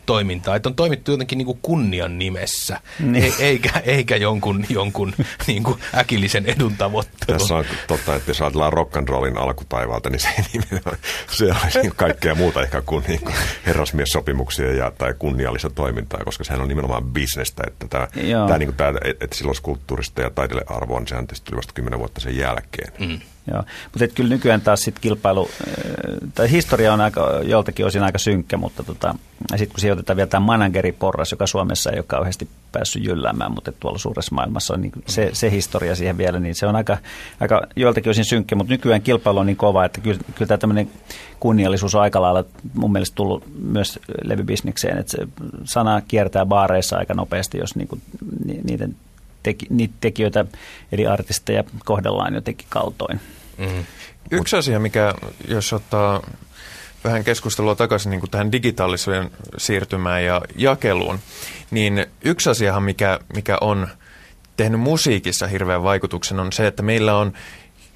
toimintaa, 0.06 0.56
että 0.56 0.68
on 0.68 0.74
toimittu 0.74 1.10
jotenkin 1.10 1.38
niin 1.38 1.46
kuin 1.46 1.58
kunnian 1.62 2.18
nimessä, 2.18 2.80
Niin. 3.00 3.24
e- 3.24 3.32
eikä, 3.44 3.70
eikä 3.84 4.16
jonkun, 4.16 4.64
jonkun 4.68 5.14
niin 5.46 5.62
kuin 5.62 5.78
äkillisen 5.94 6.46
edun 6.46 6.76
tavoittelun. 6.76 7.38
Tässä 7.38 7.56
on 7.56 7.64
totta, 7.86 8.14
että 8.14 8.30
jos 8.30 8.40
ajatellaan 8.42 8.72
rock'n'rollin 8.72 9.38
alkutaivalta, 9.38 10.10
niin 10.10 10.20
se, 10.20 10.28
se 11.38 11.44
on 11.44 11.56
niin 11.82 11.92
kaikkea 11.96 12.34
muuta 12.34 12.62
ehkä 12.62 12.80
kuin, 12.80 13.04
niin 13.08 13.20
kuin 13.20 13.34
herrasmiessopimuksia 13.66 14.72
ja, 14.74 14.92
tai 14.98 15.14
kunniallista 15.18 15.70
toimintaa, 15.70 16.20
koska 16.24 16.44
sehän 16.44 16.60
on 16.62 16.68
nimenomaan 16.68 17.04
bisnestä. 17.04 17.62
Että 17.66 17.86
tämä, 17.88 18.08
Joo. 18.28 18.46
tämä, 18.46 18.58
niin 18.58 18.66
kuin 18.68 18.76
tämä, 18.76 18.92
että 19.20 19.36
silloin 19.36 19.56
kulttuurista 19.62 20.22
ja 20.22 20.30
taiteelle 20.30 20.64
arvoa, 20.66 20.98
niin 20.98 21.08
sehän 21.08 21.26
tietysti 21.26 21.46
tuli 21.50 21.56
vasta 21.56 21.72
kymmenen 21.72 21.98
vuotta 21.98 22.20
sen 22.20 22.36
jälkeen. 22.36 22.92
Mm. 22.98 23.20
Joo, 23.52 23.62
mutta 23.92 24.08
kyllä 24.14 24.30
nykyään 24.30 24.60
taas 24.60 24.82
sit 24.82 24.98
kilpailu, 24.98 25.48
äh, 25.68 26.30
tai 26.34 26.50
historia 26.50 26.92
on 26.92 27.00
aika, 27.00 27.40
joltakin 27.42 27.86
osin 27.86 28.02
aika 28.02 28.18
synkkä, 28.18 28.56
mutta 28.56 28.82
tota, 28.82 29.14
sitten 29.50 29.68
kun 29.68 29.80
sijoitetaan 29.80 30.16
vielä 30.16 30.26
tämä 30.26 30.46
manageriporras, 30.46 31.30
joka 31.30 31.46
Suomessa 31.46 31.90
ei 31.90 31.98
ole 31.98 32.04
kauheasti 32.08 32.48
päässyt 32.72 33.04
jylläämään, 33.04 33.52
mutta 33.52 33.72
tuolla 33.72 33.98
suuressa 33.98 34.34
maailmassa 34.34 34.74
on 34.74 34.80
niin 34.80 34.92
se, 35.06 35.30
se 35.32 35.50
historia 35.50 35.94
siihen 35.94 36.18
vielä, 36.18 36.40
niin 36.40 36.54
se 36.54 36.66
on 36.66 36.76
aika, 36.76 36.98
aika 37.40 37.62
joltakin 37.76 38.10
osin 38.10 38.24
synkkä, 38.24 38.56
mutta 38.56 38.72
nykyään 38.72 39.02
kilpailu 39.02 39.38
on 39.38 39.46
niin 39.46 39.56
kova, 39.56 39.84
että 39.84 40.00
kyllä, 40.00 40.20
kyllä 40.34 40.48
tämä 40.48 40.58
tämmöinen 40.58 40.90
kunniallisuus 41.40 41.94
on 41.94 42.02
aika 42.02 42.22
lailla 42.22 42.44
mun 42.74 42.92
mielestä 42.92 43.14
tullut 43.14 43.44
myös 43.62 43.98
levybisnikseen, 44.24 44.98
että 44.98 45.10
se 45.10 45.28
sana 45.64 46.00
kiertää 46.00 46.46
baareissa 46.46 46.96
aika 46.96 47.14
nopeasti, 47.14 47.58
jos 47.58 47.76
niinku, 47.76 47.98
ni, 48.44 48.60
niiden 48.64 48.96
teki, 49.42 49.66
niitä 49.70 49.94
tekijöitä 50.00 50.44
eli 50.92 51.06
artisteja 51.06 51.64
kohdellaan 51.84 52.34
jotenkin 52.34 52.66
kaltoin. 52.70 53.20
Mm. 53.58 53.84
Yksi 54.30 54.56
asia, 54.56 54.80
mikä 54.80 55.14
jos 55.48 55.72
ottaa 55.72 56.22
vähän 57.04 57.24
keskustelua 57.24 57.74
takaisin 57.74 58.10
niin 58.10 58.20
kuin 58.20 58.30
tähän 58.30 58.52
digitaaliseen 58.52 59.30
siirtymään 59.56 60.24
ja 60.24 60.42
jakeluun, 60.56 61.18
niin 61.70 62.06
yksi 62.24 62.50
asiahan, 62.50 62.82
mikä, 62.82 63.18
mikä 63.34 63.58
on 63.60 63.88
tehnyt 64.56 64.80
musiikissa 64.80 65.46
hirveän 65.46 65.82
vaikutuksen, 65.82 66.40
on 66.40 66.52
se, 66.52 66.66
että 66.66 66.82
meillä 66.82 67.16
on 67.16 67.32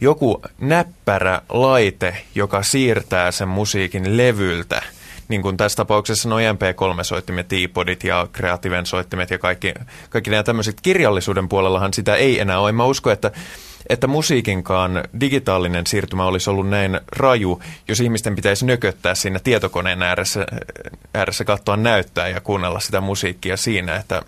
joku 0.01 0.42
näppärä 0.61 1.42
laite, 1.48 2.16
joka 2.35 2.62
siirtää 2.62 3.31
sen 3.31 3.48
musiikin 3.48 4.16
levyltä 4.16 4.83
niin 5.29 5.42
kuin 5.42 5.57
tässä 5.57 5.77
tapauksessa 5.77 6.29
nuo 6.29 6.38
MP3-soittimet, 6.38 7.53
iPodit 7.53 8.05
ja 8.05 8.29
Creativen 8.33 8.87
soittimet 8.87 9.31
ja 9.31 9.38
kaikki, 9.38 9.75
kaikki 10.11 10.31
nämä 10.31 10.42
tämmöiset 10.42 10.81
kirjallisuuden 10.81 11.48
puolellahan 11.48 11.94
sitä 11.94 12.16
ei 12.16 12.40
enää 12.40 12.59
ole. 12.59 12.72
Mä 12.72 12.85
uskon, 12.85 13.12
että 13.12 13.31
että 13.92 14.07
musiikinkaan 14.07 15.05
digitaalinen 15.20 15.87
siirtymä 15.87 16.24
olisi 16.24 16.50
ollut 16.50 16.68
näin 16.68 17.00
raju, 17.16 17.62
jos 17.88 18.00
ihmisten 18.00 18.37
pitäisi 18.37 18.66
nököttää 18.66 19.14
siinä 19.14 19.38
tietokoneen 19.38 20.02
ääressä, 20.02 20.46
ääressä 21.14 21.44
katsoa 21.44 21.76
näyttää 21.76 22.28
ja 22.28 22.40
kuunnella 22.40 22.81
sitä 22.81 23.00
musiikkia 23.00 23.57
siinä, 23.57 23.96
että, 23.96 24.22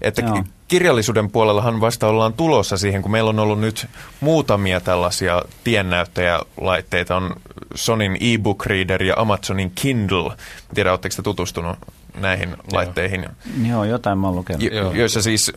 että 0.00 0.22
kirjallisuuden 0.68 1.30
puolellahan 1.30 1.80
vasta 1.80 2.08
ollaan 2.08 2.32
tulossa 2.32 2.76
siihen, 2.76 3.02
kun 3.02 3.10
meillä 3.10 3.30
on 3.30 3.38
ollut 3.38 3.60
nyt 3.60 3.86
muutamia 4.20 4.80
tällaisia 4.80 5.42
tiennäyttäjälaitteita, 5.64 7.16
on 7.16 7.36
Sonin 7.74 8.16
e-book 8.20 8.66
reader 8.66 9.02
ja 9.02 9.14
Amazonin 9.16 9.72
Kindle. 9.74 10.36
Tiedä, 10.74 10.90
oletteko 10.90 11.16
te 11.16 11.22
tutustunut 11.22 11.78
näihin 12.16 12.48
Joo. 12.48 12.58
laitteihin? 12.72 13.26
Joo, 13.68 13.84
jotain 13.84 14.18
mä 14.18 14.26
oon 14.26 14.36
lukenut. 14.36 14.62
Jo, 14.62 14.92
joissa 14.92 15.22
siis, 15.22 15.52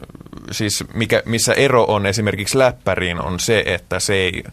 siis 0.52 0.84
mikä, 0.94 1.24
missä 1.26 1.54
ero 1.54 1.84
on 1.84 2.06
esimerkiksi 2.06 2.58
läppäriin 2.58 3.22
on 3.22 3.39
se, 3.39 3.63
että 3.65 4.00
se, 4.00 4.13
ei, 4.13 4.44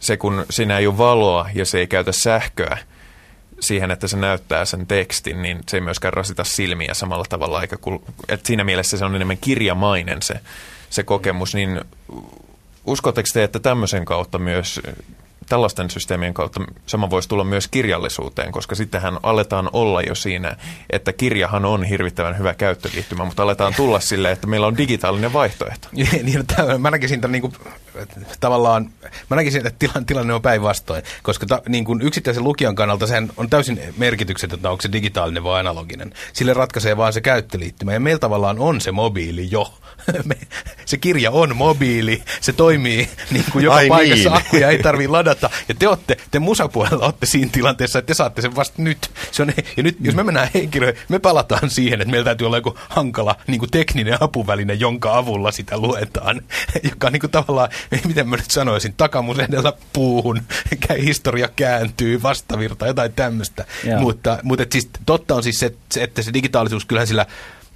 se 0.00 0.16
kun 0.16 0.46
siinä 0.50 0.78
ei 0.78 0.86
ole 0.86 0.98
valoa 0.98 1.50
ja 1.54 1.64
se 1.64 1.78
ei 1.78 1.86
käytä 1.86 2.12
sähköä, 2.12 2.78
siihen, 3.60 3.90
että 3.90 4.08
se 4.08 4.16
näyttää 4.16 4.64
sen 4.64 4.86
tekstin, 4.86 5.42
niin 5.42 5.60
se 5.68 5.76
ei 5.76 5.80
myöskään 5.80 6.12
rasita 6.12 6.44
silmiä 6.44 6.94
samalla 6.94 7.24
tavalla. 7.28 7.62
Eikä 7.62 7.76
kul- 7.76 8.12
että 8.28 8.46
siinä 8.46 8.64
mielessä 8.64 8.96
se 8.96 9.04
on 9.04 9.14
enemmän 9.14 9.38
kirjamainen 9.38 10.22
se, 10.22 10.40
se 10.90 11.02
kokemus. 11.02 11.54
Niin 11.54 11.80
uskotteko 12.86 13.28
te, 13.32 13.44
että 13.44 13.58
tämmöisen 13.58 14.04
kautta 14.04 14.38
myös 14.38 14.80
tällaisten 15.48 15.90
systeemien 15.90 16.34
kautta 16.34 16.60
sama 16.86 17.10
voisi 17.10 17.28
tulla 17.28 17.44
myös 17.44 17.68
kirjallisuuteen, 17.68 18.52
koska 18.52 18.74
sittenhän 18.74 19.18
aletaan 19.22 19.70
olla 19.72 20.02
jo 20.02 20.14
siinä, 20.14 20.56
että 20.90 21.12
kirjahan 21.12 21.64
on 21.64 21.84
hirvittävän 21.84 22.38
hyvä 22.38 22.54
käyttöliittymä, 22.54 23.24
mutta 23.24 23.42
aletaan 23.42 23.74
tulla 23.74 24.00
sille, 24.00 24.30
että 24.30 24.46
meillä 24.46 24.66
on 24.66 24.76
digitaalinen 24.76 25.32
vaihtoehto. 25.32 25.88
niin, 25.92 26.44
mä 26.78 26.90
näkisin 26.90 27.20
tämän 27.20 27.32
niin 27.32 27.42
kuin, 27.42 27.54
tavallaan, 28.40 28.90
mä 29.30 29.36
näkisin, 29.36 29.66
että 29.66 29.86
tilanne, 30.06 30.34
on 30.34 30.42
päinvastoin, 30.42 31.02
koska 31.22 31.46
ta, 31.46 31.62
niin 31.68 31.84
kuin 31.84 32.02
yksittäisen 32.02 32.44
lukijan 32.44 32.74
kannalta 32.74 33.06
sehän 33.06 33.30
on 33.36 33.50
täysin 33.50 33.80
merkitykset, 33.96 34.52
että 34.52 34.70
onko 34.70 34.82
se 34.82 34.92
digitaalinen 34.92 35.44
vai 35.44 35.60
analoginen. 35.60 36.14
Sille 36.32 36.54
ratkaisee 36.54 36.96
vaan 36.96 37.12
se 37.12 37.20
käyttöliittymä, 37.20 37.92
ja 37.92 38.00
meillä 38.00 38.18
tavallaan 38.18 38.58
on 38.58 38.80
se 38.80 38.92
mobiili 38.92 39.48
jo. 39.50 39.74
se 40.86 40.96
kirja 40.96 41.30
on 41.30 41.56
mobiili, 41.56 42.22
se 42.40 42.52
toimii 42.52 43.08
niin 43.30 43.44
kuin 43.52 43.64
joka 43.64 43.76
Ai 43.76 43.88
paikassa, 43.88 44.28
niin. 44.28 44.38
akkuja 44.38 44.70
ei 44.70 44.78
tarvitse 44.78 45.10
ladata. 45.10 45.50
Ja 45.68 45.74
te, 45.78 45.88
olette, 45.88 46.16
te 46.30 46.38
musapuolella 46.38 47.04
olette 47.04 47.26
siinä 47.26 47.50
tilanteessa, 47.52 47.98
että 47.98 48.06
te 48.06 48.14
saatte 48.14 48.42
sen 48.42 48.56
vasta 48.56 48.82
nyt. 48.82 49.10
Se 49.32 49.42
on, 49.42 49.52
ja 49.76 49.82
nyt, 49.82 49.96
jos 50.00 50.14
me 50.14 50.22
mennään 50.22 50.48
henkilöön, 50.54 50.94
me 51.08 51.18
palataan 51.18 51.70
siihen, 51.70 52.00
että 52.00 52.10
meillä 52.10 52.24
täytyy 52.24 52.46
olla 52.46 52.56
joku 52.56 52.78
hankala 52.88 53.36
niin 53.46 53.58
kuin 53.58 53.70
tekninen 53.70 54.22
apuväline, 54.22 54.74
jonka 54.74 55.18
avulla 55.18 55.52
sitä 55.52 55.78
luetaan. 55.78 56.40
Joka 56.90 57.10
niin 57.10 57.20
kuin 57.20 57.30
tavallaan, 57.30 57.68
miten 58.06 58.28
mä 58.28 58.36
nyt 58.36 58.50
sanoisin, 58.50 58.94
takamus 58.96 59.38
edellä 59.38 59.72
puuhun, 59.92 60.42
historia 61.02 61.48
kääntyy, 61.56 62.22
vastavirta, 62.22 62.86
jotain 62.86 63.12
tämmöistä. 63.12 63.64
Mutta, 64.00 64.38
mutta 64.42 64.62
et 64.62 64.72
siis, 64.72 64.90
totta 65.06 65.34
on 65.34 65.42
siis 65.42 65.58
se, 65.58 65.74
että 65.96 66.22
se 66.22 66.32
digitaalisuus, 66.32 66.84
kyllähän 66.84 67.06
sillä 67.06 67.26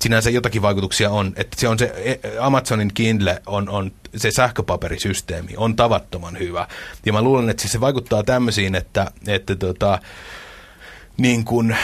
sinänsä 0.03 0.31
jotakin 0.31 0.63
vaikutuksia 0.63 1.11
on. 1.11 1.33
Että 1.37 1.61
se 1.61 1.69
on 1.69 1.79
se 1.79 1.93
e, 2.05 2.39
Amazonin 2.39 2.91
Kindle 2.95 3.43
on, 3.47 3.69
on 3.69 3.93
se 4.17 4.31
sähköpaperisysteemi 4.31 5.55
on 5.57 5.77
tavattoman 5.77 6.39
hyvä. 6.39 6.69
Ja 7.07 7.13
mä 7.13 7.23
luulen, 7.23 7.51
että 7.51 7.69
se 7.69 7.81
vaikuttaa 7.81 8.23
tämmöisiin, 8.23 8.75
että, 8.75 9.11
että 9.27 9.57
tota, 9.57 9.99
niin 11.17 11.45
kun, 11.45 11.75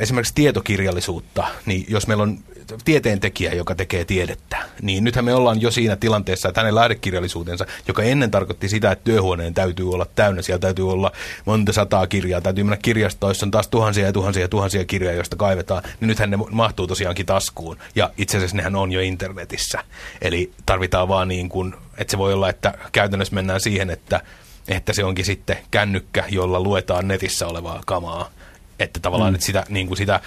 esimerkiksi 0.00 0.34
tietokirjallisuutta, 0.34 1.48
niin 1.66 1.84
jos 1.88 2.06
meillä 2.06 2.22
on 2.22 2.38
tieteentekijä, 2.84 3.54
joka 3.54 3.74
tekee 3.74 4.04
tiedettä, 4.04 4.56
niin 4.82 5.04
nythän 5.04 5.24
me 5.24 5.34
ollaan 5.34 5.60
jo 5.60 5.70
siinä 5.70 5.96
tilanteessa, 5.96 6.48
että 6.48 6.60
hänen 6.60 6.74
lähdekirjallisuutensa, 6.74 7.66
joka 7.88 8.02
ennen 8.02 8.30
tarkoitti 8.30 8.68
sitä, 8.68 8.92
että 8.92 9.04
työhuoneen 9.04 9.54
täytyy 9.54 9.92
olla 9.92 10.06
täynnä, 10.14 10.42
siellä 10.42 10.58
täytyy 10.58 10.90
olla 10.90 11.12
monta 11.44 11.72
sataa 11.72 12.06
kirjaa, 12.06 12.40
täytyy 12.40 12.64
mennä 12.64 12.76
kirjastoissa, 12.76 13.46
on 13.46 13.50
taas 13.50 13.68
tuhansia 13.68 14.06
ja 14.06 14.12
tuhansia 14.12 14.42
ja 14.42 14.48
tuhansia 14.48 14.84
kirjaa, 14.84 15.14
joista 15.14 15.36
kaivetaan, 15.36 15.82
niin 16.00 16.08
nythän 16.08 16.30
ne 16.30 16.36
mahtuu 16.50 16.86
tosiaankin 16.86 17.26
taskuun, 17.26 17.78
ja 17.94 18.10
itse 18.18 18.36
asiassa 18.36 18.56
nehän 18.56 18.76
on 18.76 18.92
jo 18.92 19.00
internetissä. 19.00 19.84
Eli 20.22 20.52
tarvitaan 20.66 21.08
vaan 21.08 21.28
niin 21.28 21.48
kuin, 21.48 21.74
että 21.98 22.10
se 22.10 22.18
voi 22.18 22.32
olla, 22.32 22.48
että 22.48 22.74
käytännössä 22.92 23.34
mennään 23.34 23.60
siihen, 23.60 23.90
että 23.90 24.20
että 24.68 24.92
se 24.92 25.04
onkin 25.04 25.24
sitten 25.24 25.56
kännykkä, 25.70 26.24
jolla 26.28 26.60
luetaan 26.60 27.08
netissä 27.08 27.46
olevaa 27.46 27.82
kamaa. 27.86 28.30
Että 28.78 29.00
tavallaan 29.00 29.32
mm. 29.32 29.34
että 29.34 29.46
sitä, 29.46 29.64
niin 29.68 29.86
kuin 29.86 29.96
sitä 29.96 30.20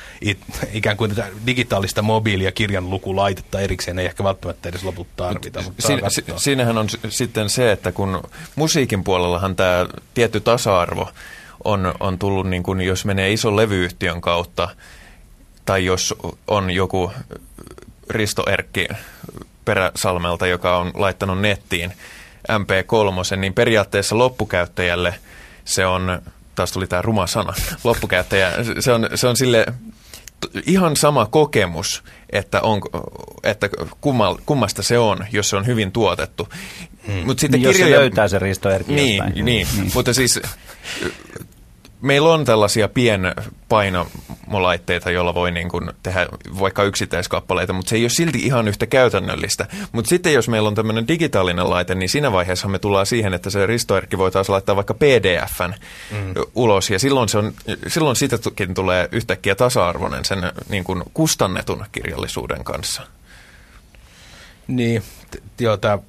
ikään 0.74 0.98
kuin 0.98 1.16
tätä 1.16 1.28
digitaalista 1.46 2.02
mobiilia 2.02 2.52
kirjan 2.52 2.90
lukulaitetta 2.90 3.60
erikseen 3.60 4.00
ei 4.00 4.06
ehkä 4.06 4.24
välttämättä 4.24 4.70
edes 4.70 4.84
loput 4.84 5.08
tarvita. 5.16 5.62
Mutta 5.62 5.88
Siin, 5.88 6.02
si, 6.08 6.24
siinähän 6.38 6.78
on 6.78 6.88
sitten 7.10 7.50
se, 7.50 7.72
että 7.72 7.92
kun 7.92 8.24
musiikin 8.56 9.04
puolellahan 9.04 9.56
tämä 9.56 9.86
tietty 10.14 10.40
tasa-arvo 10.40 11.10
on, 11.64 11.94
on 12.00 12.20
tullut, 12.20 12.50
niin 12.50 12.64
kuin, 12.64 12.82
jos 12.82 13.06
menee 13.06 13.34
ison 13.34 13.56
levyyhtiön 13.56 14.22
kautta, 14.22 14.70
tai 15.66 15.86
jos 15.86 16.16
on 16.48 16.72
joku 16.72 17.12
Risto 18.10 18.44
Erkki 18.48 18.88
Peräsalmelta, 19.66 20.48
joka 20.48 20.78
on 20.78 20.92
laittanut 20.96 21.42
nettiin 21.42 21.94
MP3, 22.52 23.38
niin 23.38 23.54
periaatteessa 23.54 24.18
loppukäyttäjälle 24.18 25.14
se 25.66 25.86
on 25.86 26.22
taas 26.56 26.72
tuli 26.72 26.88
tämä 26.88 27.02
ruma 27.02 27.28
sana, 27.28 27.54
loppukäyttäjä, 27.84 28.52
se 28.80 28.92
on, 28.92 29.10
se 29.16 29.28
on 29.28 29.38
sille 29.38 29.66
ihan 30.66 30.96
sama 30.96 31.26
kokemus, 31.26 32.04
että, 32.30 32.62
on, 32.62 32.82
että 33.44 33.70
kumma, 34.02 34.38
kummasta 34.46 34.84
se 34.84 34.98
on, 34.98 35.26
jos 35.32 35.50
se 35.50 35.56
on 35.56 35.66
hyvin 35.66 35.92
tuotettu. 35.92 36.50
Hmm. 37.08 37.26
Mut 37.26 37.40
sitten 37.40 37.62
niin 37.62 37.72
kirjoja... 37.72 37.90
jos 37.90 37.96
se 37.96 38.00
löytää 38.00 38.28
se 38.28 38.40
Risto 38.40 38.70
Erkki 38.70 38.94
niin, 38.94 39.24
niin, 39.36 39.46
niin, 39.46 39.68
mutta 39.94 40.14
siis 40.14 40.42
meillä 42.02 42.34
on 42.34 42.46
tällaisia 42.46 42.88
pienpainolaitteita, 42.88 45.12
joilla 45.12 45.34
voi 45.34 45.52
niin 45.52 45.70
kuin 45.70 45.92
tehdä 46.04 46.28
vaikka 46.60 46.84
yksittäiskappaleita, 46.84 47.74
mutta 47.74 47.90
se 47.90 47.96
ei 47.96 48.04
ole 48.04 48.10
silti 48.10 48.40
ihan 48.40 48.68
yhtä 48.68 48.86
käytännöllistä. 48.86 49.68
Mutta 49.92 50.10
sitten 50.10 50.34
jos 50.34 50.50
meillä 50.50 50.68
on 50.68 50.76
tämmöinen 50.76 51.08
digitaalinen 51.08 51.70
laite, 51.70 51.96
niin 51.96 52.10
siinä 52.10 52.32
vaiheessa 52.32 52.68
me 52.68 52.80
tullaan 52.80 53.06
siihen, 53.06 53.34
että 53.34 53.50
se 53.50 53.66
ristoerkki 53.66 54.18
voitaisiin 54.18 54.54
laittaa 54.54 54.76
vaikka 54.76 54.94
PDFn 54.94 55.74
mm. 56.12 56.34
ulos, 56.56 56.90
ja 56.90 57.00
silloin, 57.00 57.30
se 57.30 57.38
on, 57.38 57.54
silloin 57.88 58.16
siitäkin 58.16 58.74
tulee 58.74 59.10
yhtäkkiä 59.12 59.56
tasa-arvoinen 59.56 60.26
sen 60.26 60.52
niin 60.70 60.84
kuin 60.84 61.04
kustannetun 61.14 61.86
kirjallisuuden 61.92 62.64
kanssa. 62.64 63.02
Niin, 64.68 65.04
joo, 65.60 65.78
tämä 65.78 66.00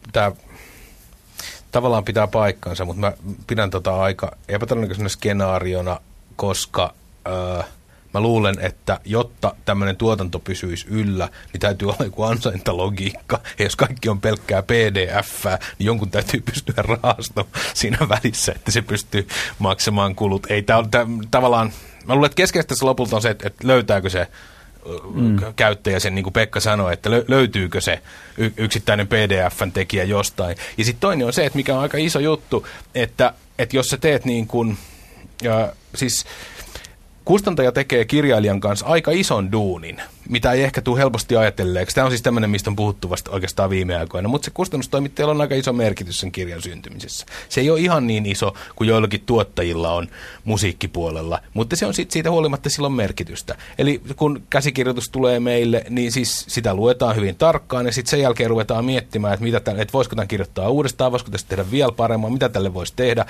tavallaan 1.73 2.05
pitää 2.05 2.27
paikkansa, 2.27 2.85
mutta 2.85 3.01
mä 3.01 3.13
pidän 3.47 3.71
tota 3.71 4.03
aika 4.03 4.37
epätodennäköisenä 4.49 5.09
skenaariona, 5.09 6.01
koska 6.37 6.95
öö, 7.29 7.63
mä 8.15 8.21
luulen, 8.21 8.55
että 8.61 9.01
jotta 9.05 9.55
tämmöinen 9.65 9.97
tuotanto 9.97 10.39
pysyisi 10.39 10.87
yllä, 10.91 11.29
niin 11.53 11.61
täytyy 11.61 11.89
olla 11.89 12.05
joku 12.05 12.23
ansaintalogiikka. 12.23 13.41
Ja 13.59 13.65
jos 13.65 13.77
kaikki 13.77 14.09
on 14.09 14.21
pelkkää 14.21 14.63
pdf 14.63 15.45
niin 15.45 15.87
jonkun 15.87 16.11
täytyy 16.11 16.41
pystyä 16.41 16.75
rahastamaan 16.77 17.53
siinä 17.75 17.99
välissä, 18.09 18.53
että 18.53 18.71
se 18.71 18.83
pystyy 18.83 19.29
maksamaan 19.59 20.15
kulut. 20.15 20.47
Ei 20.51 20.63
tää 20.63 20.79
on 20.79 20.91
tää, 20.91 21.07
tavallaan, 21.31 21.73
mä 22.07 22.15
luulen, 22.15 22.27
että 22.27 22.37
keskeistä 22.37 22.75
lopulta 22.83 23.17
on 23.17 23.23
se, 23.23 23.31
että, 23.31 23.47
että 23.47 23.67
löytääkö 23.67 24.11
se 24.11 24.29
mm. 25.14 25.37
käyttäjä 25.57 26.01
sen, 26.01 26.14
niin 26.14 26.23
kuin 26.23 26.33
Pekka 26.33 26.61
sanoi, 26.61 26.92
että 26.92 27.11
löytyykö 27.11 27.81
se 27.81 28.03
yksittäinen 28.57 29.09
PDFn 29.09 29.73
tekijä 29.73 30.05
jostain. 30.05 30.57
Ja 30.79 30.85
sitten 30.85 31.01
toinen 31.01 31.27
on 31.27 31.33
se, 31.33 31.47
että 31.47 31.57
mikä 31.57 31.75
on 31.75 31.81
aika 31.81 31.99
iso 31.99 32.18
juttu, 32.18 32.66
että, 32.95 33.35
että 33.59 33.77
jos 33.77 33.88
sä 33.88 33.97
teet 33.97 34.25
niin 34.25 34.47
kuin, 34.47 34.79
ja, 35.42 35.73
siis 35.95 36.25
kustantaja 37.25 37.73
tekee 37.73 38.05
kirjailijan 38.05 38.61
kanssa 38.61 38.87
aika 38.87 39.11
ison 39.11 39.53
duunin, 39.53 40.03
mitä 40.29 40.53
ei 40.53 40.63
ehkä 40.63 40.83
tule 40.83 40.99
helposti 40.99 41.37
ajatelleeksi. 41.37 41.95
Tämä 41.95 42.05
on 42.05 42.11
siis 42.11 42.23
tämmöinen, 42.23 42.51
mistä 42.51 42.71
on 42.71 42.77
puhuttu 42.77 43.11
vasta 43.11 43.31
oikeastaan 43.31 43.71
viime 43.71 43.97
aikoina, 43.97 44.29
mutta 44.29 44.45
se 44.45 44.51
kustannustoimittajalla 44.51 45.35
on 45.35 45.41
aika 45.41 45.55
iso 45.55 45.73
merkitys 45.73 46.21
sen 46.21 46.33
kirjan 46.33 46.63
syntymisessä. 46.63 47.27
Se 47.49 47.61
ei 47.61 47.71
ole 47.71 47.81
ihan 47.81 48.07
niin 48.07 48.27
iso 48.27 48.55
kuin 48.77 48.89
joillakin 48.89 49.23
tuottajilla 49.27 49.93
on 49.93 50.09
musiikkipuolella, 50.45 51.39
mutta 51.55 51.77
se 51.77 51.87
on 51.87 51.95
siitä 52.09 52.31
huolimatta 52.31 52.71
silloin 52.71 52.93
merkitystä. 52.93 53.57
Eli 53.79 54.03
kun 54.17 54.43
käsikirjoitus 54.51 55.09
tulee 55.09 55.41
meille, 55.41 55.85
niin 55.91 56.13
siis 56.13 56.45
sitä 56.49 56.75
luetaan 56.75 57.17
hyvin 57.17 57.37
tarkkaan 57.37 57.87
ja 57.87 57.93
sitten 57.93 58.11
sen 58.11 58.21
jälkeen 58.21 58.51
ruvetaan 58.51 58.85
miettimään, 58.85 59.35
että, 59.35 59.45
mitä 59.45 59.61
tämän, 59.61 59.81
että 59.81 59.93
voisiko 59.93 60.17
tämän 60.17 60.29
kirjoittaa 60.29 60.69
uudestaan, 60.69 61.13
voisiko 61.13 61.31
tästä 61.31 61.49
tehdä 61.49 61.71
vielä 61.71 61.92
paremmin, 61.92 62.33
mitä 62.33 62.49
tälle 62.49 62.75
voisi 62.75 62.92
tehdä. 62.96 63.27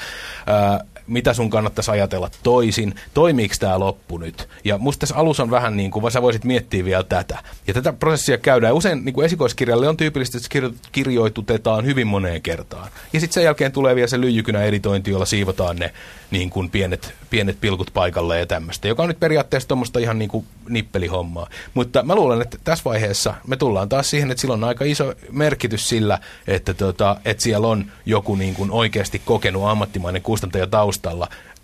Ää, 0.47 0.85
mitä 1.07 1.35
sun 1.35 1.51
kannattaisi 1.51 1.91
ajatella 1.91 2.31
toisin, 2.43 2.95
toimiiko 3.15 3.55
tämä 3.61 3.79
loppu 3.79 4.19
nyt. 4.19 4.49
Ja 4.65 4.79
musta 4.79 5.01
tässä 5.01 5.17
alussa 5.17 5.43
on 5.43 5.51
vähän 5.51 5.77
niin 5.77 5.91
kuin, 5.91 6.13
sä 6.13 6.23
voisit 6.23 6.45
miettiä 6.45 6.85
vielä 6.85 7.05
tätä. 7.05 7.39
Ja 7.67 7.75
tätä 7.75 7.93
prosessia 7.93 8.39
käydään. 8.39 8.75
Usein 8.75 9.05
niin 9.05 9.15
kuin 9.15 9.25
esikoiskirjalle 9.25 9.89
on 9.89 9.97
tyypillistä, 9.97 10.39
että 10.39 10.49
se 10.53 10.75
kirjoitutetaan 10.93 11.85
hyvin 11.85 12.07
moneen 12.07 12.43
kertaan. 12.43 12.91
Ja 13.13 13.21
sitten 13.21 13.35
sen 13.35 13.45
jälkeen 13.45 13.73
tulee 13.73 13.95
vielä 13.95 14.09
se 14.09 14.21
lyijykynä 14.21 14.63
editointi, 14.63 15.11
jolla 15.11 15.27
siivotaan 15.27 15.77
ne 15.77 15.93
niin 16.31 16.51
kuin 16.51 16.71
pienet, 16.71 17.15
pienet 17.31 17.61
pilkut 17.61 17.91
paikalle 17.95 18.39
ja 18.39 18.47
tämmöistä, 18.47 18.89
joka 18.89 19.03
on 19.03 19.09
nyt 19.09 19.21
periaatteessa 19.21 19.69
tuommoista 19.69 19.99
ihan 19.99 20.19
niin 20.19 20.29
kuin 20.29 20.47
nippelihommaa. 20.69 21.49
Mutta 21.75 22.03
mä 22.03 22.15
luulen, 22.15 22.43
että 22.43 22.59
tässä 22.65 22.85
vaiheessa 22.85 23.35
me 23.47 23.57
tullaan 23.57 23.89
taas 23.89 24.11
siihen, 24.11 24.31
että 24.31 24.41
sillä 24.41 24.55
on 24.55 24.65
aika 24.65 24.85
iso 24.85 25.15
merkitys 25.31 25.89
sillä, 25.89 26.19
että, 26.47 26.75
tota, 26.75 27.17
että 27.25 27.43
siellä 27.43 27.69
on 27.69 27.85
joku 28.07 28.35
niin 28.35 28.55
kuin 28.55 28.71
oikeasti 28.71 29.23
kokenut 29.25 29.69
ammattimainen 29.69 30.23
kustantaja 30.23 30.67
taustalla, 30.67 30.92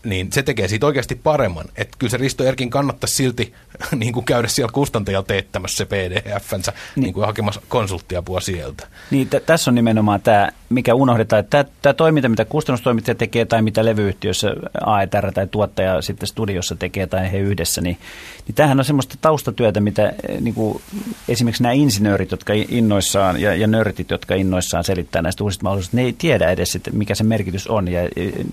niin 0.05 0.33
se 0.33 0.43
tekee 0.43 0.69
siitä 0.69 0.87
oikeasti 0.87 1.15
paremman. 1.15 1.65
Että 1.77 1.97
kyllä 1.99 2.11
se 2.11 2.17
Risto 2.17 2.45
Erkin 2.45 2.71
kannattaisi 2.71 3.15
silti 3.15 3.55
niin 3.97 4.13
kuin 4.13 4.25
käydä 4.25 4.49
siellä 4.49 4.73
kustantajalla 4.73 5.27
teettämässä 5.27 5.77
se 5.77 5.85
pdf-nsä 5.85 6.73
niin. 6.97 7.03
niin 7.03 7.15
kuin 7.15 7.27
hakemassa 7.27 7.61
konsulttiapua 7.69 8.41
sieltä. 8.41 8.87
Niin, 9.11 9.29
t- 9.29 9.47
tässä 9.47 9.71
on 9.71 9.75
nimenomaan 9.75 10.21
tämä, 10.21 10.49
mikä 10.69 10.95
unohdetaan, 10.95 11.41
että 11.41 11.65
tämä 11.83 11.93
toiminta, 11.93 12.29
mitä 12.29 12.45
kustannustoimittaja 12.45 13.15
tekee 13.15 13.45
tai 13.45 13.63
mitä 13.63 13.85
levyyhtiössä 13.85 14.49
AETR 14.81 15.33
tai 15.33 15.47
tuottaja 15.47 16.03
sitten 16.03 16.27
studiossa 16.27 16.77
tekee 16.77 17.07
tai 17.07 17.33
he 17.33 17.39
yhdessä, 17.39 17.81
niin, 17.81 17.99
niin 18.47 18.55
tämähän 18.55 18.79
on 18.79 18.85
semmoista 18.85 19.15
taustatyötä, 19.21 19.81
mitä 19.81 20.13
eh, 20.29 20.41
niin 20.41 20.55
kuin 20.55 20.83
esimerkiksi 21.29 21.63
nämä 21.63 21.73
insinöörit, 21.73 22.31
jotka 22.31 22.53
innoissaan 22.69 23.41
ja, 23.41 23.55
ja 23.55 23.67
nörtit, 23.67 24.11
jotka 24.11 24.35
innoissaan 24.35 24.85
selittää 24.85 25.23
näistä 25.23 25.45
uusista 25.45 25.63
mahdollisuuksista, 25.63 25.97
ne 25.97 26.03
ei 26.03 26.13
tiedä 26.13 26.51
edes, 26.51 26.77
että 26.77 26.91
mikä 26.91 27.15
se 27.15 27.25
merkitys 27.25 27.67
on 27.67 27.89
ja 27.89 28.01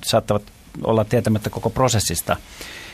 saattavat 0.05 0.43
olla 0.83 1.05
tietämättä 1.05 1.49
koko 1.49 1.69
prosessista. 1.69 2.37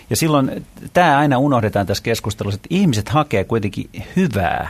Ja 0.09 0.15
silloin 0.15 0.65
tämä 0.93 1.17
aina 1.17 1.37
unohdetaan 1.37 1.87
tässä 1.87 2.03
keskustelussa, 2.03 2.55
että 2.55 2.67
ihmiset 2.69 3.09
hakee 3.09 3.43
kuitenkin 3.43 3.89
hyvää, 4.15 4.69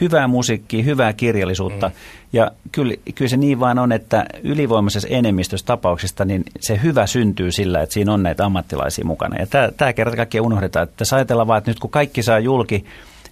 hyvää 0.00 0.28
musiikkia, 0.28 0.82
hyvää 0.82 1.12
kirjallisuutta. 1.12 1.88
Mm. 1.88 1.94
Ja 2.32 2.50
kyllä, 2.72 2.94
kyllä 3.14 3.28
se 3.28 3.36
niin 3.36 3.60
vaan 3.60 3.78
on, 3.78 3.92
että 3.92 4.24
ylivoimaisessa 4.42 5.08
enemmistössä 5.08 5.66
tapauksista 5.66 6.24
niin 6.24 6.44
se 6.60 6.80
hyvä 6.82 7.06
syntyy 7.06 7.52
sillä, 7.52 7.82
että 7.82 7.92
siinä 7.92 8.12
on 8.12 8.22
näitä 8.22 8.44
ammattilaisia 8.44 9.04
mukana. 9.04 9.36
Ja 9.36 9.46
tämä, 9.46 9.68
tämä 9.76 9.92
kerta 9.92 10.16
kaikkiaan 10.16 10.46
unohdetaan, 10.46 10.84
että 10.84 10.96
tässä 10.96 11.16
ajatellaan 11.16 11.48
vaan, 11.48 11.58
että 11.58 11.70
nyt 11.70 11.80
kun 11.80 11.90
kaikki 11.90 12.22
saa 12.22 12.38
julki, 12.38 12.84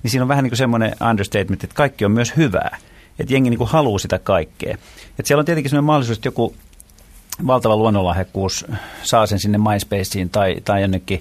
niin 0.02 0.10
siinä 0.10 0.22
on 0.24 0.28
vähän 0.28 0.44
niin 0.44 0.50
kuin 0.50 0.58
semmoinen 0.58 0.96
understatement, 1.10 1.64
että 1.64 1.76
kaikki 1.76 2.04
on 2.04 2.12
myös 2.12 2.36
hyvää. 2.36 2.78
Että 3.18 3.34
jengi 3.34 3.50
niin 3.50 3.58
kuin 3.58 3.70
haluaa 3.70 3.98
sitä 3.98 4.18
kaikkea. 4.18 4.74
Että 5.18 5.22
siellä 5.24 5.40
on 5.40 5.44
tietenkin 5.44 5.70
semmoinen 5.70 5.86
mahdollisuus, 5.86 6.18
että 6.18 6.28
joku 6.28 6.54
valtava 7.46 7.76
luonnonlahjakkuus 7.76 8.66
saa 9.02 9.26
sen 9.26 9.38
sinne 9.38 9.58
MySpaceen 9.58 10.30
tai, 10.30 10.56
tai 10.64 10.82
jonnekin 10.82 11.20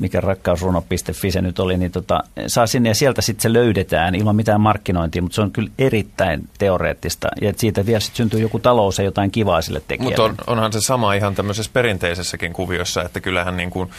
mikä 0.00 0.20
rakkausruno.fi 0.20 1.30
se 1.30 1.42
nyt 1.42 1.58
oli, 1.58 1.76
niin 1.76 1.90
tota, 1.90 2.20
saa 2.46 2.66
sinne 2.66 2.88
ja 2.88 2.94
sieltä 2.94 3.22
sitten 3.22 3.42
se 3.42 3.52
löydetään 3.52 4.14
ilman 4.14 4.36
mitään 4.36 4.60
markkinointia, 4.60 5.22
mutta 5.22 5.34
se 5.34 5.42
on 5.42 5.50
kyllä 5.50 5.70
erittäin 5.78 6.48
teoreettista 6.58 7.28
ja 7.40 7.52
siitä 7.56 7.86
vielä 7.86 8.00
sitten 8.00 8.16
syntyy 8.16 8.40
joku 8.40 8.58
talous 8.58 8.98
ja 8.98 9.04
jotain 9.04 9.30
kivaa 9.30 9.62
sille 9.62 9.82
tekijälle. 9.88 10.28
Mutta 10.28 10.42
on, 10.42 10.56
onhan 10.56 10.72
se 10.72 10.80
sama 10.80 11.14
ihan 11.14 11.34
tämmöisessä 11.34 11.70
perinteisessäkin 11.74 12.52
kuviossa, 12.52 13.02
että 13.02 13.20
kyllähän, 13.20 13.56
niin 13.56 13.70
kuin, 13.70 13.90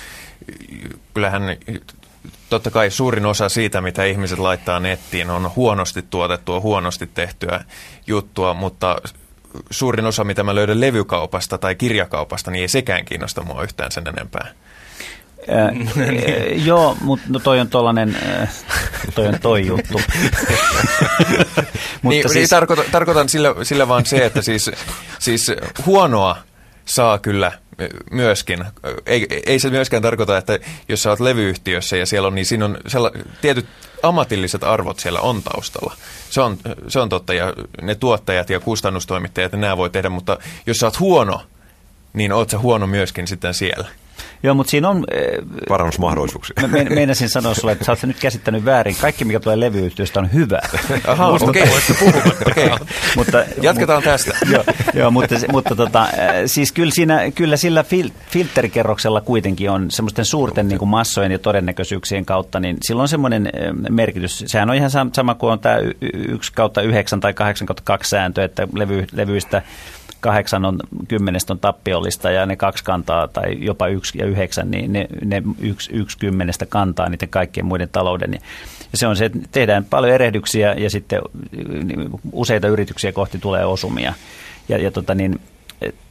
kyllähän 1.13 1.43
totta 2.49 2.71
kai 2.71 2.91
suurin 2.91 3.25
osa 3.25 3.49
siitä, 3.49 3.81
mitä 3.81 4.03
ihmiset 4.03 4.39
laittaa 4.39 4.79
nettiin, 4.79 5.29
on 5.29 5.51
huonosti 5.55 6.01
tuotettua, 6.09 6.59
huonosti 6.59 7.07
tehtyä 7.07 7.63
juttua, 8.07 8.53
mutta 8.53 8.97
suurin 9.71 10.05
osa, 10.05 10.23
mitä 10.23 10.43
mä 10.43 10.55
löydän 10.55 10.81
levykaupasta 10.81 11.57
tai 11.57 11.75
kirjakaupasta, 11.75 12.51
niin 12.51 12.61
ei 12.61 12.67
sekään 12.67 13.05
kiinnosta 13.05 13.43
mua 13.43 13.63
yhtään 13.63 13.91
sen 13.91 14.07
enempää. 14.07 14.47
Äh, 15.49 15.69
joo, 16.67 16.97
mutta 17.01 17.25
no 17.29 17.39
toi 17.39 17.59
on 17.59 17.67
tollanen, 17.67 18.17
äh, 18.41 18.49
toi 19.15 19.27
on 19.27 19.39
toi 19.41 19.67
juttu. 19.67 19.93
mutta 19.93 20.13
niin, 22.03 22.23
siis... 22.23 22.33
niin 22.33 22.49
tarkoitan, 22.49 22.85
tarkoitan 22.91 23.29
sillä, 23.29 23.55
sillä 23.63 23.87
vaan 23.87 24.05
se, 24.05 24.25
että 24.25 24.41
siis, 24.41 24.71
siis 25.19 25.51
huonoa 25.85 26.37
saa 26.85 27.19
kyllä 27.19 27.51
myöskin. 28.11 28.65
Ei, 29.05 29.28
ei 29.45 29.59
se 29.59 29.69
myöskään 29.69 30.03
tarkoita, 30.03 30.38
että 30.38 30.59
jos 30.89 31.03
sä 31.03 31.09
oot 31.09 31.19
levyyhtiössä 31.19 31.97
ja 31.97 32.05
siellä 32.05 32.28
on, 32.28 32.36
niin 32.36 32.45
siinä 32.45 32.65
on 32.65 32.78
sella, 32.88 33.11
tietyt 33.41 33.65
ammatilliset 34.03 34.63
arvot 34.63 34.99
siellä 34.99 35.19
on 35.19 35.43
taustalla. 35.43 35.95
Se 36.30 36.41
on, 36.41 36.57
se 36.88 36.99
on 36.99 37.09
totta 37.09 37.34
ja 37.34 37.53
ne 37.82 37.95
tuottajat 37.95 38.49
ja 38.49 38.59
kustannustoimittajat 38.59 39.51
ja 39.51 39.57
nämä 39.57 39.78
voi 39.78 39.89
tehdä, 39.89 40.09
mutta 40.09 40.38
jos 40.67 40.78
sä 40.78 40.88
oot 40.88 40.99
huono, 40.99 41.41
niin 42.13 42.34
oot 42.34 42.49
sä 42.49 42.59
huono 42.59 42.88
myöskin 42.88 43.28
sitten 43.28 43.53
siellä. 43.53 43.89
Joo, 44.43 44.55
mutta 44.55 44.71
siinä 44.71 44.89
on... 44.89 45.05
Parannusmahdollisuuksia. 45.69 46.55
Mä 46.61 46.67
meinasin 46.95 47.29
sanoa 47.29 47.53
sulle, 47.53 47.71
että 47.71 47.86
sä 47.86 47.91
oot 47.91 48.03
nyt 48.03 48.19
käsittänyt 48.19 48.65
väärin. 48.65 48.95
Kaikki, 49.01 49.25
mikä 49.25 49.39
tulee 49.39 49.59
levyyhtiöstä, 49.59 50.19
on 50.19 50.33
hyvä. 50.33 50.59
Aha, 51.07 51.27
okei. 51.27 51.63
Okay. 51.63 52.69
mutta, 53.17 53.43
Jatketaan 53.61 54.03
tästä. 54.03 54.38
joo, 54.53 54.63
joo, 54.93 55.11
mutta, 55.11 55.36
mutta 55.51 55.75
tota, 55.75 56.07
siis 56.45 56.71
kyllä, 56.71 56.91
siinä, 56.91 57.31
kyllä 57.31 57.57
sillä 57.57 57.83
fil, 57.83 58.09
filterikerroksella 58.29 59.21
kuitenkin 59.21 59.69
on 59.69 59.91
semmoisten 59.91 60.25
suurten 60.25 60.67
niin 60.67 60.79
kuin 60.79 60.89
massojen 60.89 61.31
ja 61.31 61.39
todennäköisyyksien 61.39 62.25
kautta, 62.25 62.59
niin 62.59 62.77
sillä 62.81 63.01
on 63.01 63.07
semmoinen 63.07 63.49
merkitys. 63.89 64.43
Sehän 64.47 64.69
on 64.69 64.75
ihan 64.75 64.91
sama 65.13 65.36
kuin 65.36 65.51
on 65.51 65.59
tämä 65.59 65.77
1 66.27 66.53
kautta 66.53 66.81
9 66.81 67.19
tai 67.19 67.33
8 67.33 67.67
kautta 67.67 67.83
2 67.86 68.09
sääntö, 68.09 68.43
että 68.43 68.67
levy, 68.75 69.05
levyistä 69.11 69.61
kahdeksan 70.26 70.65
on 70.65 70.80
kymmenestä 71.07 71.53
on 71.53 71.59
tappiollista 71.59 72.32
ja 72.32 72.45
ne 72.45 72.55
kaksi 72.55 72.84
kantaa 72.84 73.28
tai 73.28 73.57
jopa 73.59 73.88
yksi 73.88 74.17
ja 74.17 74.26
yhdeksän, 74.26 74.71
niin 74.71 74.93
ne, 74.93 75.07
ne 75.26 75.43
yksi, 75.59 75.93
yksi 75.93 76.17
kymmenestä 76.17 76.65
kantaa 76.65 77.09
niiden 77.09 77.30
kaikkien 77.30 77.65
muiden 77.65 77.89
talouden. 77.91 78.34
Ja 78.91 78.97
se 78.97 79.07
on 79.07 79.15
se, 79.15 79.26
että 79.26 79.39
tehdään 79.51 79.86
paljon 79.86 80.13
erehdyksiä 80.13 80.73
ja 80.73 80.89
sitten 80.89 81.21
useita 82.32 82.67
yrityksiä 82.67 83.11
kohti 83.11 83.39
tulee 83.39 83.65
osumia. 83.65 84.13
Ja, 84.69 84.78
ja 84.78 84.91
tota 84.91 85.15
niin, 85.15 85.39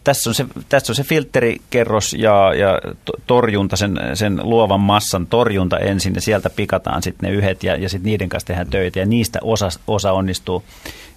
tässä 0.04 0.30
on 0.30 0.34
se, 0.34 0.46
tässä 0.68 0.92
on 0.92 0.94
se 0.94 1.02
filterikerros 1.02 2.12
ja, 2.12 2.54
ja 2.54 2.80
torjunta, 3.26 3.76
sen, 3.76 3.98
sen 4.14 4.40
luovan 4.42 4.80
massan 4.80 5.26
torjunta 5.26 5.78
ensin 5.78 6.14
ja 6.14 6.20
sieltä 6.20 6.50
pikataan 6.50 7.02
sitten 7.02 7.30
ne 7.30 7.36
yhdet 7.36 7.64
ja, 7.64 7.76
ja 7.76 7.88
sitten 7.88 8.10
niiden 8.10 8.28
kanssa 8.28 8.46
tehdään 8.46 8.70
töitä 8.70 8.98
ja 8.98 9.06
niistä 9.06 9.38
osa, 9.42 9.68
osa 9.86 10.12
onnistuu. 10.12 10.64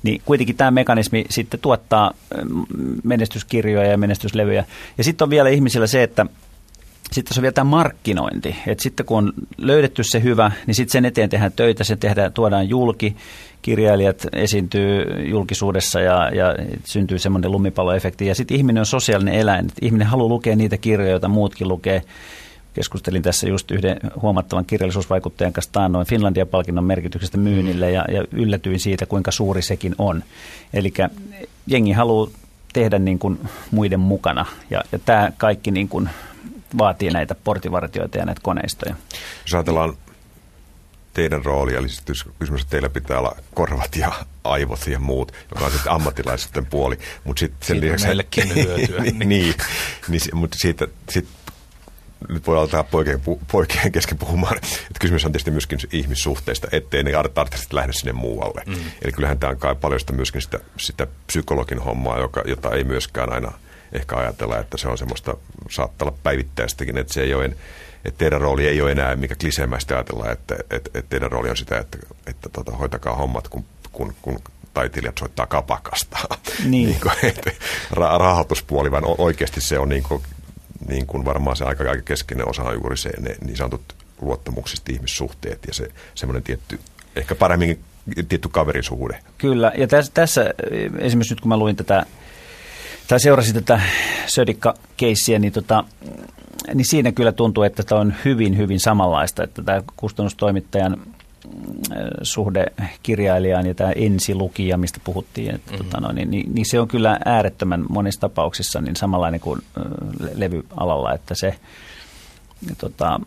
Niin 0.03 0.21
kuitenkin 0.25 0.55
tämä 0.55 0.71
mekanismi 0.71 1.25
sitten 1.29 1.59
tuottaa 1.59 2.11
mm, 2.43 2.65
menestyskirjoja 3.03 3.91
ja 3.91 3.97
menestyslevyjä. 3.97 4.65
Ja 4.97 5.03
sitten 5.03 5.25
on 5.25 5.29
vielä 5.29 5.49
ihmisillä 5.49 5.87
se, 5.87 6.03
että 6.03 6.25
sitten 7.11 7.33
se 7.33 7.39
on 7.39 7.41
vielä 7.41 7.53
tämä 7.53 7.69
markkinointi. 7.69 8.55
Että 8.67 8.83
sitten 8.83 9.05
kun 9.05 9.17
on 9.17 9.33
löydetty 9.57 10.03
se 10.03 10.23
hyvä, 10.23 10.51
niin 10.67 10.75
sitten 10.75 10.91
sen 10.91 11.05
eteen 11.05 11.29
tehdään 11.29 11.51
töitä, 11.55 11.83
se 11.83 11.95
tehdään, 11.95 12.33
tuodaan 12.33 12.69
julki, 12.69 13.15
kirjailijat 13.61 14.25
esiintyy 14.33 15.03
julkisuudessa 15.29 15.99
ja, 15.99 16.29
ja 16.35 16.55
syntyy 16.85 17.19
semmoinen 17.19 17.51
lumipalloefekti. 17.51 18.25
Ja 18.25 18.35
sitten 18.35 18.57
ihminen 18.57 18.81
on 18.81 18.85
sosiaalinen 18.85 19.33
eläin. 19.33 19.67
Ihminen 19.81 20.07
haluaa 20.07 20.29
lukea 20.29 20.55
niitä 20.55 20.77
kirjoja, 20.77 21.11
joita 21.11 21.27
muutkin 21.27 21.67
lukee. 21.67 22.01
Keskustelin 22.73 23.21
tässä 23.21 23.47
just 23.47 23.71
yhden 23.71 23.99
huomattavan 24.21 24.65
kirjallisuusvaikuttajan 24.65 25.53
kanssa 25.53 25.71
taannoin 25.71 26.07
Finlandia-palkinnon 26.07 26.83
merkityksestä 26.83 27.37
myynnille 27.37 27.91
ja, 27.91 28.05
ja 28.11 28.25
yllätyin 28.31 28.79
siitä, 28.79 29.05
kuinka 29.05 29.31
suuri 29.31 29.61
sekin 29.61 29.95
on. 29.97 30.23
Eli 30.73 30.93
jengi 31.67 31.91
haluaa 31.91 32.27
tehdä 32.73 32.99
niin 32.99 33.19
kuin 33.19 33.39
muiden 33.71 33.99
mukana 33.99 34.45
ja, 34.69 34.83
ja 34.91 34.99
tämä 34.99 35.31
kaikki 35.37 35.71
niin 35.71 35.87
kuin 35.87 36.09
vaatii 36.77 37.09
näitä 37.09 37.35
portivartioita 37.43 38.17
ja 38.17 38.25
näitä 38.25 38.41
koneistoja. 38.43 38.95
Jos 39.45 39.53
ajatellaan 39.53 39.93
teidän 41.17 41.45
rooli, 41.45 41.75
eli 41.75 41.87
kysymys, 42.39 42.61
että 42.61 42.71
teillä 42.71 42.89
pitää 42.89 43.19
olla 43.19 43.35
korvat 43.53 43.95
ja 43.95 44.11
aivot 44.43 44.87
ja 44.87 44.99
muut, 44.99 45.31
joka 45.53 45.65
on 45.65 45.71
sitten 45.71 45.91
ammattilaisten 45.91 46.65
puoli. 46.65 46.97
Mutta 47.23 47.39
sit 47.39 47.53
sen 47.63 47.81
lisäksi, 47.81 48.05
meillekin 48.05 48.55
hyötyä. 48.55 49.01
niin, 49.03 49.19
niin, 49.19 49.55
niin, 50.07 50.21
mutta 50.33 50.57
siitä, 50.61 50.87
sit, 51.09 51.27
nyt 52.29 52.47
voi 52.47 52.57
alkaa 52.57 52.83
poikien, 52.83 53.21
poikien 53.51 53.91
kesken 53.91 54.17
puhumaan, 54.17 54.57
että 54.57 54.99
kysymys 54.99 55.25
on 55.25 55.31
tietysti 55.31 55.51
myöskin 55.51 55.79
ihmissuhteista, 55.91 56.67
ettei 56.71 57.03
ne 57.03 57.11
artistit 57.35 57.73
lähde 57.73 57.93
sinne 57.93 58.13
muualle. 58.13 58.63
Mm. 58.65 58.75
Eli 59.01 59.11
kyllähän 59.11 59.39
tämä 59.39 59.51
on 59.51 59.59
kai 59.59 59.75
paljon 59.75 59.99
sitä 59.99 60.13
myöskin 60.13 60.41
sitä, 60.41 60.59
sitä 60.77 61.07
psykologin 61.27 61.79
hommaa, 61.79 62.19
joka, 62.19 62.43
jota 62.45 62.71
ei 62.71 62.83
myöskään 62.83 63.33
aina 63.33 63.51
ehkä 63.91 64.15
ajatella, 64.15 64.59
että 64.59 64.77
se 64.77 64.87
on 64.87 64.97
semmoista, 64.97 65.37
saattaa 65.69 66.07
olla 66.07 66.17
päivittäistäkin, 66.23 66.97
että 66.97 67.13
se 67.13 67.21
ei 67.21 67.33
ole, 67.33 67.55
että 68.05 68.17
teidän 68.17 68.41
rooli 68.41 68.67
ei 68.67 68.81
ole 68.81 68.91
enää, 68.91 69.15
mikä 69.15 69.35
kliseemäistä 69.35 69.95
ajatella, 69.95 70.31
että, 70.31 70.55
että, 70.55 70.89
että 70.93 71.09
teidän 71.09 71.31
rooli 71.31 71.49
on 71.49 71.57
sitä, 71.57 71.77
että, 71.77 71.97
että 72.27 72.49
tota, 72.49 72.71
hoitakaa 72.71 73.15
hommat, 73.15 73.47
kun, 73.47 73.65
kun, 73.91 74.15
kun 74.21 74.39
taiteilijat 74.73 75.17
soittaa 75.17 75.45
kapakasta. 75.45 76.17
Niin. 76.65 76.71
niin 76.89 76.99
kuin, 77.01 77.13
että 77.23 77.51
rahoituspuoli, 77.91 78.91
vaan 78.91 79.03
oikeasti 79.17 79.61
se 79.61 79.79
on 79.79 79.89
niin 79.89 80.03
kuin, 80.03 80.23
niin 80.87 81.07
kuin 81.07 81.25
varmaan 81.25 81.57
se 81.57 81.65
aika, 81.65 81.89
aika 81.89 82.01
keskeinen 82.01 82.49
osa 82.49 82.63
on 82.63 82.73
juuri 82.73 82.97
se, 82.97 83.09
ne 83.19 83.35
niin 83.45 83.57
sanotut 83.57 83.95
luottamuksista 84.21 84.91
ihmissuhteet 84.91 85.59
ja 85.67 85.73
se 85.73 85.91
semmoinen 86.15 86.43
tietty, 86.43 86.79
ehkä 87.15 87.35
paremmin 87.35 87.79
tietty 88.29 88.49
kaverisuhde. 88.49 89.19
Kyllä, 89.37 89.71
ja 89.77 89.87
tässä, 89.87 90.11
tässä 90.13 90.53
esimerkiksi 90.99 91.33
nyt 91.33 91.41
kun 91.41 91.49
mä 91.49 91.57
luin 91.57 91.75
tätä 91.75 92.05
tai 93.07 93.19
seurasin 93.19 93.53
tätä 93.53 93.81
Södikka-keissiä, 94.27 95.39
niin, 95.39 95.53
tota, 95.53 95.83
niin 96.73 96.85
siinä 96.85 97.11
kyllä 97.11 97.31
tuntuu, 97.31 97.63
että 97.63 97.83
tämä 97.83 98.01
on 98.01 98.13
hyvin, 98.25 98.57
hyvin 98.57 98.79
samanlaista, 98.79 99.43
että 99.43 99.61
tämä 99.63 99.81
kustannustoimittajan 99.97 100.97
suhde 102.21 102.65
kirjailijaan 103.03 103.67
ja 103.67 103.75
tämä 103.75 103.91
ensilukija, 103.91 104.77
mistä 104.77 104.99
puhuttiin, 105.03 105.55
että, 105.55 105.71
mm-hmm. 105.71 105.85
tota, 105.85 106.01
no, 106.01 106.11
niin, 106.11 106.31
niin, 106.31 106.53
niin 106.53 106.65
se 106.65 106.79
on 106.79 106.87
kyllä 106.87 107.19
äärettömän 107.25 107.85
monissa 107.89 108.21
tapauksissa 108.21 108.81
niin 108.81 108.95
samanlainen 108.95 109.39
kuin 109.39 109.61
levyalalla, 110.35 111.13
että 111.13 111.35
se 111.35 111.55
tota, 112.77 113.19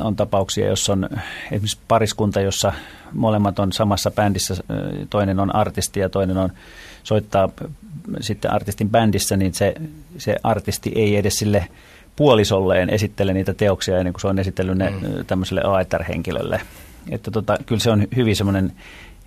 on 0.00 0.16
tapauksia, 0.16 0.68
jossa 0.68 0.92
on 0.92 1.08
esimerkiksi 1.44 1.78
pariskunta, 1.88 2.40
jossa 2.40 2.72
molemmat 3.12 3.58
on 3.58 3.72
samassa 3.72 4.10
bändissä, 4.10 4.54
toinen 5.10 5.40
on 5.40 5.54
artisti 5.54 6.00
ja 6.00 6.08
toinen 6.08 6.38
on 6.38 6.52
soittaa 7.04 7.48
sitten 8.20 8.50
artistin 8.50 8.90
bändissä, 8.90 9.36
niin 9.36 9.54
se, 9.54 9.74
se 10.18 10.36
artisti 10.42 10.92
ei 10.94 11.16
edes 11.16 11.38
sille 11.38 11.68
puolisolleen 12.16 12.90
esittele 12.90 13.32
niitä 13.32 13.54
teoksia 13.54 13.98
ennen 13.98 14.12
kuin 14.12 14.20
se 14.20 14.26
on 14.26 14.38
esitellyt 14.38 14.78
ne 14.78 14.90
mm. 14.90 15.26
tämmöiselle 15.26 15.62
AETR-henkilölle. 15.64 16.60
Että 17.10 17.30
tota, 17.30 17.58
kyllä 17.66 17.80
se 17.80 17.90
on 17.90 18.06
hyvin 18.16 18.36
semmoinen 18.36 18.72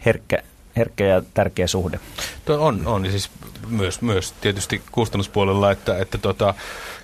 herkkä, 0.05 0.37
herkkä 0.77 1.05
ja 1.05 1.21
tärkeä 1.33 1.67
suhde. 1.67 1.99
Tuo 2.45 2.57
on, 2.57 2.87
on 2.87 3.11
siis 3.11 3.29
myös, 3.67 4.01
myös 4.01 4.31
tietysti 4.31 4.81
kustannuspuolella, 4.91 5.71
että, 5.71 5.97
että 5.97 6.17
tota, 6.17 6.53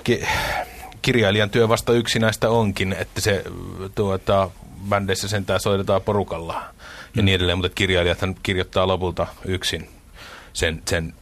ki, 0.04 0.24
kirjailijan 1.02 1.50
työ 1.50 1.70
vasta 1.70 1.94
yksinäistä 1.94 2.50
onkin, 2.50 2.96
että 3.00 3.22
se 3.22 3.44
tuota, 3.96 4.50
bändeissä 4.90 5.28
sentään 5.28 5.60
soitetaan 5.60 6.02
porukalla 6.02 6.54
ja 7.16 7.22
mm. 7.22 7.26
niin 7.26 7.36
edelleen, 7.36 7.58
mutta 7.58 7.76
kirjailijat 7.76 8.20
kirjoittaa 8.44 8.88
lopulta 8.88 9.28
yksin 9.46 9.90
sen, 10.54 10.82
sen 10.86 11.14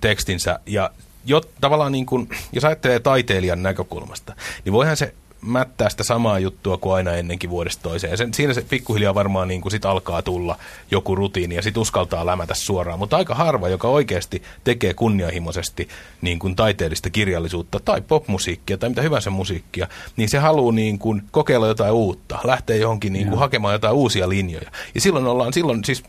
tekstinsä. 0.00 0.60
Ja 0.66 0.90
jo, 1.24 1.40
tavallaan 1.60 1.92
niin 1.92 2.06
kuin, 2.06 2.28
jos 2.52 2.64
ajattelee 2.64 3.00
taiteilijan 3.00 3.62
näkökulmasta, 3.62 4.34
niin 4.64 4.72
voihan 4.72 4.96
se 4.96 5.14
mättää 5.42 5.88
sitä 5.88 6.04
samaa 6.04 6.38
juttua 6.38 6.76
kuin 6.78 6.94
aina 6.94 7.12
ennenkin 7.12 7.50
vuodesta 7.50 7.82
toiseen. 7.82 8.18
Sen, 8.18 8.34
siinä 8.34 8.54
se 8.54 8.62
pikkuhiljaa 8.62 9.14
varmaan 9.14 9.48
niin 9.48 9.60
kuin 9.60 9.72
sit 9.72 9.84
alkaa 9.84 10.22
tulla 10.22 10.58
joku 10.90 11.14
rutiini 11.14 11.54
ja 11.54 11.62
sitten 11.62 11.80
uskaltaa 11.80 12.26
lämätä 12.26 12.54
suoraan. 12.54 12.98
Mutta 12.98 13.16
aika 13.16 13.34
harva, 13.34 13.68
joka 13.68 13.88
oikeasti 13.88 14.42
tekee 14.64 14.94
kunnianhimoisesti 14.94 15.88
niin 16.20 16.38
kuin 16.38 16.56
taiteellista 16.56 17.10
kirjallisuutta 17.10 17.80
tai 17.84 18.00
popmusiikkia 18.00 18.78
tai 18.78 18.88
mitä 18.88 19.02
hyvänsä 19.02 19.30
musiikkia, 19.30 19.88
niin 20.16 20.28
se 20.28 20.38
haluaa 20.38 20.72
niin 20.72 20.98
kuin 20.98 21.22
kokeilla 21.30 21.66
jotain 21.66 21.92
uutta, 21.92 22.38
lähteä 22.44 22.76
johonkin 22.76 23.12
niin 23.12 23.28
kuin 23.28 23.38
hakemaan 23.38 23.74
jotain 23.74 23.94
uusia 23.94 24.28
linjoja. 24.28 24.70
Ja 24.94 25.00
silloin 25.00 25.26
ollaan, 25.26 25.52
silloin 25.52 25.84
siis 25.84 26.02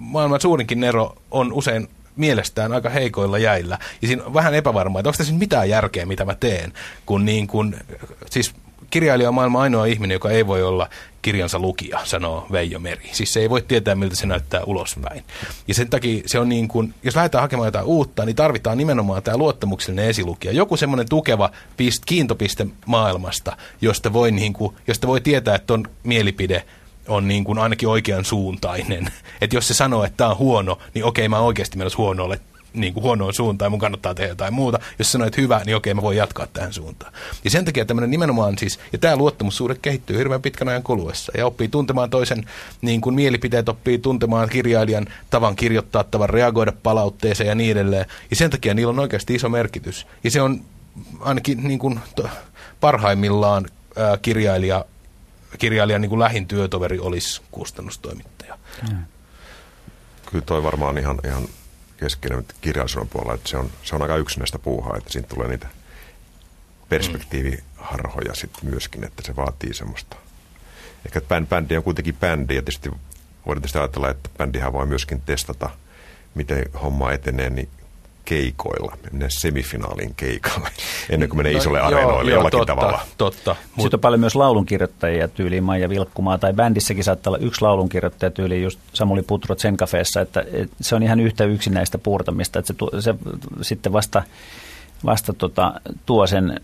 maailman 0.00 0.40
suurinkin 0.40 0.84
ero 0.84 1.16
on 1.30 1.52
usein 1.52 1.88
mielestään 2.16 2.72
aika 2.72 2.88
heikoilla 2.88 3.38
jäillä. 3.38 3.78
Ja 4.02 4.08
siinä 4.08 4.24
on 4.24 4.34
vähän 4.34 4.54
epävarmaa, 4.54 5.00
että 5.00 5.08
onko 5.08 5.18
tässä 5.18 5.34
mitään 5.34 5.68
järkeä, 5.68 6.06
mitä 6.06 6.24
mä 6.24 6.34
teen. 6.34 6.72
Kun 7.06 7.24
niin 7.24 7.46
kun, 7.46 7.76
siis 8.30 8.54
kirjailija 8.90 9.28
on 9.28 9.34
maailman 9.34 9.62
ainoa 9.62 9.86
ihminen, 9.86 10.14
joka 10.14 10.30
ei 10.30 10.46
voi 10.46 10.62
olla 10.62 10.88
kirjansa 11.22 11.58
lukija, 11.58 12.00
sanoo 12.04 12.46
Veijo 12.52 12.78
Meri. 12.78 13.10
Siis 13.12 13.32
se 13.32 13.40
ei 13.40 13.50
voi 13.50 13.62
tietää, 13.62 13.94
miltä 13.94 14.16
se 14.16 14.26
näyttää 14.26 14.64
ulospäin. 14.64 15.24
Ja 15.68 15.74
sen 15.74 15.90
takia 15.90 16.22
se 16.26 16.38
on 16.38 16.48
niin 16.48 16.68
kuin, 16.68 16.94
jos 17.02 17.16
lähdetään 17.16 17.42
hakemaan 17.42 17.66
jotain 17.66 17.84
uutta, 17.84 18.24
niin 18.24 18.36
tarvitaan 18.36 18.78
nimenomaan 18.78 19.22
tämä 19.22 19.36
luottamuksellinen 19.36 20.08
esilukija. 20.08 20.52
Joku 20.52 20.76
semmoinen 20.76 21.08
tukeva 21.08 21.50
pist, 21.76 22.02
kiintopiste 22.06 22.66
maailmasta, 22.86 23.56
josta 23.80 24.12
voi, 24.12 24.30
niin 24.30 24.52
kuin, 24.52 24.76
josta 24.86 25.06
voi 25.06 25.20
tietää, 25.20 25.54
että 25.54 25.74
on 25.74 25.84
mielipide 26.02 26.64
on 27.08 27.28
niin 27.28 27.44
kuin 27.44 27.58
ainakin 27.58 27.88
oikean 27.88 28.24
suuntainen. 28.24 29.06
Että 29.40 29.56
jos 29.56 29.68
se 29.68 29.74
sanoo, 29.74 30.04
että 30.04 30.16
tämä 30.16 30.30
on 30.30 30.38
huono, 30.38 30.78
niin 30.94 31.04
okei, 31.04 31.28
mä 31.28 31.36
oon 31.36 31.46
oikeasti 31.46 31.78
menossa 31.78 31.98
huonolle 31.98 32.40
niin 32.76 32.94
kuin 32.94 33.04
huonoon 33.04 33.34
suuntaan, 33.34 33.70
mun 33.70 33.80
kannattaa 33.80 34.14
tehdä 34.14 34.28
jotain 34.28 34.54
muuta. 34.54 34.78
Jos 34.98 35.12
sanoit 35.12 35.36
hyvä, 35.36 35.60
niin 35.66 35.76
okei, 35.76 35.94
mä 35.94 36.02
voin 36.02 36.16
jatkaa 36.16 36.46
tähän 36.46 36.72
suuntaan. 36.72 37.12
Ja 37.44 37.50
sen 37.50 37.64
takia 37.64 37.84
tämmöinen 37.84 38.10
nimenomaan 38.10 38.58
siis, 38.58 38.80
ja 38.92 38.98
tämä 38.98 39.16
luottamussuhde 39.16 39.74
kehittyy 39.82 40.18
hirveän 40.18 40.42
pitkän 40.42 40.68
ajan 40.68 40.82
kuluessa, 40.82 41.32
ja 41.38 41.46
oppii 41.46 41.68
tuntemaan 41.68 42.10
toisen 42.10 42.44
niin 42.82 43.00
kuin 43.00 43.14
mielipiteet, 43.14 43.68
oppii 43.68 43.98
tuntemaan 43.98 44.48
kirjailijan 44.48 45.06
tavan 45.30 45.56
kirjoittaa, 45.56 46.04
tavan 46.04 46.30
reagoida 46.30 46.72
palautteeseen 46.82 47.48
ja 47.48 47.54
niin 47.54 47.72
edelleen. 47.72 48.06
Ja 48.30 48.36
sen 48.36 48.50
takia 48.50 48.74
niillä 48.74 48.90
on 48.90 48.98
oikeasti 48.98 49.34
iso 49.34 49.48
merkitys. 49.48 50.06
Ja 50.24 50.30
se 50.30 50.42
on 50.42 50.60
ainakin 51.20 51.68
niin 51.68 51.78
kuin 51.78 52.00
to, 52.16 52.28
parhaimmillaan 52.80 53.66
ää, 53.96 54.16
kirjailija, 54.16 54.84
kirjailijan 55.58 56.00
niin 56.00 56.08
kuin 56.08 56.18
lähin 56.18 56.46
työtoveri 56.46 56.98
olisi 56.98 57.42
kustannustoimittaja. 57.50 58.58
Mm. 58.90 59.04
Kyllä 60.30 60.44
toi 60.44 60.62
varmaan 60.62 60.98
ihan, 60.98 61.18
ihan 61.24 61.48
keskeinen 61.96 62.44
kirjallisuuden 62.60 63.08
puolella, 63.08 63.34
että 63.34 63.48
se 63.48 63.56
on, 63.56 63.70
se 63.82 63.96
on 63.96 64.02
aika 64.02 64.16
yksinäistä 64.16 64.58
puuhaa, 64.58 64.96
että 64.96 65.12
siitä 65.12 65.28
tulee 65.28 65.48
niitä 65.48 65.68
perspektiiviharhoja 66.88 68.34
sitten 68.34 68.70
myöskin, 68.70 69.04
että 69.04 69.22
se 69.22 69.36
vaatii 69.36 69.74
semmoista. 69.74 70.16
Ehkä 71.06 71.20
bändi 71.48 71.76
on 71.76 71.82
kuitenkin 71.82 72.16
bändi 72.16 72.54
ja 72.54 72.62
tietysti 72.62 72.90
voidaan 73.46 73.62
tietysti 73.62 73.78
ajatella, 73.78 74.10
että 74.10 74.30
bändihän 74.38 74.72
voi 74.72 74.86
myöskin 74.86 75.20
testata, 75.20 75.70
miten 76.34 76.64
homma 76.82 77.12
etenee, 77.12 77.50
niin 77.50 77.68
keikoilla, 78.26 78.96
mennä 79.02 79.26
semifinaalin 79.28 80.14
keikalle, 80.14 80.68
ennen 81.10 81.28
kuin 81.28 81.36
menee 81.36 81.52
no, 81.52 81.58
isolle 81.58 81.80
areenoille 81.80 82.30
joo, 82.30 82.38
jollakin 82.38 82.58
totta, 82.58 82.74
tavalla. 82.74 83.00
Totta. 83.18 83.56
Sitten 83.80 83.96
on 83.96 84.00
paljon 84.00 84.20
myös 84.20 84.34
laulunkirjoittajia 84.34 85.28
tyyliin 85.28 85.64
Maija 85.64 85.88
Vilkkumaa, 85.88 86.38
tai 86.38 86.52
bändissäkin 86.52 87.04
saattaa 87.04 87.30
olla 87.30 87.44
yksi 87.44 87.62
laulunkirjoittaja 87.62 88.30
tyyliin 88.30 88.62
just 88.62 88.80
Samuli 88.92 89.22
Putro 89.22 89.54
Zenkafeessa, 89.54 90.20
että, 90.20 90.44
että 90.52 90.76
se 90.80 90.94
on 90.94 91.02
ihan 91.02 91.20
yhtä 91.20 91.44
yksinäistä 91.44 91.98
puurtamista, 91.98 92.58
että 92.58 92.72
se, 92.72 93.00
se 93.00 93.14
sitten 93.62 93.92
vasta, 93.92 94.22
vasta 95.04 95.32
tota, 95.32 95.80
tuo 96.06 96.26
sen, 96.26 96.60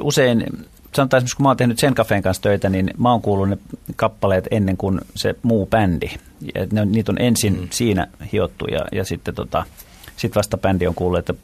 usein 0.00 0.46
sanotaan 0.94 1.18
esimerkiksi, 1.18 1.36
kun 1.36 1.44
mä 1.44 1.48
oon 1.48 1.56
tehnyt 1.56 1.78
sen 1.78 1.94
kafeen 1.94 2.22
kanssa 2.22 2.42
töitä, 2.42 2.68
niin 2.68 2.90
mä 2.98 3.10
oon 3.10 3.22
kuullut 3.22 3.48
ne 3.48 3.58
kappaleet 3.96 4.48
ennen 4.50 4.76
kuin 4.76 5.00
se 5.14 5.34
muu 5.42 5.66
bändi. 5.66 6.10
Ja 6.54 6.66
ne 6.72 6.80
on, 6.80 6.92
niitä 6.92 7.12
on 7.12 7.20
ensin 7.20 7.60
mm. 7.60 7.68
siinä 7.70 8.06
hiottu 8.32 8.64
ja, 8.64 8.80
ja 8.92 9.04
sitten 9.04 9.34
tota, 9.34 9.64
sitten 10.16 10.34
vasta 10.34 10.58
bändi 10.58 10.86
on 10.86 10.94
kuullut, 10.94 11.18
että 11.18 11.34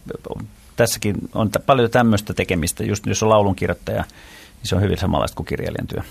tässäkin 0.76 1.14
on 1.34 1.50
paljon 1.66 1.90
tämmöistä 1.90 2.34
tekemistä, 2.34 2.84
just 2.84 3.06
jos 3.06 3.22
on 3.22 3.28
laulunkirjoittaja, 3.28 4.02
niin 4.02 4.68
se 4.68 4.76
on 4.76 4.82
hyvin 4.82 4.98
samanlaista 4.98 5.36
kuin 5.36 5.46
kirjailijan 5.46 5.86
työ. 5.86 6.02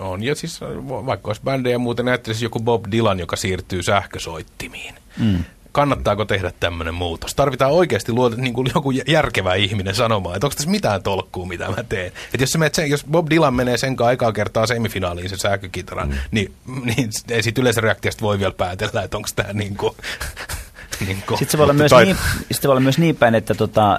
On, 0.00 0.22
ja 0.22 0.34
siis 0.34 0.60
vaikka 0.88 1.28
olisi 1.28 1.42
bändejä 1.42 1.78
muuten 1.78 2.04
näyttelisi 2.04 2.44
joku 2.44 2.60
Bob 2.60 2.84
Dylan, 2.92 3.20
joka 3.20 3.36
siirtyy 3.36 3.82
sähkösoittimiin. 3.82 4.94
Mm 5.18 5.44
kannattaako 5.74 6.24
tehdä 6.24 6.52
tämmöinen 6.60 6.94
muutos? 6.94 7.34
Tarvitaan 7.34 7.72
oikeasti 7.72 8.12
luoda 8.12 8.36
niin 8.36 8.54
kuin 8.54 8.70
joku 8.74 8.90
järkevä 8.90 9.54
ihminen 9.54 9.94
sanomaan, 9.94 10.36
että 10.36 10.46
onko 10.46 10.54
tässä 10.54 10.70
mitään 10.70 11.02
tolkkua, 11.02 11.46
mitä 11.46 11.68
mä 11.68 11.82
teen. 11.88 12.06
Että 12.06 12.42
jos, 12.42 12.56
sen, 12.72 12.90
jos 12.90 13.04
Bob 13.10 13.30
Dylan 13.30 13.54
menee 13.54 13.76
sen 13.76 13.96
aikaa 13.98 14.32
kertaa 14.32 14.66
semifinaaliin 14.66 15.28
sen 15.28 15.38
sähkökitaran, 15.38 16.08
mm. 16.08 16.14
niin, 16.30 16.52
niin 16.84 17.10
ei 17.30 17.42
siitä 17.42 17.60
yleisöreaktiosta 17.60 18.22
voi 18.22 18.38
vielä 18.38 18.52
päätellä, 18.52 19.02
että 19.02 19.16
onko 19.16 19.28
tämä 19.36 19.52
niin 19.52 19.76
kuin 19.76 19.94
niin 21.00 21.18
Sitten 21.28 21.48
se 21.48 21.58
voi 21.58 21.64
olla, 21.64 21.72
myös 21.72 21.90
tai... 21.90 22.04
niin, 22.04 22.16
sitten 22.52 22.68
voi 22.68 22.72
olla 22.72 22.80
myös 22.80 22.98
niin 22.98 23.16
päin, 23.16 23.34
että 23.34 23.54
tota, 23.54 23.98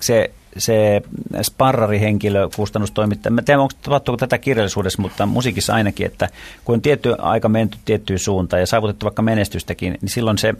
se, 0.00 0.30
se 0.56 1.02
sparrarihenkilö, 1.42 2.48
kustannustoimittaja, 2.56 3.32
mä 3.32 3.42
tiedän, 3.42 3.60
onko 3.60 3.74
tapahtuuko 3.82 4.16
tätä 4.16 4.38
kirjallisuudessa, 4.38 5.02
mutta 5.02 5.26
musiikissa 5.26 5.74
ainakin, 5.74 6.06
että 6.06 6.28
kun 6.64 6.74
on 6.74 6.82
tietty 6.82 7.14
aika 7.18 7.48
menty 7.48 7.78
tiettyyn 7.84 8.18
suuntaan 8.18 8.60
ja 8.60 8.66
saavutettu 8.66 9.04
vaikka 9.04 9.22
menestystäkin, 9.22 9.98
niin 10.00 10.10
silloin 10.10 10.38
se 10.38 10.54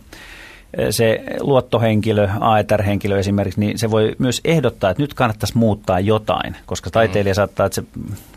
se 0.90 1.24
luottohenkilö, 1.40 2.28
AETR-henkilö 2.40 3.18
esimerkiksi, 3.18 3.60
niin 3.60 3.78
se 3.78 3.90
voi 3.90 4.16
myös 4.18 4.40
ehdottaa, 4.44 4.90
että 4.90 5.02
nyt 5.02 5.14
kannattaisi 5.14 5.58
muuttaa 5.58 6.00
jotain, 6.00 6.56
koska 6.66 6.90
taiteilija 6.90 7.32
mm. 7.32 7.36
saattaa, 7.36 7.66
että 7.66 7.74
se 7.74 7.84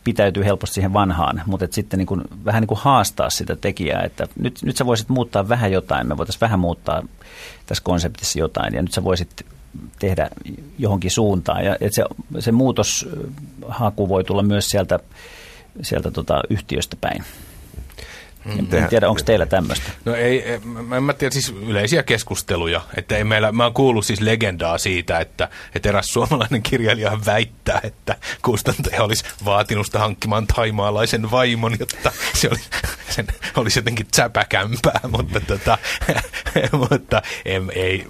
pitäytyy 0.04 0.46
helposti 0.46 0.74
siihen 0.74 0.94
vanhaan, 0.94 1.42
mutta 1.46 1.66
että 1.66 1.76
sitten 1.76 1.98
niin 1.98 2.08
kuin, 2.08 2.22
vähän 2.46 2.62
niin 2.62 2.68
kuin 2.68 2.80
haastaa 2.82 3.30
sitä 3.30 3.56
tekijää, 3.56 4.04
että 4.04 4.28
nyt, 4.40 4.60
nyt 4.64 4.78
sä 4.78 4.86
voisit 4.86 5.10
muuttaa 5.10 5.50
vähän 5.50 5.72
jotain, 5.72 6.08
me 6.08 6.18
voitaisiin 6.18 6.42
vähän 6.42 6.60
muuttaa 6.60 7.04
tässä 7.66 7.84
konseptissa 7.84 8.40
jotain, 8.40 8.74
ja 8.74 8.82
nyt 8.82 8.92
sä 8.92 9.04
voisit 9.04 9.46
tehdä 10.00 10.30
johonkin 10.80 11.12
suuntaan, 11.12 11.66
ja 11.66 11.76
että 11.82 11.96
se, 11.96 12.04
se 12.40 12.52
muutoshaku 12.52 14.10
voi 14.10 14.24
tulla 14.24 14.44
myös 14.44 14.66
sieltä, 14.70 15.00
sieltä 15.82 16.12
tota 16.12 16.42
yhtiöstä 16.50 16.98
päin. 17.02 17.24
Mm. 18.46 18.60
En 18.60 18.88
tiedä, 18.89 19.10
onko 19.10 19.22
teillä 19.26 19.46
tämmöistä? 19.46 19.91
No 20.06 20.16
ei, 20.16 20.52
en 20.98 21.04
mä 21.04 21.14
tiedä, 21.14 21.34
siis 21.34 21.50
yleisiä 21.50 22.04
keskusteluja. 22.04 22.82
Että 22.98 23.18
ei 23.18 23.24
meillä, 23.24 23.52
mä 23.52 23.64
oon 23.64 23.74
kuullut 23.74 24.06
siis 24.06 24.22
legendaa 24.22 24.78
siitä, 24.78 25.20
että, 25.20 25.50
että 25.76 25.89
eräs 25.89 26.08
suomalainen 26.08 26.62
kirjailija 26.62 27.20
väittää, 27.26 27.80
että 27.84 28.16
kustantaja 28.41 29.04
olisi 29.04 29.26
vaatinut 29.46 29.86
sitä 29.86 30.00
hankkimaan 30.00 30.48
taimaalaisen 30.48 31.32
vaimon, 31.32 31.76
jotta 31.80 32.12
se 32.34 32.48
olisi, 32.50 32.70
sen 33.10 33.28
olisi 33.56 33.80
jotenkin 33.80 34.08
säpäkämpää, 34.16 35.00
mutta, 35.10 35.39
tota, 35.39 35.78
mutta 36.89 37.22
em, 37.46 37.68
ei, 37.76 38.08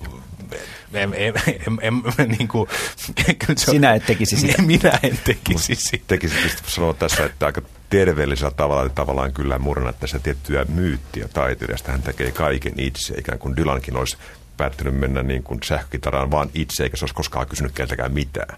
em, 0.98 1.14
em, 1.14 1.34
em, 1.48 1.78
em, 1.82 2.02
niin 2.38 2.48
kuin, 2.48 2.70
Sinä 3.58 3.94
et 3.94 4.06
tekisi 4.06 4.38
sitä. 4.38 4.62
Minä 4.72 5.00
en 5.04 5.20
tekisi 5.24 5.76
sitä. 5.76 6.04
Tekisi 6.08 6.36
sanoa 6.68 6.94
tässä, 6.94 7.26
että 7.26 7.46
aika 7.46 7.62
terveellisellä 7.90 8.52
tavalla 8.52 8.90
tavallaan 8.90 9.34
kyllä 9.34 9.60
murna 9.60 9.94
tässä 9.94 10.20
tiettyä 10.20 10.66
myyttiä 10.70 11.28
taiteilijasta. 11.28 11.92
Hän 11.92 12.02
tekee 12.02 12.32
kaiken 12.32 12.74
itse, 12.78 13.14
ikään 13.18 13.40
kuin 13.40 13.56
Dylankin 13.56 13.98
olisi 13.98 14.18
päättänyt 14.58 15.00
mennä 15.00 15.24
niin 15.24 15.44
kuin 15.44 15.60
sähkökitaraan 15.64 16.32
vaan 16.32 16.50
itse, 16.54 16.84
eikä 16.84 16.98
se 16.98 17.06
olisi 17.06 17.16
koskaan 17.16 17.48
kysynyt 17.48 17.72
keltäkään 17.72 18.14
mitään. 18.14 18.58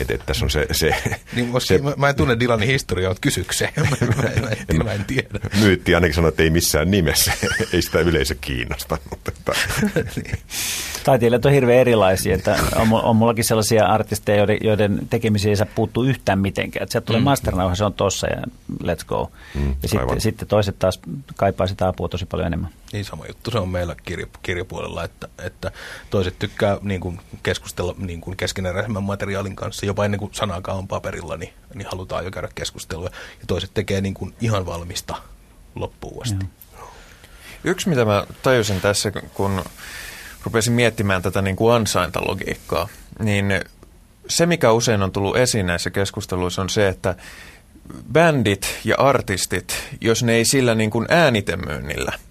Että 0.00 0.14
et 0.14 0.26
tässä 0.26 0.44
on 0.44 0.50
se... 0.50 0.66
se, 0.72 0.94
niin, 1.36 1.52
se 1.58 1.78
mä, 1.78 1.94
mä 1.96 2.08
en 2.08 2.16
tunne 2.16 2.40
Dylanin 2.40 2.68
historiaa, 2.68 3.10
mutta 3.10 3.20
kysykseen. 3.20 3.72
mä, 3.76 3.84
mä, 4.00 4.22
mä, 4.22 4.78
mä, 4.78 4.84
mä 4.84 4.92
en 4.92 5.04
tiedä. 5.04 5.28
Myytti 5.60 5.94
ainakin 5.94 6.14
sanoi, 6.14 6.28
että 6.28 6.42
ei 6.42 6.50
missään 6.50 6.90
nimessä. 6.90 7.32
ei 7.72 7.82
sitä 7.82 8.00
yleisö 8.00 8.34
kiinnosta. 8.40 8.98
Mutta, 9.10 9.32
että. 9.38 9.52
niin. 10.16 10.38
Taiteilijat 11.04 11.44
on 11.44 11.52
hirveän 11.52 11.80
erilaisia. 11.80 12.34
Että 12.34 12.58
on, 12.76 12.92
on 12.92 13.16
mullakin 13.16 13.44
sellaisia 13.44 13.86
artisteja, 13.86 14.38
joiden, 14.38 14.58
joiden 14.60 15.00
tekemisiin 15.10 15.50
ei 15.50 15.56
saa 15.56 15.66
puuttua 15.74 16.06
yhtään 16.06 16.38
mitenkään. 16.38 16.82
Että 16.82 16.92
sieltä 16.92 17.06
tulee 17.06 17.20
mm. 17.20 17.24
masternauha, 17.24 17.74
se 17.74 17.84
on 17.84 17.94
tossa 17.94 18.26
ja 18.26 18.42
let's 18.82 19.04
go. 19.06 19.30
Mm, 19.54 19.76
ja 19.82 19.88
sitten, 19.88 20.20
sitten 20.20 20.48
toiset 20.48 20.78
taas 20.78 21.00
kaipaa 21.36 21.66
sitä 21.66 21.88
apua 21.88 22.08
tosi 22.08 22.26
paljon 22.26 22.46
enemmän. 22.46 22.70
Niin 22.92 23.04
sama 23.04 23.26
juttu 23.26 23.50
se 23.50 23.58
on 23.58 23.68
meillä 23.68 23.96
kirja, 24.04 24.26
kirjapuolella, 24.42 25.04
että, 25.04 25.28
että 25.38 25.72
toiset 26.10 26.38
tykkää 26.38 26.78
niin 26.82 27.00
kuin 27.00 27.20
keskustella 27.42 27.94
niin 27.98 28.20
kuin 28.20 28.36
keskeneräisemmän 28.36 29.02
materiaalin 29.02 29.56
kanssa, 29.56 29.86
jopa 29.86 30.04
ennen 30.04 30.20
kuin 30.20 30.34
sanaakaan 30.34 30.78
on 30.78 30.88
paperilla, 30.88 31.36
niin, 31.36 31.52
niin 31.74 31.88
halutaan 31.90 32.24
jo 32.24 32.30
käydä 32.30 32.48
keskustelua. 32.54 33.10
Ja 33.40 33.46
toiset 33.46 33.70
tekee 33.74 34.00
niin 34.00 34.14
kuin 34.14 34.34
ihan 34.40 34.66
valmista 34.66 35.14
loppuun 35.74 36.22
asti. 36.22 36.46
Yksi, 37.64 37.88
mitä 37.88 38.04
mä 38.04 38.26
tajusin 38.42 38.80
tässä, 38.80 39.12
kun 39.34 39.64
rupesin 40.44 40.72
miettimään 40.72 41.22
tätä 41.22 41.42
niin 41.42 41.56
kuin 41.56 41.74
ansaintalogiikkaa, 41.74 42.88
niin 43.18 43.46
se, 44.28 44.46
mikä 44.46 44.72
usein 44.72 45.02
on 45.02 45.12
tullut 45.12 45.36
esiin 45.36 45.66
näissä 45.66 45.90
keskusteluissa, 45.90 46.62
on 46.62 46.70
se, 46.70 46.88
että 46.88 47.16
bändit 48.12 48.78
ja 48.84 48.96
artistit, 48.96 49.88
jos 50.00 50.22
ne 50.22 50.32
ei 50.32 50.44
sillä 50.44 50.74
niin 50.74 50.90
kuin 50.90 51.06
äänitemyynnillä– 51.08 52.12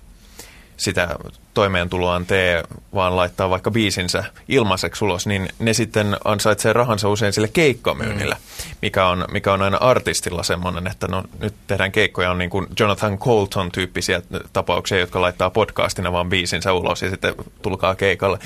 sitä 0.80 1.16
toimeentuloaan 1.54 2.26
tee, 2.26 2.64
vaan 2.94 3.16
laittaa 3.16 3.50
vaikka 3.50 3.72
biisinsä 3.72 4.24
ilmaiseksi 4.48 5.06
ulos, 5.06 5.28
niin 5.28 5.50
ne 5.60 5.74
sitten 5.74 6.18
ansaitsee 6.26 6.74
rahansa 6.74 7.10
usein 7.10 7.34
sille 7.34 7.48
keikkamyynnillä, 7.48 8.36
mm. 8.36 8.76
mikä, 8.82 9.08
on, 9.08 9.26
mikä 9.32 9.54
on 9.54 9.62
aina 9.62 9.78
artistilla 9.78 10.44
semmoinen, 10.44 10.88
että 10.88 11.08
no 11.08 11.24
nyt 11.40 11.54
tehdään 11.68 11.92
keikkoja, 11.92 12.32
on 12.32 12.38
niin 12.38 12.50
kuin 12.50 12.68
Jonathan 12.80 13.18
Colton-tyyppisiä 13.18 14.22
tapauksia, 14.54 15.00
jotka 15.00 15.22
laittaa 15.22 15.50
podcastina 15.50 16.12
vaan 16.12 16.30
biisinsä 16.30 16.74
ulos 16.74 17.02
ja 17.02 17.10
sitten 17.10 17.36
tulkaa 17.62 17.96
keikalle 17.96 18.40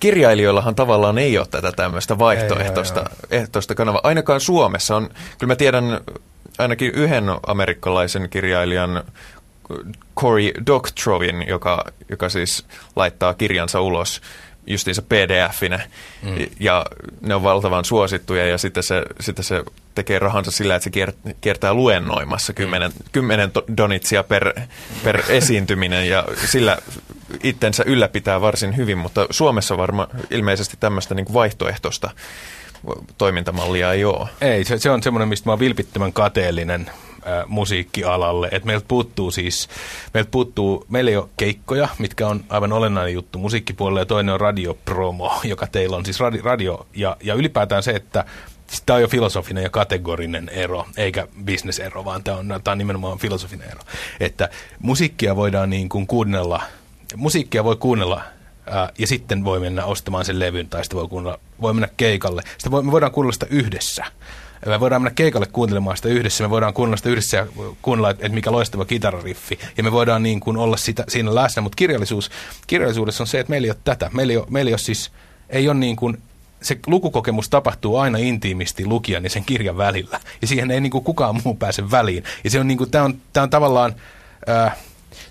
kirjailijoillahan 0.00 0.74
tavallaan 0.74 1.18
ei 1.18 1.38
ole 1.38 1.46
tätä 1.50 1.72
tämmöistä 1.72 2.18
vaihtoehtoista 2.18 3.04
ei, 3.30 3.38
ehtoista 3.38 3.74
kanavaa. 3.74 4.00
Ainakaan 4.04 4.40
Suomessa 4.40 4.96
on, 4.96 5.08
kyllä 5.38 5.50
mä 5.50 5.56
tiedän 5.56 6.00
ainakin 6.58 6.90
yhden 6.94 7.24
amerikkalaisen 7.46 8.28
kirjailijan 8.30 9.04
Cory 10.16 10.50
Doctrovin, 10.66 11.44
joka, 11.48 11.84
joka 12.08 12.28
siis 12.28 12.66
laittaa 12.96 13.34
kirjansa 13.34 13.80
ulos 13.80 14.22
justiinsa 14.66 15.02
pdf-inä, 15.02 15.80
mm. 16.22 16.46
ja 16.60 16.86
ne 17.20 17.34
on 17.34 17.42
valtavan 17.42 17.84
suosittuja, 17.84 18.46
ja 18.46 18.58
sitten 18.58 18.82
se, 18.82 19.02
sitten 19.20 19.44
se 19.44 19.62
tekee 19.94 20.18
rahansa 20.18 20.50
sillä, 20.50 20.74
että 20.74 20.84
se 20.84 21.12
kiertää 21.40 21.74
luennoimassa 21.74 22.52
kymmenen, 22.52 22.90
mm. 22.90 23.04
kymmenen 23.12 23.50
donitsia 23.76 24.22
per, 24.22 24.60
per 25.04 25.22
esiintyminen, 25.28 26.08
ja 26.08 26.24
sillä 26.44 26.78
itsensä 27.42 27.84
ylläpitää 27.86 28.40
varsin 28.40 28.76
hyvin, 28.76 28.98
mutta 28.98 29.26
Suomessa 29.30 29.76
varmaan 29.76 30.08
ilmeisesti 30.30 30.76
tämmöistä 30.80 31.14
niin 31.14 31.34
vaihtoehtoista 31.34 32.10
toimintamallia 33.18 33.92
ei 33.92 34.04
ole. 34.04 34.28
Ei, 34.40 34.64
se, 34.64 34.78
se 34.78 34.90
on 34.90 35.02
semmoinen, 35.02 35.28
mistä 35.28 35.48
mä 35.48 35.52
oon 35.52 35.60
vilpittömän 35.60 36.12
kateellinen 36.12 36.90
musiikkialalle. 37.46 38.48
Et 38.52 38.64
meiltä 38.64 38.84
puuttuu 38.88 39.30
siis, 39.30 39.68
meiltä 40.14 40.30
puuttuu, 40.30 40.86
meillä 40.88 41.10
ei 41.10 41.16
ole 41.16 41.28
keikkoja, 41.36 41.88
mitkä 41.98 42.28
on 42.28 42.44
aivan 42.48 42.72
olennainen 42.72 43.14
juttu 43.14 43.38
musiikkipuolelle, 43.38 44.00
ja 44.00 44.06
toinen 44.06 44.34
on 44.34 44.40
radiopromo, 44.40 45.40
joka 45.44 45.66
teillä 45.66 45.96
on 45.96 46.04
siis 46.04 46.20
radio, 46.20 46.42
radio 46.42 46.86
ja, 46.94 47.16
ja 47.22 47.34
ylipäätään 47.34 47.82
se, 47.82 47.90
että 47.90 48.24
siis 48.68 48.82
Tämä 48.86 48.94
on 48.94 49.02
jo 49.02 49.08
filosofinen 49.08 49.62
ja 49.62 49.70
kategorinen 49.70 50.48
ero, 50.48 50.86
eikä 50.96 51.28
bisnesero, 51.44 52.04
vaan 52.04 52.24
tämä 52.24 52.36
on, 52.36 52.48
tämä 52.64 52.72
on 52.72 52.78
nimenomaan 52.78 53.18
filosofinen 53.18 53.68
ero. 53.70 53.80
Että 54.20 54.48
musiikkia 54.78 55.36
voidaan 55.36 55.70
niin 55.70 55.88
kuin 55.88 56.06
kuunnella, 56.06 56.62
musiikkia 57.16 57.64
voi 57.64 57.76
kuunnella 57.76 58.22
ää, 58.66 58.90
ja 58.98 59.06
sitten 59.06 59.44
voi 59.44 59.60
mennä 59.60 59.84
ostamaan 59.84 60.24
sen 60.24 60.38
levyn 60.38 60.68
tai 60.68 60.84
sitten 60.84 60.98
voi, 60.98 61.08
kuunnella, 61.08 61.40
voi 61.60 61.74
mennä 61.74 61.88
keikalle. 61.96 62.42
Sitten 62.42 62.72
voi, 62.72 62.82
me 62.82 62.92
voidaan 62.92 63.12
kuunnella 63.12 63.32
sitä 63.32 63.46
yhdessä. 63.50 64.04
Me 64.66 64.80
voidaan 64.80 65.02
mennä 65.02 65.14
keikalle 65.14 65.46
kuuntelemaan 65.46 65.96
sitä 65.96 66.08
yhdessä, 66.08 66.44
me 66.44 66.50
voidaan 66.50 66.74
kuunnella 66.74 66.96
sitä 66.96 67.08
yhdessä 67.08 67.36
ja 67.36 67.46
kuunnella, 67.82 68.10
että 68.10 68.28
mikä 68.28 68.52
loistava 68.52 68.84
kitarariffi. 68.84 69.58
Ja 69.76 69.82
me 69.82 69.92
voidaan 69.92 70.22
niin 70.22 70.40
kuin 70.40 70.56
olla 70.56 70.76
sitä, 70.76 71.04
siinä 71.08 71.34
läsnä, 71.34 71.62
mutta 71.62 71.76
kirjallisuus, 71.76 72.30
kirjallisuudessa 72.66 73.22
on 73.22 73.26
se, 73.26 73.40
että 73.40 73.50
meillä 73.50 73.66
ei 73.66 73.70
ole 73.70 73.78
tätä. 73.84 74.10
Meillä 74.12 74.30
ei 74.30 74.36
ole, 74.36 74.46
meillä 74.50 74.68
ei 74.68 74.72
ole 74.72 74.78
siis, 74.78 75.10
ei 75.50 75.68
ole 75.68 75.78
niin 75.78 75.96
kuin, 75.96 76.18
se 76.62 76.78
lukukokemus 76.86 77.48
tapahtuu 77.48 77.96
aina 77.96 78.18
intiimisti 78.18 78.86
lukijan 78.86 79.24
ja 79.24 79.30
sen 79.30 79.44
kirjan 79.44 79.76
välillä. 79.76 80.20
Ja 80.42 80.46
siihen 80.46 80.70
ei 80.70 80.80
niin 80.80 80.90
kuin 80.90 81.04
kukaan 81.04 81.40
muu 81.44 81.54
pääse 81.54 81.90
väliin. 81.90 82.24
Ja 82.44 82.50
se 82.50 82.60
on, 82.60 82.68
niin 82.68 82.78
kuin, 82.78 82.90
tämä, 82.90 83.04
on, 83.04 83.14
tämä 83.32 83.44
on 83.44 83.50
tavallaan... 83.50 83.94
Äh, 84.48 84.76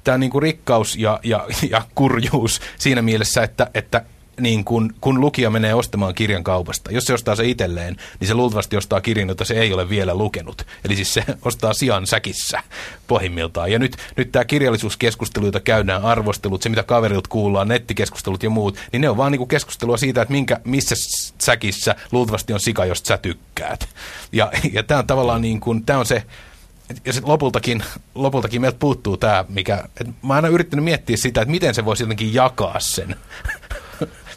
tämä 0.03 0.13
on 0.13 0.19
niin 0.19 0.31
kuin 0.31 0.41
rikkaus 0.41 0.95
ja, 0.95 1.19
ja, 1.23 1.45
ja 1.69 1.81
kurjuus 1.95 2.61
siinä 2.77 3.01
mielessä, 3.01 3.43
että, 3.43 3.69
että 3.73 4.01
niin 4.39 4.65
kun, 4.65 4.93
kun 5.01 5.21
lukija 5.21 5.49
menee 5.49 5.73
ostamaan 5.73 6.15
kirjan 6.15 6.43
kaupasta, 6.43 6.91
jos 6.91 7.05
se 7.05 7.13
ostaa 7.13 7.35
se 7.35 7.45
itselleen, 7.45 7.95
niin 8.19 8.27
se 8.27 8.33
luultavasti 8.33 8.77
ostaa 8.77 9.01
kirjan, 9.01 9.29
jota 9.29 9.45
se 9.45 9.53
ei 9.53 9.73
ole 9.73 9.89
vielä 9.89 10.15
lukenut. 10.15 10.67
Eli 10.85 10.95
siis 10.95 11.13
se 11.13 11.23
ostaa 11.45 11.73
sijan 11.73 12.07
säkissä 12.07 12.63
pohjimmiltaan. 13.07 13.71
Ja 13.71 13.79
nyt, 13.79 13.97
nyt 14.17 14.31
tämä 14.31 14.45
kirjallisuuskeskustelu, 14.45 15.45
jota 15.45 15.59
käydään, 15.59 16.05
arvostelut, 16.05 16.61
se 16.61 16.69
mitä 16.69 16.83
kaverilta 16.83 17.29
kuullaan, 17.29 17.67
nettikeskustelut 17.67 18.43
ja 18.43 18.49
muut, 18.49 18.77
niin 18.91 19.01
ne 19.01 19.09
on 19.09 19.17
vaan 19.17 19.31
niin 19.31 19.47
keskustelua 19.47 19.97
siitä, 19.97 20.21
että 20.21 20.31
minkä, 20.31 20.59
missä 20.63 20.95
säkissä 21.41 21.95
luultavasti 22.11 22.53
on 22.53 22.59
sika, 22.59 22.85
josta 22.85 23.07
sä 23.07 23.17
tykkäät. 23.17 23.89
Ja, 24.31 24.51
ja 24.71 24.83
tämä 24.83 24.99
on 24.99 25.07
tavallaan 25.07 25.41
niin 25.41 25.59
kuin, 25.59 25.85
tämä 25.85 25.99
on 25.99 26.05
se, 26.05 26.23
ja 27.05 27.13
sitten 27.13 27.31
lopultakin, 27.31 27.83
lopultakin 28.15 28.61
meiltä 28.61 28.79
puuttuu 28.79 29.17
tämä, 29.17 29.45
mikä, 29.49 29.83
että 29.85 30.05
mä 30.05 30.13
oon 30.33 30.35
aina 30.35 30.47
yrittänyt 30.47 30.85
miettiä 30.85 31.17
sitä, 31.17 31.41
että 31.41 31.51
miten 31.51 31.73
se 31.73 31.85
voisi 31.85 32.03
jotenkin 32.03 32.33
jakaa 32.33 32.79
sen 32.79 33.15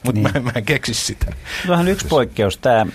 mutta 0.02 0.20
niin. 0.20 0.32
mä, 0.34 0.40
mä 0.40 0.52
en 0.54 0.64
keksi 0.64 0.94
sitä. 0.94 1.26
Vähän 1.68 1.88
yksi 1.88 2.06
poikkeus, 2.06 2.58
tämä, 2.58 2.86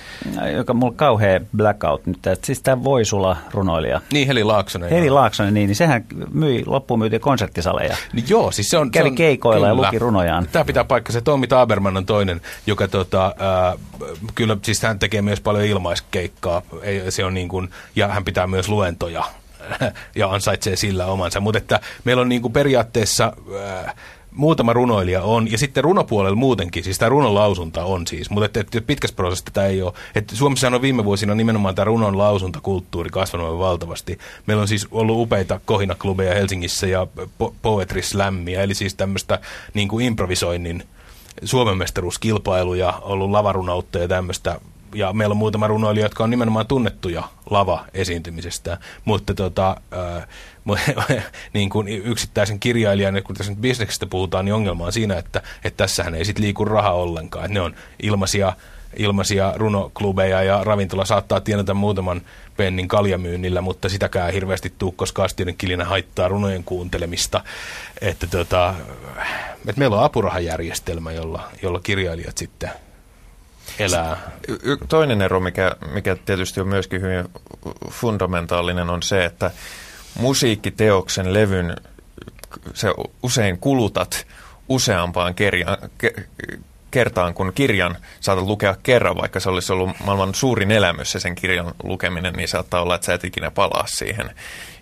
joka 0.55 0.73
mulla 0.73 0.91
on 0.91 0.95
kauhea 0.95 1.39
blackout 1.57 2.05
nyt, 2.05 2.27
että 2.27 2.45
siis 2.45 2.61
tämä 2.61 2.83
Voisula 2.83 3.37
runoilija. 3.51 4.01
Niin, 4.13 4.27
Heli 4.27 4.43
Laaksonen. 4.43 4.89
Heli 4.89 5.09
Laaksonen, 5.09 5.53
niin, 5.53 5.67
niin 5.67 5.75
sehän 5.75 6.05
myi, 6.33 6.63
loppuun 6.65 6.99
myytiin 6.99 7.21
konserttisaleja. 7.21 7.97
Niin 8.13 8.25
joo, 8.29 8.51
siis 8.51 8.69
se 8.69 8.77
on... 8.77 8.91
Kävi 8.91 9.03
se 9.03 9.09
on, 9.09 9.15
keikoilla 9.15 9.67
kyllä. 9.67 9.81
ja 9.81 9.87
luki 9.87 9.99
runojaan. 9.99 10.47
Tämä 10.51 10.65
pitää 10.65 10.83
paikka, 10.83 11.11
se 11.11 11.21
Tommi 11.21 11.47
Taberman 11.47 11.97
on 11.97 12.05
toinen, 12.05 12.41
joka 12.67 12.87
tota, 12.87 13.25
äh, 13.25 13.79
kyllä, 14.35 14.57
siis 14.61 14.81
hän 14.81 14.99
tekee 14.99 15.21
myös 15.21 15.41
paljon 15.41 15.65
ilmaiskeikkaa, 15.65 16.61
ei, 16.81 17.11
se 17.11 17.25
on 17.25 17.33
niin 17.33 17.49
kuin, 17.49 17.69
ja 17.95 18.07
hän 18.07 18.25
pitää 18.25 18.47
myös 18.47 18.69
luentoja 18.69 19.23
ja 20.15 20.29
ansaitsee 20.29 20.75
sillä 20.75 21.05
omansa. 21.05 21.39
Mutta 21.39 21.57
että 21.57 21.79
meillä 22.03 22.21
on 22.21 22.29
niin 22.29 22.41
kuin 22.41 22.53
periaatteessa 22.53 23.33
äh, 23.85 23.95
muutama 24.35 24.73
runoilija 24.73 25.23
on, 25.23 25.51
ja 25.51 25.57
sitten 25.57 25.83
runopuolella 25.83 26.35
muutenkin, 26.35 26.83
siis 26.83 26.99
tämä 26.99 27.09
runon 27.09 27.35
lausunta 27.35 27.85
on 27.85 28.07
siis, 28.07 28.29
mutta 28.29 28.45
että, 28.45 28.59
että 28.59 28.81
pitkässä 28.81 29.15
prosessissa 29.15 29.45
tätä 29.45 29.67
ei 29.67 29.81
ole. 29.81 29.93
Että 30.15 30.35
Suomessa 30.35 30.67
on 30.67 30.81
viime 30.81 31.05
vuosina 31.05 31.35
nimenomaan 31.35 31.75
tämä 31.75 31.83
runon 31.85 32.17
lausuntakulttuuri 32.17 33.09
kasvanut 33.09 33.59
valtavasti. 33.59 34.17
Meillä 34.45 34.61
on 34.61 34.67
siis 34.67 34.87
ollut 34.91 35.21
upeita 35.21 35.59
kohinaklubeja 35.65 36.35
Helsingissä 36.35 36.87
ja 36.87 37.07
po- 37.43 37.53
poetry 37.61 38.01
slammia, 38.01 38.61
eli 38.61 38.73
siis 38.73 38.95
tämmöistä 38.95 39.39
niin 39.73 39.87
kuin 39.87 40.05
improvisoinnin 40.05 40.83
Suomen 41.43 41.77
mestaruuskilpailuja, 41.77 42.93
ollut 43.01 43.31
lavarunoutta 43.31 43.99
ja 43.99 44.07
tämmöistä 44.07 44.59
ja 44.95 45.13
meillä 45.13 45.33
on 45.33 45.37
muutama 45.37 45.67
runoilija, 45.67 46.05
jotka 46.05 46.23
on 46.23 46.29
nimenomaan 46.29 46.67
tunnettuja 46.67 47.23
lava-esiintymisestä, 47.49 48.77
mutta 49.05 49.33
tota, 49.33 49.77
äh, 49.93 50.27
niin 51.53 51.69
kuin 51.69 51.87
yksittäisen 51.87 52.59
kirjailijan, 52.59 53.23
kun 53.23 53.35
tässä 53.35 53.51
nyt 53.51 53.61
bisneksestä 53.61 54.05
puhutaan, 54.05 54.45
niin 54.45 54.53
ongelma 54.53 54.85
on 54.85 54.93
siinä, 54.93 55.17
että, 55.17 55.41
että 55.63 55.77
tässähän 55.77 56.15
ei 56.15 56.25
sit 56.25 56.39
liiku 56.39 56.65
raha 56.65 56.91
ollenkaan. 56.91 57.45
Että 57.45 57.53
ne 57.53 57.61
on 57.61 57.75
ilmaisia, 58.03 58.53
ilmaisia 58.97 59.53
runoklubeja 59.55 60.43
ja 60.43 60.63
ravintola 60.63 61.05
saattaa 61.05 61.41
tienata 61.41 61.73
muutaman 61.73 62.21
pennin 62.57 62.87
kaljamyynnillä, 62.87 63.61
mutta 63.61 63.89
sitäkään 63.89 64.33
hirveästi 64.33 64.73
tuu, 64.77 64.91
koska 64.91 65.23
astioiden 65.23 65.57
kilinä 65.57 65.85
haittaa 65.85 66.27
runojen 66.27 66.63
kuuntelemista. 66.63 67.43
Että 68.01 68.27
tota, 68.27 68.75
että 69.67 69.79
meillä 69.79 69.97
on 69.97 70.03
apurahajärjestelmä, 70.03 71.11
jolla, 71.11 71.49
jolla 71.61 71.79
kirjailijat 71.79 72.37
sitten 72.37 72.69
elää. 73.79 74.17
Toinen 74.89 75.21
ero, 75.21 75.39
mikä, 75.39 75.75
mikä 75.93 76.15
tietysti 76.15 76.61
on 76.61 76.67
myöskin 76.67 77.01
hyvin 77.01 77.25
fundamentaalinen, 77.89 78.89
on 78.89 79.03
se, 79.03 79.25
että 79.25 79.51
musiikkiteoksen 80.15 81.33
levyn 81.33 81.75
se 82.73 82.87
usein 83.23 83.57
kulutat 83.57 84.27
useampaan 84.69 85.35
kerjan, 85.35 85.77
ke, 85.97 86.13
kertaan, 86.91 87.33
kun 87.33 87.51
kirjan 87.55 87.97
saatat 88.19 88.45
lukea 88.45 88.75
kerran, 88.83 89.17
vaikka 89.17 89.39
se 89.39 89.49
olisi 89.49 89.73
ollut 89.73 89.89
maailman 90.05 90.35
suurin 90.35 90.71
elämys 90.71 91.11
se 91.11 91.19
sen 91.19 91.35
kirjan 91.35 91.73
lukeminen, 91.83 92.33
niin 92.33 92.47
saattaa 92.47 92.81
olla, 92.81 92.95
että 92.95 93.05
sä 93.05 93.13
et 93.13 93.23
ikinä 93.23 93.51
palaa 93.51 93.87
siihen. 93.87 94.31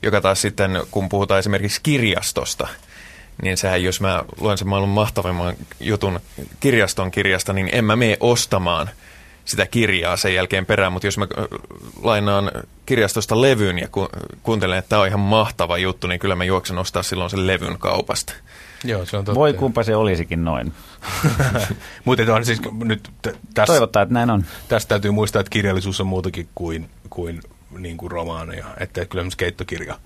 Joka 0.01 0.21
taas 0.21 0.41
sitten, 0.41 0.81
kun 0.91 1.09
puhutaan 1.09 1.39
esimerkiksi 1.39 1.79
kirjastosta, 1.83 2.67
niin 3.41 3.57
sehän 3.57 3.83
jos 3.83 4.01
mä 4.01 4.23
luen 4.41 4.57
sen 4.57 4.67
maailman 4.67 4.89
mahtavimman 4.89 5.55
jutun 5.79 6.19
kirjaston 6.59 7.11
kirjasta, 7.11 7.53
niin 7.53 7.69
en 7.71 7.85
mä 7.85 7.95
mene 7.95 8.17
ostamaan 8.19 8.89
sitä 9.45 9.65
kirjaa 9.65 10.17
sen 10.17 10.35
jälkeen 10.35 10.65
perään, 10.65 10.93
mutta 10.93 11.07
jos 11.07 11.17
mä 11.17 11.27
lainaan 12.01 12.51
kirjastosta 12.85 13.41
levyn 13.41 13.79
ja 13.79 13.87
ku, 13.87 14.07
kuuntelen, 14.43 14.77
että 14.77 14.89
tämä 14.89 15.01
on 15.01 15.07
ihan 15.07 15.19
mahtava 15.19 15.77
juttu, 15.77 16.07
niin 16.07 16.19
kyllä 16.19 16.35
mä 16.35 16.43
juoksen 16.43 16.77
ostaa 16.77 17.03
silloin 17.03 17.29
sen 17.29 17.47
levyn 17.47 17.79
kaupasta. 17.79 18.33
Joo, 18.83 19.05
se 19.05 19.17
on 19.17 19.25
totta. 19.25 19.39
Voi 19.39 19.53
kumpa 19.53 19.83
se 19.83 19.95
olisikin 19.95 20.43
noin. 20.43 20.73
Mutta 22.05 22.35
on 22.35 22.45
siis 22.45 22.61
nyt 22.83 23.09
t- 23.21 23.37
tässä, 23.53 23.73
Toivotaan, 23.73 24.03
että 24.03 24.13
näin 24.13 24.29
on. 24.29 24.45
tästä 24.67 24.89
täytyy 24.89 25.11
muistaa, 25.11 25.39
että 25.39 25.49
kirjallisuus 25.49 26.01
on 26.01 26.07
muutakin 26.07 26.49
kuin, 26.55 26.89
kuin, 27.09 27.41
niin 27.77 27.97
kuin 27.97 28.11
romaaneja. 28.11 28.65
Että 28.79 29.05
kyllä 29.05 29.21
esimerkiksi 29.21 29.37
keittokirja 29.37 29.99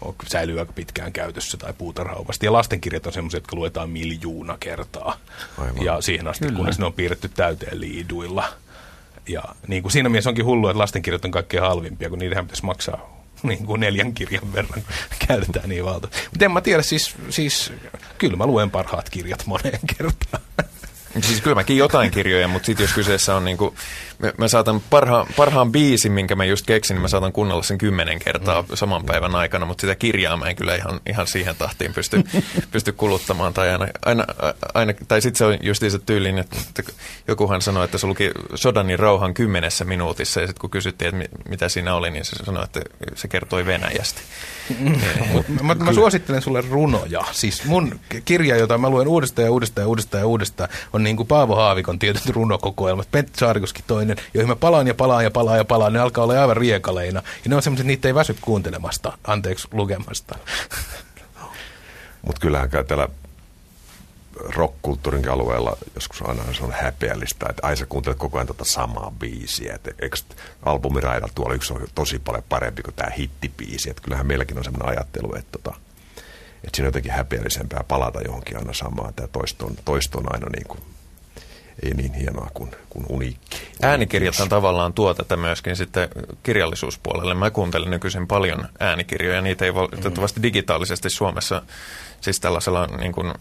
on, 0.00 0.14
säilyy 0.28 0.60
aika 0.60 0.72
pitkään 0.72 1.12
käytössä 1.12 1.56
tai 1.56 1.72
puutarhaupasta. 1.78 2.44
Ja 2.44 2.52
lastenkirjat 2.52 3.06
on 3.06 3.12
semmoisia, 3.12 3.38
jotka 3.38 3.56
luetaan 3.56 3.90
miljoona 3.90 4.56
kertaa. 4.60 5.16
Aivan. 5.58 5.84
Ja 5.84 6.00
siihen 6.00 6.28
asti, 6.28 6.44
Kyllä. 6.44 6.56
kunnes 6.56 6.78
ne 6.78 6.86
on 6.86 6.92
piirretty 6.92 7.28
täyteen 7.28 7.80
liiduilla. 7.80 8.48
Ja 9.28 9.42
niin 9.66 9.82
kuin 9.82 9.92
siinä 9.92 10.08
mielessä 10.08 10.30
onkin 10.30 10.44
hullu, 10.44 10.68
että 10.68 10.78
lastenkirjat 10.78 11.24
on 11.24 11.30
kaikkein 11.30 11.62
halvimpia, 11.62 12.10
kun 12.10 12.18
niitähän 12.18 12.46
pitäisi 12.46 12.64
maksaa 12.64 13.20
niin 13.42 13.66
kuin 13.66 13.80
neljän 13.80 14.12
kirjan 14.12 14.52
verran 14.52 14.82
käytetään 15.28 15.68
niin 15.68 15.84
valta. 15.84 16.08
Mutta 16.30 16.44
en 16.44 16.52
mä 16.52 16.60
tiedä, 16.60 16.82
siis, 16.82 17.14
siis 17.30 17.72
kyllä 18.18 18.36
mä 18.36 18.46
luen 18.46 18.70
parhaat 18.70 19.10
kirjat 19.10 19.46
moneen 19.46 19.80
kertaan. 19.96 20.42
Siis 21.20 21.40
kyllä 21.40 21.54
mäkin 21.54 21.76
jotain 21.76 22.10
kirjoja, 22.10 22.48
mutta 22.48 22.66
sitten 22.66 22.84
jos 22.84 22.92
kyseessä 22.92 23.36
on 23.36 23.44
niinku, 23.44 23.74
mä, 24.20 24.32
mä 24.38 24.48
saatan 24.48 24.80
parhaan, 24.90 25.26
parhaan 25.36 25.72
biisin, 25.72 26.12
minkä 26.12 26.36
mä 26.36 26.44
just 26.44 26.66
keksin, 26.66 26.94
niin 26.94 27.02
mä 27.02 27.08
saatan 27.08 27.32
kuunnella 27.32 27.62
sen 27.62 27.78
kymmenen 27.78 28.18
kertaa 28.18 28.64
saman 28.74 29.04
päivän 29.04 29.34
aikana, 29.34 29.66
mutta 29.66 29.80
sitä 29.80 29.94
kirjaa 29.94 30.36
mä 30.36 30.46
en 30.46 30.56
kyllä 30.56 30.76
ihan, 30.76 31.00
ihan 31.06 31.26
siihen 31.26 31.56
tahtiin 31.56 31.94
pysty, 31.94 32.22
pysty 32.72 32.92
kuluttamaan. 32.92 33.54
Tai, 33.54 33.70
aina, 33.70 33.86
aina, 34.04 34.24
aina, 34.74 34.92
tai 35.08 35.22
sitten 35.22 35.38
se 35.38 35.44
on 35.44 35.58
just 35.62 35.82
se 35.88 35.98
tyylin, 35.98 36.38
että 36.38 36.56
jokuhan 37.28 37.62
sanoi, 37.62 37.84
että 37.84 37.98
se 37.98 38.06
luki 38.06 38.30
Sodanin 38.54 38.98
rauhan 38.98 39.34
kymmenessä 39.34 39.84
minuutissa, 39.84 40.40
ja 40.40 40.46
sitten 40.46 40.60
kun 40.60 40.70
kysyttiin, 40.70 41.08
että 41.08 41.18
mi, 41.18 41.24
mitä 41.48 41.68
siinä 41.68 41.94
oli, 41.94 42.10
niin 42.10 42.24
se 42.24 42.36
sanoi, 42.44 42.64
että 42.64 42.80
se 43.14 43.28
kertoi 43.28 43.66
Venäjästä. 43.66 44.20
Mä, 45.62 45.74
mä 45.74 45.92
suosittelen 45.92 46.42
sulle 46.42 46.60
runoja. 46.70 47.24
Siis 47.32 47.64
mun 47.64 48.00
kirja, 48.24 48.56
jota 48.56 48.78
mä 48.78 48.90
luen 48.90 49.08
uudestaan 49.08 49.44
ja 49.44 49.52
uudestaan 49.52 49.82
ja 49.82 49.88
uudestaan 49.88 50.20
ja 50.20 50.26
uudestaan, 50.26 50.68
on 50.92 51.02
niin 51.02 51.16
kuin 51.16 51.26
Paavo 51.26 51.56
Haavikon 51.56 51.98
tietyt 51.98 52.26
runokokoelmat. 52.26 53.10
Pentti 53.10 53.38
Saarikoski 53.38 53.82
toinen, 53.86 54.09
joihin 54.34 54.48
mä 54.48 54.56
palaan 54.56 54.86
ja 54.86 54.94
palaan 54.94 55.24
ja 55.24 55.30
palaan 55.30 55.58
ja 55.58 55.64
palaan. 55.64 55.92
Ne 55.92 55.98
alkaa 55.98 56.24
olla 56.24 56.40
aivan 56.40 56.56
riekaleina. 56.56 57.22
Ja 57.44 57.48
ne 57.48 57.56
on 57.56 57.62
semmoiset, 57.62 57.86
niitä 57.86 58.08
ei 58.08 58.14
väsy 58.14 58.36
kuuntelemasta, 58.40 59.18
anteeksi 59.24 59.68
lukemasta. 59.72 60.38
Mutta 62.26 62.40
kyllähän 62.40 62.70
käy 62.70 62.84
täällä 62.84 63.08
rockkulttuurin 64.36 65.30
alueella 65.30 65.76
joskus 65.94 66.22
aina 66.22 66.52
se 66.52 66.64
on 66.64 66.72
häpeällistä, 66.72 67.46
että 67.50 67.66
ai 67.66 67.76
sä 67.76 67.86
kuuntelet 67.86 68.18
koko 68.18 68.38
ajan 68.38 68.46
tota 68.46 68.64
samaa 68.64 69.12
biisiä. 69.18 69.74
Et 69.74 69.88
eikö 70.02 70.16
albumiraidalla 70.62 71.32
tuolla 71.34 71.54
yksi 71.54 71.72
on 71.72 71.86
tosi 71.94 72.18
paljon 72.18 72.44
parempi 72.48 72.82
kuin 72.82 72.94
tämä 72.94 73.10
hittibiisi. 73.10 73.90
Että 73.90 74.02
kyllähän 74.02 74.26
meilläkin 74.26 74.58
on 74.58 74.64
sellainen 74.64 74.88
ajattelu, 74.88 75.34
että, 75.34 75.58
tota, 75.58 75.76
että 76.64 76.76
siinä 76.76 76.86
on 76.86 76.88
jotenkin 76.88 77.12
häpeällisempää 77.12 77.84
palata 77.88 78.20
johonkin 78.20 78.56
aina 78.56 78.72
samaan. 78.72 79.14
Tämä 79.14 79.28
toisto 79.28 79.66
on, 79.66 79.76
toisto 79.84 80.18
on 80.18 80.32
aina 80.32 80.46
niin 80.48 80.68
kuin, 80.68 80.80
ei 81.82 81.94
niin 81.94 82.14
hienoa 82.14 82.50
kuin, 82.54 82.70
kuin 82.90 83.06
uniikki. 83.08 83.56
Äänikirjathan 83.82 84.48
tavallaan 84.48 84.92
tuo 84.92 85.14
tätä 85.14 85.36
myöskin 85.36 85.76
sitten 85.76 86.08
kirjallisuuspuolelle. 86.42 87.34
Mä 87.34 87.50
kuuntelen 87.50 87.90
nykyisin 87.90 88.26
paljon 88.26 88.68
äänikirjoja. 88.80 89.40
Niitä 89.40 89.64
ei 89.64 89.74
valitettavasti 89.74 90.42
digitaalisesti 90.42 91.10
Suomessa, 91.10 91.62
siis 92.20 92.40
tällaisella 92.40 92.86
niin 92.86 93.12
kuin 93.12 93.32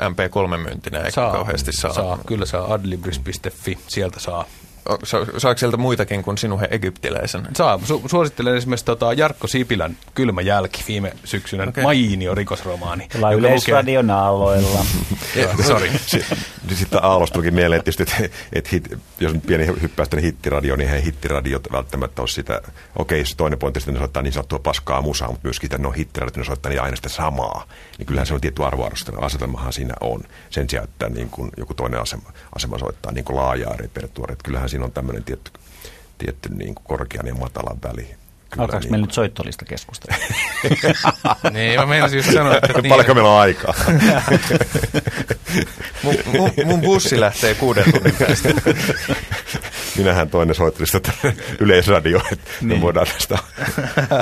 MP3-myyntinä 0.00 1.00
ei 1.02 1.12
kauheasti 1.12 1.72
saa. 1.72 1.92
saa. 1.92 2.18
Kyllä 2.26 2.46
saa 2.46 2.72
adlibris.fi, 2.74 3.78
sieltä 3.88 4.20
saa. 4.20 4.44
Saako 5.38 5.58
sieltä 5.58 5.76
muitakin 5.76 6.22
kuin 6.22 6.38
sinun 6.38 6.60
he 6.60 6.68
egyptiläisen? 6.70 7.48
Saa. 7.56 7.76
Su- 7.76 8.08
suosittelen 8.08 8.56
esimerkiksi 8.56 8.84
tota 8.84 9.12
Jarkko 9.12 9.46
Sipilän 9.46 9.96
Kylmä 10.14 10.40
jälki 10.40 10.84
viime 10.88 11.12
syksynä. 11.24 11.64
Okay. 11.64 11.82
Mainio 11.84 12.34
rikosromaani. 12.34 13.08
Yleisradion 13.36 14.10
aalloilla. 14.10 14.84
Sori. 15.68 15.90
Sitten 16.74 17.04
Aallosta 17.04 17.34
tulikin 17.34 17.54
mieleen 17.54 17.84
tietysti, 17.84 18.02
että, 18.02 18.36
että 18.52 18.70
hit, 18.72 18.98
jos 19.20 19.34
nyt 19.34 19.46
pieni 19.46 19.66
hyppäys 19.66 20.08
tänne 20.08 20.26
hittiradio, 20.26 20.76
niin 20.76 20.88
eihän 20.88 21.02
hittiradiot 21.02 21.68
välttämättä 21.72 22.22
ole 22.22 22.28
sitä, 22.28 22.60
okei 22.96 23.24
se 23.24 23.36
toinen 23.36 23.58
pointti, 23.58 23.78
että 23.78 23.92
ne 23.92 23.98
soittaa 23.98 24.22
niin 24.22 24.32
sanottua 24.32 24.58
paskaa 24.58 25.02
musaa, 25.02 25.28
mutta 25.28 25.46
myöskin 25.46 25.66
että 25.66 25.78
ne 25.78 25.88
on 25.88 25.94
hittiradiot, 25.94 26.36
ne 26.36 26.44
soittaa 26.44 26.70
niin 26.70 26.82
aina 26.82 26.96
sitä 26.96 27.08
samaa. 27.08 27.66
Niin 27.98 28.06
kyllähän 28.06 28.26
se 28.26 28.34
on 28.34 28.40
tietty 28.40 28.64
arvoarvostelun 28.64 29.24
asetelmahan 29.24 29.72
siinä 29.72 29.94
on. 30.00 30.20
Sen 30.50 30.70
sijaan, 30.70 30.88
että 30.88 31.08
niin 31.08 31.30
kuin 31.30 31.50
joku 31.56 31.74
toinen 31.74 32.00
asema, 32.00 32.32
asema 32.54 32.78
soittaa 32.78 33.12
niin 33.12 33.24
kuin 33.24 33.36
laajaa 33.36 33.76
repertuaria. 33.76 34.36
Kyllähän 34.44 34.68
siinä 34.68 34.77
on 34.82 34.92
tämmöinen 34.92 35.24
tietty, 35.24 35.50
tietty 36.18 36.48
niin 36.48 36.74
korkean 36.74 37.26
ja 37.26 37.34
matalan 37.34 37.78
väli. 37.82 38.14
Kyllä 38.50 38.62
Alkaako 38.62 38.82
niin 38.82 38.92
meillä 38.92 39.06
nyt 39.06 39.14
soittolista 39.14 39.64
keskustella? 39.64 40.16
niin, 41.52 41.80
mä 41.80 41.86
meinasin 41.86 42.16
just 42.16 42.32
sanoa, 42.32 42.54
että 42.56 42.68
tiedän. 42.68 42.88
Paljonko 42.88 43.14
meillä 43.14 43.30
on 43.30 43.40
aikaa? 43.40 43.74
Mun, 46.02 46.14
mun, 46.26 46.50
mun 46.64 46.80
bussi 46.80 47.20
lähtee 47.20 47.54
kuuden 47.54 47.84
tunnin 47.92 48.14
päästä. 48.18 48.48
Minähän 49.96 50.30
toinen 50.30 50.54
soittelista 50.54 51.00
tänne 51.00 51.36
yleisradio, 51.60 52.20
että 52.32 52.50
niin. 52.60 52.78
me 52.78 52.80
voidaan 52.80 53.06
tästä 53.06 53.38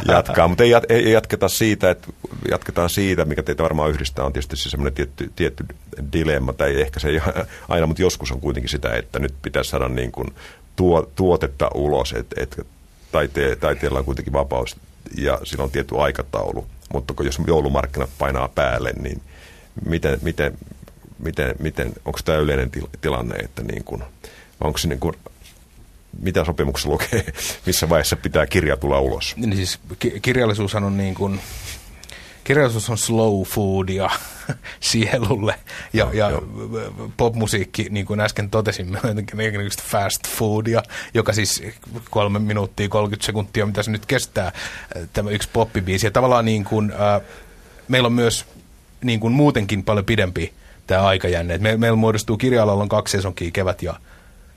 jatkaa. 0.08 0.48
Mutta 0.48 0.64
ei, 0.64 0.70
jat- 0.70 0.86
ei 0.88 1.12
jatketa 1.12 1.48
siitä, 1.48 1.90
että 1.90 2.08
jatketaan 2.50 2.90
siitä, 2.90 3.24
mikä 3.24 3.42
teitä 3.42 3.62
varmaan 3.62 3.90
yhdistää, 3.90 4.24
on 4.24 4.32
tietysti 4.32 4.56
se 4.56 4.70
semmoinen 4.70 4.94
tietty, 4.94 5.32
tietty 5.36 5.64
dilemma, 6.12 6.52
tai 6.52 6.80
ehkä 6.80 7.00
se 7.00 7.08
ei 7.08 7.20
aina, 7.68 7.86
mutta 7.86 8.02
joskus 8.02 8.32
on 8.32 8.40
kuitenkin 8.40 8.70
sitä, 8.70 8.94
että 8.94 9.18
nyt 9.18 9.34
pitäisi 9.42 9.70
saada 9.70 9.88
niin 9.88 10.12
kuin 10.12 10.28
tuo, 10.76 11.10
tuotetta 11.16 11.70
ulos, 11.74 12.12
että 12.12 12.42
et, 12.42 12.66
taite, 13.12 13.56
taiteella 13.56 13.98
on 13.98 14.04
kuitenkin 14.04 14.32
vapaus 14.32 14.76
ja 15.16 15.40
sillä 15.44 15.64
on 15.64 15.70
tietty 15.70 15.98
aikataulu, 15.98 16.66
mutta 16.92 17.14
kun 17.14 17.26
jos 17.26 17.38
joulumarkkinat 17.46 18.10
painaa 18.18 18.48
päälle, 18.48 18.92
niin 19.02 19.22
miten, 19.84 20.18
miten, 20.22 20.58
miten, 21.18 21.54
miten 21.58 21.92
onko 22.04 22.18
tämä 22.24 22.38
yleinen 22.38 22.70
til, 22.70 22.86
tilanne, 23.00 23.36
että 23.36 23.62
niin 23.62 23.84
vai 24.60 24.66
onko 24.66 24.78
se 24.78 24.88
niin 24.88 25.00
kuin, 25.00 25.14
mitä 26.22 26.44
sopimuksessa 26.44 26.90
lukee, 26.90 27.24
missä 27.66 27.88
vaiheessa 27.88 28.16
pitää 28.16 28.46
kirja 28.46 28.76
tulla 28.76 29.00
ulos? 29.00 29.36
Niin 29.36 29.56
siis 29.56 29.78
ki- 29.98 30.20
kirjallisuushan 30.22 30.84
on 30.84 30.96
niin 30.96 31.14
kuin, 31.14 31.40
kirjallisuus 32.46 32.90
on 32.90 32.98
slow 32.98 33.42
foodia 33.42 34.10
sielulle 34.80 35.54
ja, 35.92 36.04
Joo, 36.04 36.12
ja 36.12 36.30
joo. 36.30 36.42
popmusiikki, 37.16 37.86
niin 37.90 38.06
kuin 38.06 38.20
äsken 38.20 38.50
totesimme, 38.50 38.98
on 39.04 39.10
jotenkin 39.10 39.70
fast 39.82 40.28
foodia, 40.28 40.82
joka 41.14 41.32
siis 41.32 41.62
kolme 42.10 42.38
minuuttia 42.38 42.88
30 42.88 43.26
sekuntia, 43.26 43.66
mitä 43.66 43.82
se 43.82 43.90
nyt 43.90 44.06
kestää, 44.06 44.46
äh, 44.46 44.52
tämä 45.12 45.30
yksi 45.30 45.48
poppibiisi. 45.52 46.06
Ja 46.06 46.10
tavallaan 46.10 46.44
niin 46.44 46.64
kuin, 46.64 46.92
äh, 46.92 47.20
meillä 47.88 48.06
on 48.06 48.12
myös 48.12 48.44
niin 49.04 49.20
kuin 49.20 49.32
muutenkin 49.32 49.84
paljon 49.84 50.04
pidempi 50.04 50.52
tämä 50.86 51.02
aikajänne. 51.02 51.54
Et 51.54 51.60
Me, 51.60 51.76
meillä 51.76 51.96
muodostuu 51.96 52.36
kirja-alalla 52.36 52.82
on 52.82 52.88
kaksi 52.88 53.12
sesonkia, 53.12 53.50
kevät 53.50 53.82
ja, 53.82 53.94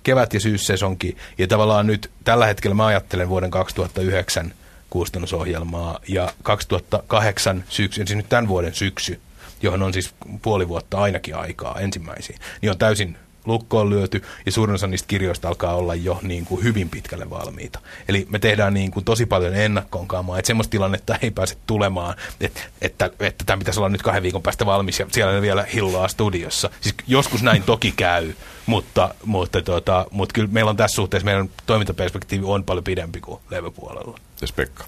kevät- 0.04 0.34
ja 0.34 0.40
syyssesonki. 0.40 1.18
Ja 1.38 1.48
tavallaan 1.48 1.88
nyt 1.88 2.12
tällä 2.24 2.46
hetkellä 2.46 2.76
mä 2.76 2.86
ajattelen 2.86 3.30
vuoden 3.30 3.52
2009 3.52 4.54
kustannusohjelmaa. 4.90 6.00
Ja 6.08 6.34
2008 6.44 7.64
syksy, 7.70 8.06
siis 8.06 8.18
nyt 8.18 8.30
tämän 8.30 8.48
vuoden 8.48 8.76
syksy, 8.76 9.20
johon 9.62 9.84
on 9.84 9.94
siis 9.94 10.14
puoli 10.42 10.68
vuotta 10.68 10.98
ainakin 10.98 11.36
aikaa 11.36 11.80
ensimmäisiin, 11.80 12.40
niin 12.62 12.72
on 12.72 12.78
täysin 12.78 13.18
lukkoon 13.50 13.90
lyöty 13.90 14.24
ja 14.46 14.52
suurin 14.52 14.76
osa 14.76 14.88
niistä 14.88 15.08
kirjoista 15.08 15.48
alkaa 15.48 15.76
olla 15.76 15.96
jo 15.96 16.20
niin 16.22 16.46
kuin 16.46 16.64
hyvin 16.64 16.90
pitkälle 16.90 17.30
valmiita. 17.30 17.80
Eli 18.08 18.28
me 18.30 18.40
tehdään 18.40 18.74
niin 18.74 18.92
kuin 18.92 19.06
tosi 19.06 19.26
paljon 19.26 19.56
ennakkoon 19.56 20.08
kaamaa, 20.08 20.40
että 20.40 20.48
semmoista 20.48 20.72
tilannetta 20.72 21.16
ei 21.22 21.32
pääse 21.32 21.58
tulemaan, 21.68 22.16
että, 22.42 22.62
että, 22.82 23.12
että 23.20 23.46
tämä 23.46 23.58
pitäisi 23.58 23.80
olla 23.80 23.90
nyt 23.90 24.02
kahden 24.02 24.24
viikon 24.24 24.42
päästä 24.42 24.66
valmis 24.66 25.00
ja 25.00 25.06
siellä 25.12 25.34
ne 25.34 25.42
vielä 25.42 25.66
hilloaa 25.74 26.08
studiossa. 26.08 26.70
Siis 26.82 26.96
joskus 27.08 27.44
näin 27.44 27.64
toki 27.64 27.92
käy, 27.92 28.34
mutta, 28.66 29.16
mutta, 29.26 29.62
tota, 29.62 30.06
mutta 30.12 30.34
kyllä 30.34 30.50
meillä 30.52 30.70
on 30.70 30.78
tässä 30.78 30.96
suhteessa, 30.96 31.26
meidän 31.26 31.50
toimintaperspektiivi 31.66 32.46
on 32.46 32.64
paljon 32.64 32.84
pidempi 32.84 33.22
kuin 33.22 33.42
levypuolella. 33.50 34.20
Jos 34.42 34.52
Pekka. 34.52 34.86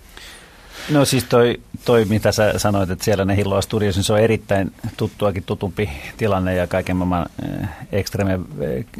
No 0.89 1.05
siis 1.05 1.23
toi, 1.23 1.59
toi, 1.85 2.05
mitä 2.05 2.31
sä 2.31 2.53
sanoit, 2.57 2.89
että 2.89 3.05
siellä 3.05 3.25
ne 3.25 3.35
hilloa 3.35 3.61
studios, 3.61 3.95
niin 3.95 4.03
se 4.03 4.13
on 4.13 4.19
erittäin 4.19 4.71
tuttuakin 4.97 5.43
tutumpi 5.43 5.89
tilanne 6.17 6.55
ja 6.55 6.67
kaiken 6.67 6.95
maailman 6.95 7.25
äh, 7.61 7.69
ekstreme 7.91 8.33
äh, 8.33 8.39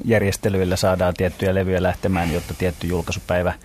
järjestelyillä 0.05 0.75
saadaan 0.75 1.13
tiettyjä 1.13 1.55
levyjä 1.55 1.83
lähtemään, 1.83 2.33
jotta 2.33 2.53
tietty 2.53 2.87
julkaisupäivä 2.87 3.49
äh, 3.49 3.57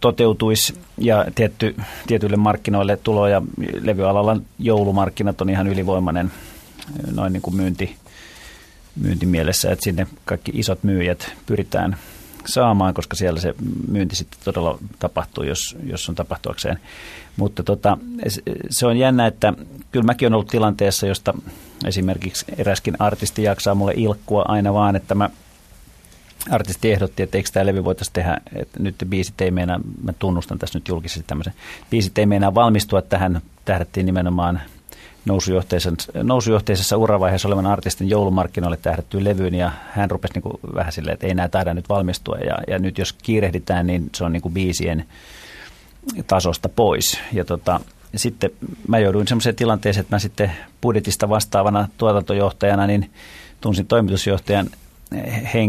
toteutuisi 0.00 0.74
ja 0.98 1.26
tietty, 1.34 1.76
tietyille 2.06 2.36
markkinoille 2.36 2.96
tulo 2.96 3.28
ja 3.28 3.42
levyalalla 3.80 4.36
joulumarkkinat 4.58 5.40
on 5.40 5.50
ihan 5.50 5.66
ylivoimainen 5.66 6.32
noin 7.14 7.32
niin 7.32 7.42
kuin 7.42 7.56
myynti, 7.56 7.96
myyntimielessä, 8.96 9.72
että 9.72 9.84
sinne 9.84 10.06
kaikki 10.24 10.52
isot 10.54 10.82
myyjät 10.82 11.32
pyritään 11.46 11.96
saamaan, 12.46 12.94
koska 12.94 13.16
siellä 13.16 13.40
se 13.40 13.54
myynti 13.88 14.16
sitten 14.16 14.40
todella 14.44 14.78
tapahtuu, 14.98 15.44
jos, 15.44 15.76
jos 15.84 16.08
on 16.08 16.14
tapahtuakseen. 16.14 16.78
Mutta 17.36 17.62
tota, 17.62 17.98
se 18.70 18.86
on 18.86 18.96
jännä, 18.96 19.26
että 19.26 19.52
kyllä 19.92 20.06
mäkin 20.06 20.26
olen 20.26 20.34
ollut 20.34 20.48
tilanteessa, 20.48 21.06
josta 21.06 21.34
esimerkiksi 21.86 22.44
eräskin 22.58 22.96
artisti 22.98 23.42
jaksaa 23.42 23.74
mulle 23.74 23.92
ilkkua 23.96 24.44
aina 24.48 24.74
vaan, 24.74 24.96
että 24.96 25.14
mä 25.14 25.30
artisti 26.50 26.92
ehdotti, 26.92 27.22
että 27.22 27.38
eikö 27.38 27.50
tämä 27.52 27.66
levy 27.66 27.84
voitaisiin 27.84 28.14
tehdä, 28.14 28.38
että 28.54 28.82
nyt 28.82 28.96
biisit 29.08 29.40
ei 29.40 29.50
meinaa, 29.50 29.80
mä 30.02 30.12
tunnustan 30.12 30.58
tässä 30.58 30.78
nyt 30.78 30.88
julkisesti 30.88 31.24
tämmöisen, 31.26 31.54
biisit 31.90 32.18
ei 32.18 32.26
meinaa 32.26 32.54
valmistua 32.54 33.02
tähän, 33.02 33.40
tähdättiin 33.64 34.06
nimenomaan 34.06 34.60
nousujohteisessa, 35.24 36.96
uravaiheessa 36.96 37.48
olevan 37.48 37.66
artistin 37.66 38.10
joulumarkkinoille 38.10 38.76
tähdättyyn 38.76 39.24
levyyn 39.24 39.54
ja 39.54 39.72
hän 39.90 40.10
rupesi 40.10 40.34
niin 40.34 40.42
kuin 40.42 40.58
vähän 40.74 40.92
silleen, 40.92 41.14
että 41.14 41.26
ei 41.26 41.34
nämä 41.34 41.48
taida 41.48 41.74
nyt 41.74 41.88
valmistua 41.88 42.36
ja, 42.36 42.58
ja 42.68 42.78
nyt 42.78 42.98
jos 42.98 43.12
kiirehditään, 43.12 43.86
niin 43.86 44.10
se 44.14 44.24
on 44.24 44.32
niin 44.32 44.42
kuin 44.42 44.54
biisien 44.54 45.04
tasosta 46.26 46.68
pois. 46.68 47.18
Ja 47.32 47.44
tota, 47.44 47.80
sitten 48.16 48.50
mä 48.88 48.98
jouduin 48.98 49.28
semmoiseen 49.28 49.56
tilanteeseen, 49.56 50.00
että 50.00 50.16
mä 50.16 50.18
sitten 50.18 50.52
budjetista 50.80 51.28
vastaavana 51.28 51.88
tuotantojohtajana 51.98 52.86
niin 52.86 53.10
tunsin 53.60 53.86
toimitusjohtajan 53.86 54.70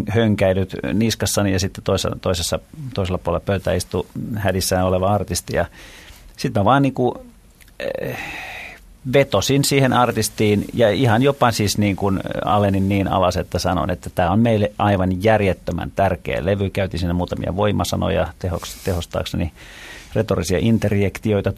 hönkäilyt 0.09 0.75
niskassani 0.93 1.53
ja 1.53 1.59
sitten 1.59 1.83
toisessa, 1.83 2.17
toisessa, 2.21 2.59
toisella 2.93 3.17
puolella 3.17 3.45
pöytä 3.45 3.73
istui 3.73 4.07
hädissään 4.35 4.85
oleva 4.85 5.13
artisti. 5.13 5.55
Ja 5.55 5.65
sitten 6.37 6.59
mä 6.59 6.65
vaan 6.65 6.81
niin 6.81 6.93
kuin, 6.93 7.15
eh, 7.79 8.17
vetosin 9.13 9.63
siihen 9.63 9.93
artistiin 9.93 10.65
ja 10.73 10.89
ihan 10.89 11.23
jopa 11.23 11.51
siis 11.51 11.77
niin 11.77 11.95
kuin 11.95 12.19
alenin 12.45 12.89
niin 12.89 13.07
alas, 13.07 13.37
että 13.37 13.59
sanon, 13.59 13.89
että 13.89 14.09
tämä 14.15 14.31
on 14.31 14.39
meille 14.39 14.71
aivan 14.77 15.23
järjettömän 15.23 15.91
tärkeä 15.91 16.45
levy. 16.45 16.69
Käytin 16.69 16.99
siinä 16.99 17.13
muutamia 17.13 17.55
voimasanoja 17.55 18.27
tehostaakseni 18.83 19.51
retorisia 20.15 20.57
interjektioita 20.61 21.53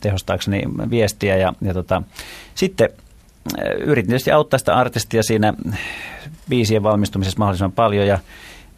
tehostaakseni 0.00 0.62
viestiä 0.90 1.36
ja, 1.36 1.52
ja 1.62 1.74
tota, 1.74 2.02
sitten 2.54 2.88
äh, 3.58 3.64
yritin 3.78 4.08
tietysti 4.08 4.30
auttaa 4.30 4.58
sitä 4.58 4.74
artistia 4.74 5.22
siinä 5.22 5.54
biisien 6.48 6.82
valmistumisessa 6.82 7.38
mahdollisimman 7.38 7.72
paljon 7.72 8.06
ja 8.06 8.18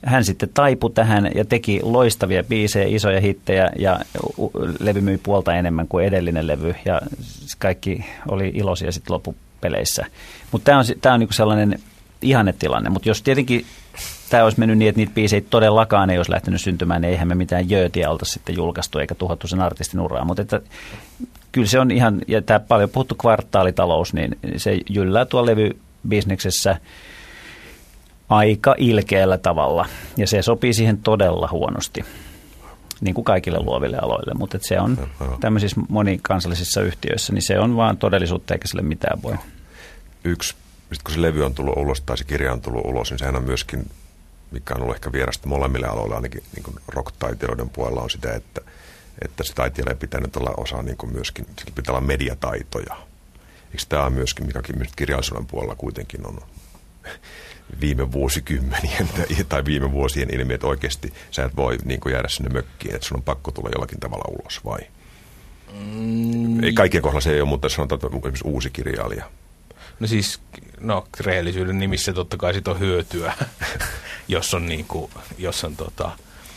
hän 0.05 0.25
sitten 0.25 0.49
taipui 0.55 0.91
tähän 0.91 1.31
ja 1.35 1.45
teki 1.45 1.81
loistavia 1.83 2.45
biisejä, 2.45 2.87
isoja 2.89 3.21
hittejä 3.21 3.71
ja 3.79 4.01
levy 4.81 5.01
myi 5.01 5.19
puolta 5.23 5.55
enemmän 5.55 5.89
kuin 5.89 6.07
edellinen 6.07 6.47
levy 6.47 6.75
ja 6.85 7.01
kaikki 7.59 8.05
oli 8.29 8.53
iloisia 8.55 8.93
sitten 8.93 9.15
loppupeleissä. 9.15 10.07
Mutta 10.53 10.65
tämä 10.65 10.79
on, 10.79 10.85
tää 11.01 11.15
on 11.15 11.21
niinku 11.21 11.35
sellainen 11.35 11.81
ihannetilanne, 12.23 12.91
mutta 12.91 13.09
jos 13.09 13.23
tietenkin 13.23 13.67
tämä 14.31 14.45
olisi 14.45 14.59
mennyt 14.59 14.79
niin, 14.79 14.89
että 14.89 14.99
niitä 14.99 15.13
biisejä 15.15 15.43
todellakaan 15.51 16.11
ei 16.11 16.17
olisi 16.17 16.31
lähtenyt 16.31 16.61
syntymään, 16.61 17.03
niin 17.03 17.11
eihän 17.11 17.29
me 17.29 17.35
mitään 17.35 17.71
jöötiä 17.71 18.11
oltaisi 18.11 18.33
sitten 18.33 18.57
julkaistu 18.57 18.99
eikä 18.99 19.15
tuhottu 19.15 19.49
sen 19.49 19.61
artistin 19.61 20.01
uraa. 20.01 20.25
Mutta 20.25 20.43
että, 20.43 20.61
kyllä 21.53 21.67
se 21.67 21.81
on 21.81 21.91
ihan, 21.91 22.21
ja 22.29 22.43
tämä 22.43 22.61
paljon 22.61 22.91
puhuttu 22.91 23.15
kvartaalitalous, 23.15 24.15
niin 24.15 24.39
se 24.57 24.79
jyllää 24.91 25.25
tuolla 25.25 25.47
levybisneksessä 25.47 26.77
aika 28.29 28.74
ilkeällä 28.79 29.39
tavalla. 29.39 29.87
Ja 30.16 30.26
se 30.26 30.43
sopii 30.43 30.74
siihen 30.74 30.99
todella 30.99 31.49
huonosti, 31.53 32.05
niin 33.01 33.14
kuin 33.14 33.24
kaikille 33.24 33.59
luoville 33.61 33.99
aloille. 33.99 34.35
Mutta 34.35 34.59
se 34.61 34.81
on 34.81 35.09
tämmöisissä 35.41 35.81
monikansallisissa 35.89 36.81
yhtiöissä, 36.81 37.33
niin 37.33 37.43
se 37.43 37.59
on 37.59 37.76
vaan 37.76 37.97
todellisuutta 37.97 38.55
eikä 38.55 38.68
sille 38.68 38.83
mitään 38.83 39.22
voi. 39.22 39.35
Yksi, 40.24 40.55
kun 41.05 41.14
se 41.14 41.22
levy 41.22 41.45
on 41.45 41.55
tullut 41.55 41.76
ulos 41.76 42.01
tai 42.01 42.18
se 42.18 42.24
kirja 42.24 42.53
on 42.53 42.61
tullut 42.61 42.87
ulos, 42.87 43.11
niin 43.11 43.18
sehän 43.18 43.37
on 43.37 43.45
myöskin 43.45 43.87
mikä 44.51 44.74
on 44.74 44.83
ollut 44.83 44.95
ehkä 44.95 45.12
vierasta 45.12 45.49
molemmille 45.49 45.87
aloille, 45.87 46.14
ainakin 46.14 46.43
niin 46.55 46.62
kuin 46.62 46.76
rock-taiteilijoiden 46.89 47.70
puolella 47.70 48.03
on 48.03 48.11
sitä, 48.11 48.33
että, 48.33 48.61
että 49.24 49.45
se 49.45 49.55
taiteilija 49.55 49.97
pitää 49.97 50.20
nyt 50.20 50.37
olla 50.37 50.55
osa 50.57 50.83
niin 50.83 50.97
kuin 50.97 51.12
myöskin, 51.12 51.47
sillä 51.59 51.72
pitää 51.74 51.93
olla 51.93 52.07
mediataitoja. 52.07 52.97
Eikö 53.70 53.83
tämä 53.89 54.05
on 54.05 54.12
myöskin, 54.12 54.47
mikä 54.47 54.62
kirjallisuuden 54.97 55.47
puolella 55.47 55.74
kuitenkin 55.74 56.26
on 56.26 56.41
viime 57.81 58.12
vuosikymmenien 58.12 59.09
tai 59.49 59.64
viime 59.64 59.93
vuosien 59.93 60.35
ilmiö, 60.35 60.55
että 60.55 60.66
oikeasti 60.66 61.12
sä 61.31 61.45
et 61.45 61.57
voi 61.57 61.79
niin 61.85 62.01
kuin 62.01 62.12
jäädä 62.12 62.29
sinne 62.29 62.51
mökkiin, 62.51 62.95
että 62.95 63.07
sun 63.07 63.16
on 63.16 63.23
pakko 63.23 63.51
tulla 63.51 63.71
jollakin 63.75 64.01
tavalla 64.01 64.25
ulos, 64.29 64.64
vai? 64.64 64.79
Mm. 65.73 66.64
Ei 66.64 66.73
kaikkien 66.73 67.03
kohdalla 67.03 67.21
se 67.21 67.33
ei 67.33 67.41
ole, 67.41 67.49
mutta 67.49 67.69
sanotaan, 67.69 67.97
että 67.97 68.07
esimerkiksi 68.07 68.49
uusi 68.49 68.71
kirjailija. 68.71 69.31
No 70.01 70.07
siis, 70.07 70.41
no 70.81 71.07
rehellisyyden 71.21 71.79
nimissä 71.79 72.12
totta 72.12 72.37
kai 72.37 72.55
sit 72.55 72.69
on 72.69 72.79
hyötyä, 72.79 73.33
jos 74.29 74.55
on, 74.55 74.66
niin 74.66 74.85
kuin, 74.85 75.11
jos 75.39 75.64
on 75.64 75.77
tota, 75.77 76.11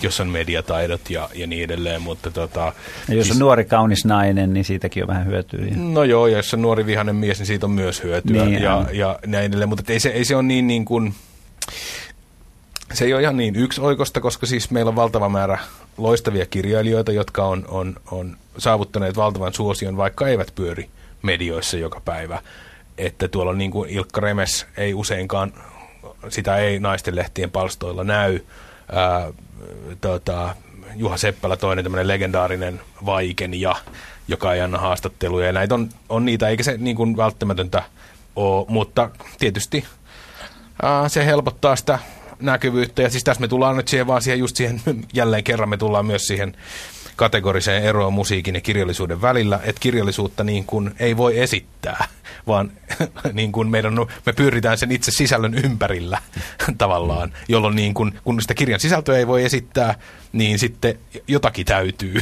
jos 0.04 0.20
on 0.20 0.28
mediataidot 0.28 1.10
ja, 1.10 1.30
ja 1.36 1.48
niin 1.48 1.64
edelleen, 1.64 2.02
mutta 2.02 2.32
tota... 2.32 2.74
Ja 3.08 3.16
jos 3.16 3.26
siis, 3.26 3.36
on 3.36 3.40
nuori 3.40 3.66
kaunis 3.66 4.06
nainen, 4.06 4.54
niin 4.54 4.66
siitäkin 4.66 5.04
on 5.04 5.08
vähän 5.08 5.26
hyötyä. 5.26 5.66
No 5.76 6.04
joo, 6.04 6.28
ja 6.28 6.38
jos 6.38 6.54
on 6.54 6.62
nuori 6.62 6.86
vihainen 6.86 7.16
mies, 7.16 7.40
niin 7.40 7.48
siitä 7.48 7.66
on 7.66 7.72
myös 7.72 8.04
hyötyä 8.04 8.46
niin, 8.46 8.62
ja, 8.62 8.86
ja 8.92 9.20
näin 9.26 9.46
edelleen, 9.46 9.70
mutta 9.70 9.94
ei 9.94 10.00
se, 10.00 10.10
ei 10.10 10.26
se 10.26 10.36
ole 10.36 10.44
niin, 10.44 10.68
niin 10.68 10.86
kuin, 10.86 11.14
se 12.94 13.06
ei 13.06 13.14
ole 13.14 13.22
ihan 13.22 13.38
niin 13.38 13.56
yksioikosta, 13.56 14.22
koska 14.22 14.46
siis 14.46 14.72
meillä 14.72 14.90
on 14.90 14.96
valtava 14.96 15.30
määrä 15.30 15.60
loistavia 15.98 16.46
kirjailijoita, 16.46 17.12
jotka 17.12 17.44
on, 17.44 17.66
on, 17.68 17.96
on 18.12 18.38
saavuttaneet 18.58 19.16
valtavan 19.16 19.54
suosion, 19.54 19.98
vaikka 19.98 20.28
eivät 20.28 20.52
pyöri 20.56 20.90
medioissa 21.22 21.78
joka 21.78 22.02
päivä. 22.06 22.42
Että 22.98 23.28
tuolla 23.28 23.54
niin 23.54 23.72
kuin 23.72 23.90
Ilkka 23.90 24.22
Remes 24.22 24.66
ei 24.78 24.94
useinkaan, 24.94 25.54
sitä 26.30 26.58
ei 26.58 26.80
naisten 26.80 27.16
lehtien 27.16 27.52
palstoilla 27.52 28.04
näy. 28.04 28.40
Ää, 28.92 29.32
tota, 30.02 30.56
Juha 30.96 31.18
Seppälä, 31.18 31.58
toinen 31.58 31.86
tämmöinen 31.86 32.08
legendaarinen 32.08 32.82
vaiken 33.06 33.62
ja 33.62 33.76
joka 34.28 34.54
ei 34.54 34.62
anna 34.62 34.78
haastatteluja. 34.78 35.46
Ja 35.46 35.54
näitä 35.54 35.76
on, 35.76 35.90
on 36.10 36.26
niitä, 36.26 36.50
eikä 36.50 36.64
se 36.64 36.78
niin 36.78 36.96
kuin 36.96 37.18
välttämätöntä 37.18 37.84
ole, 38.36 38.66
mutta 38.70 39.10
tietysti 39.40 39.86
ää, 40.82 41.10
se 41.10 41.26
helpottaa 41.26 41.76
sitä 41.76 42.00
näkyvyyttä. 42.40 43.02
Ja 43.02 43.10
siis 43.10 43.24
tässä 43.24 43.42
me 43.42 43.48
tullaan 43.48 43.78
nyt 43.78 43.88
siihen 43.88 44.08
vaan 44.08 44.22
siihen, 44.22 44.40
just 44.40 44.56
siihen, 44.56 44.82
jälleen 45.14 45.44
kerran 45.44 45.70
me 45.70 45.78
tullaan 45.78 46.06
myös 46.06 46.28
siihen 46.28 46.56
kategoriseen 47.16 47.84
eroon 47.84 48.14
musiikin 48.14 48.56
ja 48.56 48.62
kirjallisuuden 48.62 49.22
välillä, 49.22 49.60
että 49.64 49.80
kirjallisuutta 49.80 50.44
niin 50.44 50.66
kuin 50.66 50.96
ei 51.00 51.18
voi 51.18 51.40
esittää, 51.40 51.81
vaan 52.48 52.72
niin 53.34 53.52
kuin 53.52 53.68
meidän, 53.68 53.94
me 54.26 54.34
pyöritään 54.34 54.78
sen 54.78 54.92
itse 54.92 55.12
sisällön 55.12 55.54
ympärillä 55.54 56.22
tavallaan, 56.78 57.34
jolloin 57.48 57.76
niin 57.76 57.94
kuin, 57.94 58.20
kun 58.24 58.42
sitä 58.42 58.54
kirjan 58.54 58.80
sisältöä 58.80 59.18
ei 59.18 59.28
voi 59.28 59.44
esittää, 59.44 59.96
niin 60.34 60.60
sitten 60.60 61.00
jotakin 61.28 61.66
täytyy. 61.66 62.14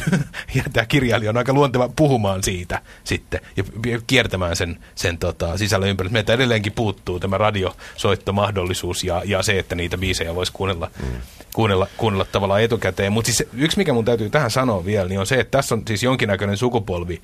Ja 0.54 0.62
tämä 0.72 0.86
kirjailija 0.86 1.30
on 1.30 1.36
aika 1.36 1.52
luonteva 1.52 1.88
puhumaan 1.96 2.42
siitä 2.42 2.82
sitten 3.04 3.40
ja 3.56 3.64
kiertämään 4.06 4.56
sen, 4.56 4.78
sen 4.94 5.18
tota, 5.18 5.58
sisällön 5.58 5.88
ympärillä. 5.88 6.12
Meiltä 6.12 6.32
edelleenkin 6.32 6.72
puuttuu 6.72 7.20
tämä 7.20 7.38
radiosoittomahdollisuus 7.38 9.04
ja, 9.04 9.22
ja 9.24 9.42
se, 9.42 9.58
että 9.58 9.74
niitä 9.74 9.98
biisejä 9.98 10.34
voisi 10.34 10.52
kuunnella, 10.52 10.90
mm. 11.02 11.08
kuunnella, 11.54 11.86
kuunnella 11.96 12.24
tavallaan 12.24 12.62
etukäteen. 12.62 13.12
Mutta 13.12 13.32
siis 13.32 13.48
yksi, 13.52 13.78
mikä 13.78 13.92
mun 13.92 14.04
täytyy 14.04 14.30
tähän 14.30 14.50
sanoa 14.50 14.84
vielä, 14.84 15.08
niin 15.08 15.20
on 15.20 15.26
se, 15.26 15.40
että 15.40 15.58
tässä 15.58 15.74
on 15.74 15.82
siis 15.86 16.02
jonkinnäköinen 16.02 16.56
sukupolvi 16.56 17.22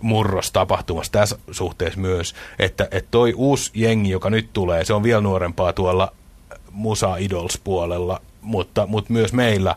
murros 0.00 0.52
tapahtumassa 0.52 1.12
tässä 1.12 1.38
suhteessa 1.50 2.00
myös, 2.00 2.34
että, 2.58 2.88
että 2.90 3.10
toi 3.10 3.32
uusi 3.36 3.70
jengi, 3.74 4.10
joka 4.10 4.30
nyt 4.30 4.48
tulee, 4.52 4.84
se 4.84 4.94
on 4.94 5.02
vielä 5.02 5.20
nuorempaa 5.20 5.72
tuolla 5.72 6.12
Musa 6.70 7.16
Idols 7.16 7.60
puolella, 7.64 8.20
mutta, 8.42 8.86
mutta 8.86 9.12
myös 9.12 9.32
meillä 9.32 9.76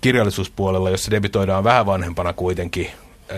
kirjallisuuspuolella, 0.00 0.90
jossa 0.90 1.10
debitoidaan 1.10 1.64
vähän 1.64 1.86
vanhempana 1.86 2.32
kuitenkin 2.32 2.90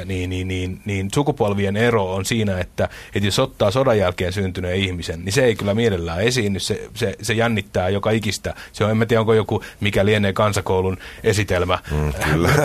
niin, 0.05 0.31
niin, 0.31 0.49
niin, 0.49 0.81
niin 0.85 1.09
sukupolvien 1.15 1.77
ero 1.77 2.15
on 2.15 2.25
siinä, 2.25 2.59
että, 2.59 2.89
että 3.15 3.27
jos 3.27 3.39
ottaa 3.39 3.71
sodan 3.71 3.99
jälkeen 3.99 4.33
syntyneen 4.33 4.77
ihmisen, 4.77 5.25
niin 5.25 5.33
se 5.33 5.45
ei 5.45 5.55
kyllä 5.55 5.75
mielellään 5.75 6.21
esiinny, 6.21 6.61
se, 6.61 6.89
se, 6.95 7.17
se 7.23 7.35
jännittää 7.35 7.89
joka 7.89 8.11
ikistä. 8.11 8.55
Se 8.73 8.85
on, 8.85 8.91
en 8.91 8.97
mä 8.97 9.07
tiedä, 9.07 9.21
onko 9.21 9.35
joku, 9.35 9.63
mikä 9.81 10.05
lienee 10.05 10.33
kansakoulun 10.33 10.99
esitelmä, 11.25 11.79
mm, 11.91 12.13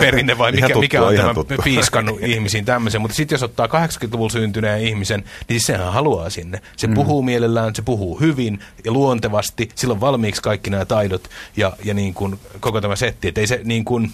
perinne 0.00 0.38
vai 0.38 0.52
mikä, 0.52 0.66
tuttua, 0.66 0.80
mikä 0.80 1.02
on 1.02 1.16
tämä 1.16 1.34
tuttua. 1.34 1.56
piiskannut 1.64 2.22
ihmisiin 2.22 2.64
tämmöisen. 2.64 3.00
Mutta 3.00 3.16
sitten 3.16 3.34
jos 3.36 3.42
ottaa 3.42 3.66
80-luvulla 3.66 4.30
syntyneen 4.30 4.80
ihmisen, 4.82 5.20
niin 5.20 5.60
siis 5.60 5.66
sehän 5.66 5.92
haluaa 5.92 6.30
sinne. 6.30 6.60
Se 6.76 6.86
mm. 6.86 6.94
puhuu 6.94 7.22
mielellään, 7.22 7.74
se 7.74 7.82
puhuu 7.82 8.20
hyvin 8.20 8.58
ja 8.84 8.92
luontevasti, 8.92 9.68
silloin 9.74 10.00
valmiiksi 10.00 10.42
kaikki 10.42 10.70
nämä 10.70 10.84
taidot 10.84 11.30
ja, 11.56 11.72
ja 11.84 11.94
niin 11.94 12.14
kuin 12.14 12.40
koko 12.60 12.80
tämä 12.80 12.96
setti. 12.96 13.28
Että 13.28 13.40
ei 13.40 13.46
se 13.46 13.60
niin 13.64 13.84
kuin, 13.84 14.12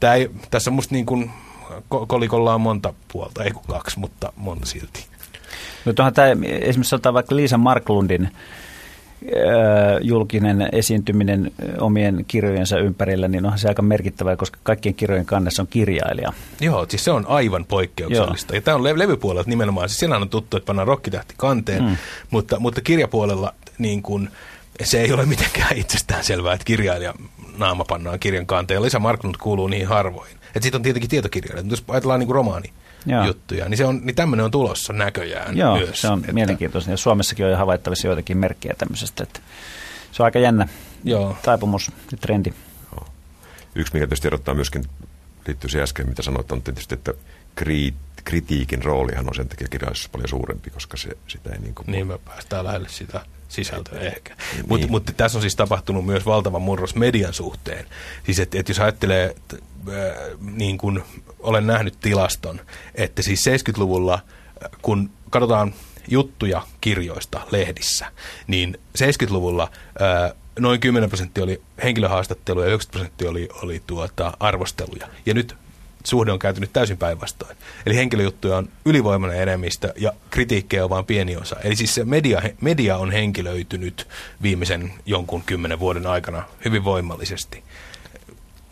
tämä 0.00 0.14
ei, 0.14 0.30
tässä 0.50 0.70
on 0.70 0.74
musta 0.74 0.94
niin 0.94 1.06
kuin 1.06 1.30
kolikolla 2.06 2.54
on 2.54 2.60
monta 2.60 2.94
puolta, 3.12 3.44
ei 3.44 3.50
kuin 3.50 3.66
kaksi, 3.68 3.98
mutta 3.98 4.32
monta 4.36 4.66
silti. 4.66 5.06
No 5.84 5.92
tuohon 5.92 6.14
tämä, 6.14 6.28
esimerkiksi 6.28 6.90
sanotaan 6.90 7.14
vaikka 7.14 7.36
Liisa 7.36 7.58
Marklundin 7.58 8.28
julkinen 10.00 10.68
esiintyminen 10.72 11.52
omien 11.80 12.24
kirjojensa 12.28 12.78
ympärillä, 12.78 13.28
niin 13.28 13.44
onhan 13.44 13.58
se 13.58 13.68
aika 13.68 13.82
merkittävää, 13.82 14.36
koska 14.36 14.58
kaikkien 14.62 14.94
kirjojen 14.94 15.26
kannessa 15.26 15.62
on 15.62 15.66
kirjailija. 15.66 16.32
Joo, 16.60 16.86
siis 16.88 17.04
se 17.04 17.10
on 17.10 17.26
aivan 17.28 17.64
poikkeuksellista. 17.64 18.52
Joo. 18.52 18.56
Ja 18.56 18.62
tämä 18.62 18.74
on 18.74 18.98
levypuolella 18.98 19.44
nimenomaan, 19.46 19.88
siis 19.88 19.98
siellä 19.98 20.16
on 20.16 20.28
tuttu, 20.28 20.56
että 20.56 20.66
pannaan 20.66 20.88
rokkitähti 20.88 21.34
kanteen, 21.36 21.82
mm. 21.84 21.96
mutta, 22.30 22.60
mutta 22.60 22.80
kirjapuolella 22.80 23.54
niin 23.78 24.02
kun, 24.02 24.30
se 24.82 25.00
ei 25.00 25.12
ole 25.12 25.26
mitenkään 25.26 25.76
itsestään 25.82 26.24
selvää, 26.24 26.54
että 26.54 26.64
kirjailija 26.64 27.14
naama 27.56 27.84
pannaan 27.84 28.18
kirjan 28.18 28.46
kanteen. 28.46 28.76
Ja 28.76 28.82
Lisa 28.82 28.98
Marklund 28.98 29.34
kuuluu 29.40 29.66
niihin 29.66 29.88
harvoin. 29.88 30.41
Että 30.54 30.60
siitä 30.62 30.76
on 30.76 30.82
tietenkin 30.82 31.10
tietokirjoja. 31.10 31.62
Mutta 31.62 31.72
jos 31.72 31.84
ajatellaan 31.88 32.20
niin 32.20 32.30
romaani, 32.30 32.72
Joo. 33.06 33.26
juttuja, 33.26 33.68
niin, 33.68 33.78
se 33.78 33.84
on, 33.84 34.00
niin 34.04 34.14
tämmöinen 34.14 34.44
on 34.44 34.50
tulossa 34.50 34.92
näköjään 34.92 35.56
Joo, 35.56 35.76
myös. 35.76 36.00
se 36.00 36.08
on 36.08 36.20
että... 36.20 36.32
mielenkiintoista. 36.32 36.90
Ja 36.90 36.96
Suomessakin 36.96 37.44
on 37.44 37.50
jo 37.50 37.56
havaittavissa 37.56 38.08
joitakin 38.08 38.38
merkkejä 38.38 38.74
tämmöisestä, 38.78 39.22
että 39.22 39.40
se 40.12 40.22
on 40.22 40.24
aika 40.24 40.38
jännä 40.38 40.68
Joo. 41.04 41.36
taipumus 41.42 41.90
ja 42.12 42.18
trendi. 42.18 42.52
Joo. 42.92 43.06
Yksi, 43.74 43.92
mikä 43.92 44.06
tietysti 44.06 44.28
erottaa 44.28 44.54
myöskin, 44.54 44.84
liittyy 45.46 45.70
siihen 45.70 45.82
äsken, 45.82 46.08
mitä 46.08 46.22
sanoit, 46.22 46.52
on 46.52 46.62
tietysti, 46.62 46.94
että 46.94 47.14
kriit, 47.54 47.94
kritiikin 48.24 48.84
roolihan 48.84 49.28
on 49.28 49.34
sen 49.34 49.48
takia 49.48 49.68
kirjallisuus 49.68 50.08
paljon 50.08 50.28
suurempi, 50.28 50.70
koska 50.70 50.96
se, 50.96 51.16
sitä 51.28 51.50
ei 51.50 51.58
niin 51.58 51.74
kuin... 51.74 51.86
Niin 51.86 52.06
me 52.06 52.18
päästään 52.18 52.64
lähelle 52.64 52.88
sitä 52.88 53.26
sisältöä 53.52 54.00
ehkä. 54.00 54.34
Niin. 54.52 54.64
Mutta 54.68 54.86
mut 54.86 55.10
tässä 55.16 55.38
on 55.38 55.42
siis 55.42 55.56
tapahtunut 55.56 56.06
myös 56.06 56.26
valtava 56.26 56.58
murros 56.58 56.94
median 56.94 57.34
suhteen. 57.34 57.86
Siis 58.24 58.38
että 58.38 58.58
et 58.58 58.68
jos 58.68 58.80
ajattelee, 58.80 59.24
että, 59.24 59.56
äh, 59.88 60.38
niin 60.40 60.78
kuin 60.78 61.02
olen 61.38 61.66
nähnyt 61.66 62.00
tilaston, 62.00 62.60
että 62.94 63.22
siis 63.22 63.44
70-luvulla, 63.46 64.14
äh, 64.14 64.70
kun 64.82 65.10
katsotaan 65.30 65.74
juttuja 66.08 66.62
kirjoista 66.80 67.40
lehdissä, 67.50 68.06
niin 68.46 68.78
70-luvulla 68.98 69.70
äh, 70.02 70.32
noin 70.58 70.80
10 70.80 71.08
prosenttia 71.10 71.44
oli 71.44 71.62
henkilöhaastatteluja 71.82 72.66
ja 72.66 72.74
90 72.74 72.92
prosenttia 72.92 73.30
oli, 73.30 73.48
oli 73.62 73.82
tuota, 73.86 74.32
arvosteluja. 74.40 75.08
Ja 75.26 75.34
nyt 75.34 75.56
suhde 76.06 76.32
on 76.32 76.38
kääntynyt 76.38 76.72
täysin 76.72 76.98
päinvastoin. 76.98 77.56
Eli 77.86 77.96
henkilöjuttuja 77.96 78.56
on 78.56 78.68
ylivoimainen 78.84 79.42
enemmistö 79.42 79.92
ja 79.96 80.12
kritiikkejä 80.30 80.84
on 80.84 80.90
vain 80.90 81.04
pieni 81.04 81.36
osa. 81.36 81.56
Eli 81.64 81.76
siis 81.76 81.94
se 81.94 82.04
media, 82.04 82.42
media 82.60 82.96
on 82.96 83.10
henkilöitynyt 83.10 84.08
viimeisen 84.42 84.92
jonkun 85.06 85.42
kymmenen 85.42 85.78
vuoden 85.78 86.06
aikana 86.06 86.42
hyvin 86.64 86.84
voimallisesti. 86.84 87.64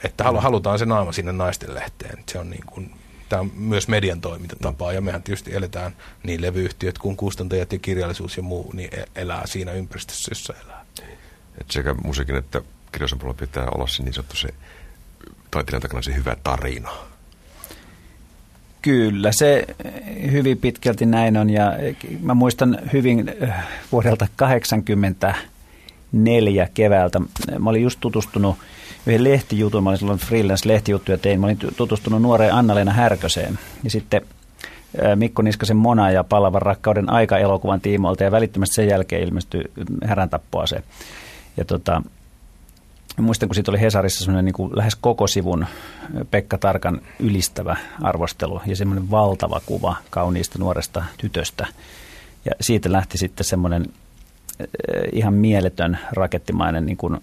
Että 0.04 0.24
halutaan 0.24 0.78
se 0.78 0.86
naama 0.86 1.12
sinne 1.12 1.32
naisten 1.32 1.74
lehteen. 1.74 2.24
Se 2.28 2.38
on 2.38 2.50
niin 2.50 2.66
kuin, 2.66 2.94
tämä 3.28 3.40
on 3.40 3.52
myös 3.54 3.88
median 3.88 4.20
toimintatapa 4.20 4.92
ja 4.92 5.00
mehän 5.00 5.22
tietysti 5.22 5.54
eletään 5.54 5.96
niin 6.22 6.42
levyyhtiöt 6.42 6.98
kuin 6.98 7.16
kustantajat 7.16 7.72
ja 7.72 7.78
kirjallisuus 7.78 8.36
ja 8.36 8.42
muu, 8.42 8.72
niin 8.72 8.94
e- 8.94 9.04
elää 9.14 9.46
siinä 9.46 9.72
ympäristössä, 9.72 10.30
jossa 10.30 10.54
elää. 10.64 10.84
Et 11.60 11.70
sekä 11.70 11.94
musiikin 11.94 12.36
että 12.36 12.62
kirjallisuuden 12.92 13.34
pitää 13.36 13.66
olla 13.74 13.86
se 13.86 14.02
niin 14.02 14.14
sanottu 14.14 14.36
se 14.36 14.48
taiteilijan 15.50 15.82
takana 15.82 16.02
se 16.02 16.14
hyvä 16.14 16.36
tarina. 16.44 17.09
Kyllä, 18.82 19.32
se 19.32 19.66
hyvin 20.30 20.58
pitkälti 20.58 21.06
näin 21.06 21.36
on 21.36 21.50
ja 21.50 21.72
mä 22.22 22.34
muistan 22.34 22.78
hyvin 22.92 23.32
äh, 23.42 23.66
vuodelta 23.92 24.26
84 24.36 26.68
keväältä. 26.74 27.20
Mä 27.58 27.70
olin 27.70 27.82
just 27.82 28.00
tutustunut 28.00 28.56
yhden 29.06 29.24
lehtijutun, 29.24 29.82
mä 29.82 29.90
olin 29.90 29.98
silloin 29.98 30.18
freelance-lehtijuttuja 30.18 31.18
tein, 31.18 31.40
mä 31.40 31.46
olin 31.46 31.58
tutustunut 31.76 32.22
nuoreen 32.22 32.54
Anna-Leena 32.54 32.92
Härköseen 32.92 33.58
ja 33.84 33.90
sitten 33.90 34.22
äh, 35.04 35.16
Mikko 35.16 35.42
Niskasen 35.42 35.76
Mona 35.76 36.10
ja 36.10 36.24
Palavan 36.24 36.62
rakkauden 36.62 37.10
aika-elokuvan 37.10 37.80
tiimoilta 37.80 38.24
ja 38.24 38.30
välittömästi 38.30 38.74
sen 38.74 38.88
jälkeen 38.88 39.22
ilmestyi 39.22 39.64
Härän 40.04 40.30
se. 40.64 40.82
Ja 41.56 41.64
tota, 41.64 42.02
Mä 43.20 43.24
muistan, 43.24 43.48
kun 43.48 43.54
siitä 43.54 43.70
oli 43.70 43.80
Hesarissa 43.80 44.24
semmoinen 44.24 44.44
niin 44.44 44.52
kuin 44.52 44.76
lähes 44.76 44.96
koko 44.96 45.26
sivun 45.26 45.66
Pekka 46.30 46.58
Tarkan 46.58 47.00
ylistävä 47.18 47.76
arvostelu 48.02 48.60
ja 48.66 48.76
semmoinen 48.76 49.10
valtava 49.10 49.60
kuva 49.66 49.96
kauniista 50.10 50.58
nuoresta 50.58 51.04
tytöstä. 51.18 51.66
Ja 52.44 52.52
siitä 52.60 52.92
lähti 52.92 53.18
sitten 53.18 53.44
semmoinen 53.44 53.86
ihan 55.12 55.34
mieletön 55.34 55.98
rakettimainen 56.12 56.86
niin 56.86 56.96
kuin, 56.96 57.20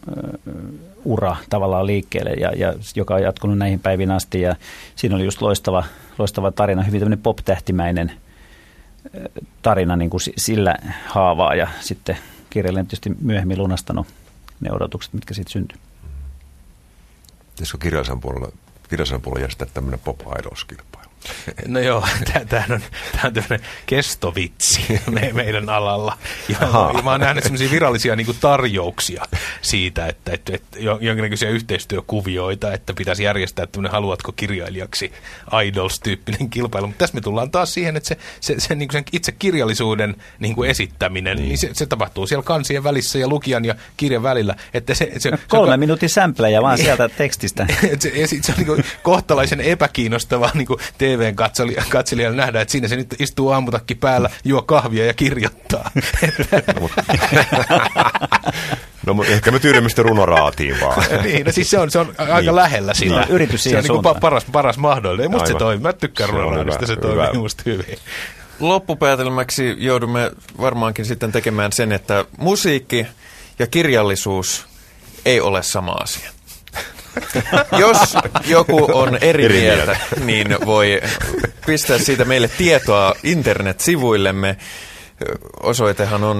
ura 1.05 1.35
tavallaan 1.49 1.85
liikkeelle, 1.85 2.31
ja, 2.31 2.51
ja, 2.55 2.73
joka 2.95 3.15
on 3.15 3.21
jatkunut 3.21 3.57
näihin 3.57 3.79
päiviin 3.79 4.11
asti. 4.11 4.41
Ja 4.41 4.55
siinä 4.95 5.15
oli 5.15 5.25
just 5.25 5.41
loistava, 5.41 5.83
loistava 6.17 6.51
tarina, 6.51 6.83
hyvin 6.83 6.99
tämmöinen 6.99 7.23
pop-tähtimäinen 7.23 8.11
tarina 9.61 9.95
niin 9.95 10.09
kuin 10.09 10.21
sillä 10.37 10.75
haavaa, 11.07 11.55
ja 11.55 11.67
sitten 11.79 12.17
kirjailija 12.49 12.83
tietysti 12.83 13.11
myöhemmin 13.21 13.57
lunastanut 13.57 14.07
ne 14.59 14.71
odotukset, 14.71 15.13
mitkä 15.13 15.33
siitä 15.33 15.51
syntyi. 15.51 15.77
Pitäisikö 17.57 17.77
kirjallisen 17.77 18.19
puolella, 18.19 18.51
kirjallisen 18.89 19.21
puolella 19.21 19.41
järjestää 19.41 19.67
tämmöinen 19.73 19.99
pop 19.99 20.19
idols 20.39 20.65
kilpailu? 20.65 21.06
No 21.67 21.79
joo, 21.79 22.07
tämä 22.49 22.63
on, 22.69 22.81
on 23.25 23.33
tämmöinen 23.33 23.59
kestovitsi 23.85 24.81
me, 25.11 25.29
meidän 25.33 25.69
alalla. 25.69 26.17
Ja, 26.49 26.57
ja 26.95 27.01
mä 27.03 27.11
oon 27.11 27.19
nähnyt 27.19 27.43
semmoisia 27.43 27.71
virallisia 27.71 28.15
niin 28.15 28.25
kuin 28.25 28.37
tarjouksia 28.41 29.25
siitä, 29.61 30.07
että, 30.07 30.31
että, 30.33 30.55
että 30.55 30.79
jonkinlaisia 30.79 31.49
yhteistyökuvioita, 31.49 32.73
että 32.73 32.93
pitäisi 32.93 33.23
järjestää 33.23 33.67
tämmöinen 33.67 33.91
haluatko 33.91 34.31
kirjailijaksi 34.31 35.11
idols-tyyppinen 35.65 36.49
kilpailu. 36.49 36.87
Mutta 36.87 36.99
tässä 36.99 37.15
me 37.15 37.21
tullaan 37.21 37.51
taas 37.51 37.73
siihen, 37.73 37.97
että 37.97 38.07
se, 38.07 38.17
se, 38.39 38.59
se, 38.59 38.75
niin 38.75 38.87
kuin 38.87 38.93
sen 38.93 39.03
itse 39.11 39.31
kirjallisuuden 39.31 40.15
niin 40.39 40.55
kuin 40.55 40.69
esittäminen, 40.69 41.37
niin. 41.37 41.47
niin 41.47 41.57
se, 41.57 41.69
se 41.73 41.85
tapahtuu 41.85 42.27
siellä 42.27 42.43
kansien 42.43 42.83
välissä 42.83 43.19
ja 43.19 43.27
lukijan 43.27 43.65
ja 43.65 43.75
kirjan 43.97 44.23
välillä. 44.23 44.55
Että 44.73 44.93
se, 44.93 45.11
se, 45.17 45.31
no, 45.31 45.37
kolme 45.47 45.73
se, 45.73 45.77
minuutin 45.77 46.09
sämplejä 46.09 46.61
vaan 46.61 46.77
sieltä 46.77 47.09
tekstistä. 47.09 47.67
se, 47.99 48.09
ja 48.09 48.27
sit 48.27 48.43
se 48.43 48.51
on 48.51 48.57
niin 48.57 48.67
kuin 48.67 48.83
kohtalaisen 49.03 49.61
epäkiinnostavaa 49.61 50.51
niin 50.53 50.67
kuin 50.67 50.79
TVn 50.97 51.06
katselijalle 51.89 52.37
nähdä, 52.37 52.61
että 52.61 52.71
siinä 52.71 52.87
se 52.87 52.95
nyt 52.95 53.15
istuu 53.19 53.49
aamutakki 53.49 53.95
päällä, 53.95 54.29
juo 54.45 54.61
kahvia 54.61 55.05
ja 55.05 55.13
kirjoittaa. 55.13 55.91
No, 59.05 59.13
mutta 59.13 59.31
ehkä 59.31 59.51
me 59.51 59.59
tyydymme 59.59 59.89
sitten 59.89 60.05
runoraatiin 60.05 60.79
vaan. 60.81 61.03
niin, 61.23 61.45
no 61.45 61.51
siis 61.51 61.69
se 61.69 61.79
on, 61.79 61.91
se 61.91 61.99
on 61.99 62.15
aika 62.17 62.37
niin. 62.37 62.55
lähellä 62.55 62.93
sitä. 62.93 63.19
Niin, 63.19 63.29
yritys 63.29 63.63
se 63.63 63.77
on 63.77 63.83
niin 63.83 64.03
kuin 64.03 64.19
paras, 64.21 64.45
paras 64.51 64.77
mahdollinen. 64.77 65.31
Musta 65.31 65.47
Aivan. 65.47 65.59
se 65.59 65.59
toimii. 65.59 65.83
Mä 65.83 65.93
tykkään 65.93 66.29
runoraadista, 66.29 66.87
se 66.87 66.95
toimii 66.95 67.27
hyvä. 67.27 67.33
musta 67.33 67.63
hyvin. 67.65 67.97
Loppupäätelmäksi 68.59 69.75
joudumme 69.77 70.31
varmaankin 70.61 71.05
sitten 71.05 71.31
tekemään 71.31 71.71
sen, 71.71 71.91
että 71.91 72.25
musiikki 72.37 73.07
ja 73.59 73.67
kirjallisuus 73.67 74.67
ei 75.25 75.41
ole 75.41 75.63
sama 75.63 75.91
asia. 75.91 76.36
Jos 77.79 78.17
joku 78.47 78.89
on 78.93 79.17
eri, 79.21 79.45
eri 79.45 79.59
mieltä, 79.59 79.97
niin 80.25 80.47
voi 80.65 81.01
pistää 81.65 81.97
siitä 81.97 82.25
meille 82.25 82.47
tietoa 82.47 83.13
internet-sivuillemme. 83.23 84.57
Osoitehan 85.63 86.23
on 86.23 86.37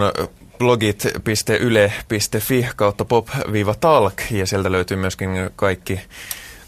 blogit.yle.fi 0.58 2.68
kautta 2.76 3.06
pop-talk 3.06 4.22
ja 4.32 4.46
sieltä 4.46 4.72
löytyy 4.72 4.98
myöskin 4.98 5.30
kaikki 5.56 6.00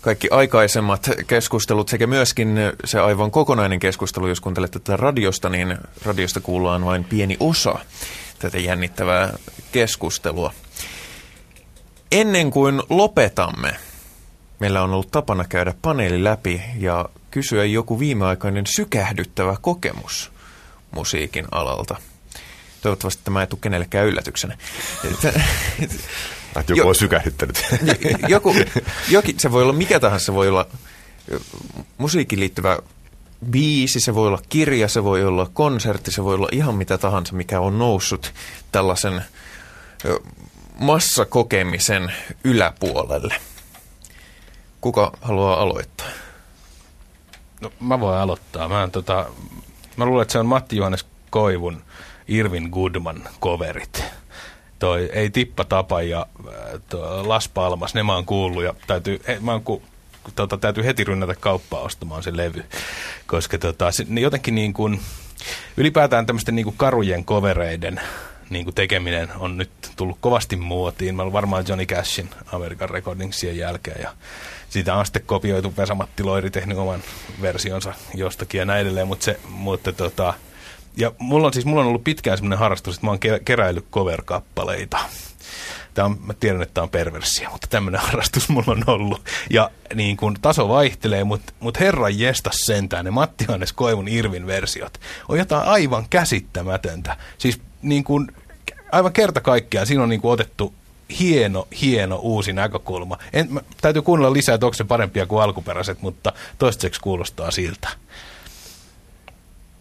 kaikki 0.02 0.28
aikaisemmat 0.32 1.10
keskustelut 1.28 1.90
sekä 1.90 2.08
myöskin 2.08 2.58
se 2.86 3.00
aivan 3.00 3.32
kokonainen 3.32 3.80
keskustelu, 3.80 4.28
jos 4.28 4.42
kuuntelette 4.42 4.80
tätä 4.80 4.98
radiosta, 4.98 5.50
niin 5.50 5.78
radiosta 6.06 6.40
kuullaan 6.40 6.86
vain 6.86 7.04
pieni 7.04 7.38
osa 7.40 7.80
tätä 8.40 8.58
jännittävää 8.58 9.34
keskustelua. 9.72 10.54
Ennen 12.12 12.52
kuin 12.52 12.82
lopetamme, 12.90 13.76
meillä 14.60 14.84
on 14.84 14.94
ollut 14.94 15.12
tapana 15.12 15.44
käydä 15.44 15.74
paneeli 15.82 16.24
läpi 16.24 16.62
ja 16.78 17.10
kysyä 17.32 17.66
joku 17.66 18.00
viimeaikainen 18.00 18.68
sykähdyttävä 18.68 19.56
kokemus 19.62 20.32
musiikin 20.92 21.46
alalta. 21.52 21.96
Toivottavasti 22.82 23.22
tämä 23.24 23.42
ei 23.42 23.48
tule 23.48 23.60
kenellekään 23.62 24.08
yllätyksenä. 24.08 24.58
Että 26.60 26.74
joku 26.76 26.90
on 26.90 26.96
sykähdyttänyt. 26.96 27.66
Joku, 28.28 28.56
jokin, 29.10 29.40
se 29.40 29.52
voi 29.52 29.64
olla 29.64 29.74
mikä 29.74 30.00
tahansa, 30.00 30.26
se 30.26 30.34
voi 30.34 30.48
olla 30.48 30.66
musiikin 31.98 32.40
liittyvä 32.40 32.78
biisi, 33.50 34.00
se 34.00 34.16
voi 34.16 34.28
olla 34.28 34.42
kirja, 34.50 34.88
se 34.88 35.04
voi 35.04 35.24
olla 35.24 35.50
konsertti, 35.54 36.12
se 36.12 36.24
voi 36.24 36.36
olla 36.36 36.48
ihan 36.52 36.76
mitä 36.76 36.98
tahansa, 36.98 37.34
mikä 37.34 37.60
on 37.60 37.80
noussut 37.80 38.34
tällaisen 38.72 39.22
massakokemisen 40.80 42.14
yläpuolelle. 42.44 43.36
Kuka 44.82 45.12
haluaa 45.22 45.62
aloittaa? 45.62 46.08
No, 47.62 47.72
mä 47.80 48.00
voin 48.00 48.18
aloittaa. 48.18 48.70
Mä, 48.70 48.90
tota, 48.92 49.26
mä 49.98 50.06
luulen, 50.06 50.22
että 50.22 50.32
se 50.32 50.40
on 50.40 50.46
Matti 50.46 50.78
Johannes 50.78 51.06
Koivun 51.30 51.82
Irvin 52.28 52.70
Goodman 52.72 53.24
coverit. 53.42 54.04
Toi 54.80 55.10
Ei 55.14 55.30
Tippa 55.30 55.64
Tapa 55.64 56.02
ja 56.02 56.26
äh, 56.48 57.28
Las 57.28 57.50
Palmas, 57.50 57.94
ne 57.94 58.04
mä 58.04 58.14
oon 58.14 58.26
kuullut 58.26 58.64
ja 58.64 58.74
täytyy, 58.88 59.22
he, 59.28 59.38
mä 59.42 59.52
oon 59.52 59.64
ku, 59.64 59.82
tota, 60.36 60.58
täytyy 60.58 60.86
heti 60.86 61.04
rynnätä 61.04 61.36
kauppaa 61.36 61.80
ostamaan 61.80 62.24
se 62.24 62.38
levy. 62.38 62.66
Koska 63.28 63.58
tota, 63.58 63.92
se, 63.92 64.06
ne 64.10 64.22
jotenkin 64.22 64.56
niin 64.56 64.74
kuin, 64.74 65.00
ylipäätään 65.78 66.26
tämmöisten 66.26 66.56
niin 66.56 66.64
kuin 66.64 66.78
karujen 66.78 67.26
kovereiden 67.26 68.02
niin 68.50 68.64
kuin 68.64 68.76
tekeminen 68.76 69.30
on 69.38 69.58
nyt 69.58 69.70
tullut 69.96 70.18
kovasti 70.22 70.56
muotiin. 70.56 71.16
Mä 71.16 71.34
varmaan 71.34 71.66
Johnny 71.68 71.86
Cashin 71.86 72.30
American 72.52 72.90
Recordingsien 72.90 73.58
jälkeen 73.58 74.02
ja 74.02 74.14
siitä 74.70 74.96
on 74.96 75.06
sitten 75.06 75.22
kopioitu 75.26 75.74
Vesa-Matti 75.78 76.24
Loiri 76.24 76.52
tehnyt 76.52 76.78
oman 76.78 77.04
versionsa 77.42 77.94
jostakin 78.16 78.60
ja 78.60 78.66
näin 78.66 78.82
edelleen, 78.82 79.08
mutta, 79.08 79.26
se, 79.26 79.40
mutta 79.50 79.94
tota, 79.94 80.34
ja 80.98 81.12
mulla 81.18 81.48
on 81.48 81.54
siis 81.54 81.66
mulla 81.66 81.82
on 81.82 81.88
ollut 81.88 82.04
pitkään 82.04 82.38
semmoinen 82.38 82.60
harrastus, 82.60 82.96
että 82.96 83.08
mä 83.08 83.12
oon 83.12 83.20
keräillyt 83.46 83.86
cover-kappaleita 83.92 85.00
Tämä 85.94 86.06
on, 86.06 86.18
mä 86.26 86.34
tiedän, 86.34 86.62
että 86.62 86.74
tämä 86.74 86.84
on 86.84 86.90
perversia, 86.90 87.50
mutta 87.50 87.68
tämmöinen 87.68 88.02
harrastus 88.06 88.50
mulla 88.50 88.72
on 88.72 88.84
ollut. 88.88 89.26
Ja 89.50 89.72
niin 89.96 90.18
kun, 90.18 90.36
taso 90.42 90.70
vaihtelee, 90.70 91.24
mutta 91.24 91.54
mut 91.60 91.80
herran 91.80 92.20
jestas 92.20 92.66
sentään, 92.66 93.06
ne 93.06 93.12
Matti 93.12 93.46
Hannes 93.48 93.74
Koivun 93.74 94.08
Irvin 94.08 94.48
versiot 94.48 94.98
on 95.30 95.38
jotain 95.38 95.68
aivan 95.68 96.06
käsittämätöntä. 96.10 97.18
Siis 97.38 97.62
niin 97.82 98.04
kun, 98.04 98.32
aivan 98.92 99.14
kerta 99.14 99.42
kaikkiaan 99.42 99.88
siinä 99.88 100.04
on 100.04 100.10
niin 100.10 100.22
kun, 100.22 100.32
otettu 100.32 100.74
hieno, 101.20 101.68
hieno 101.82 102.16
uusi 102.16 102.54
näkökulma. 102.54 103.18
En, 103.34 103.54
mä, 103.54 103.62
täytyy 103.82 104.02
kuunnella 104.02 104.34
lisää, 104.34 104.56
että 104.56 104.66
onko 104.66 104.74
se 104.74 104.84
parempia 104.84 105.26
kuin 105.26 105.44
alkuperäiset, 105.44 106.02
mutta 106.02 106.34
toistaiseksi 106.58 107.02
kuulostaa 107.02 107.52
siltä. 107.52 107.90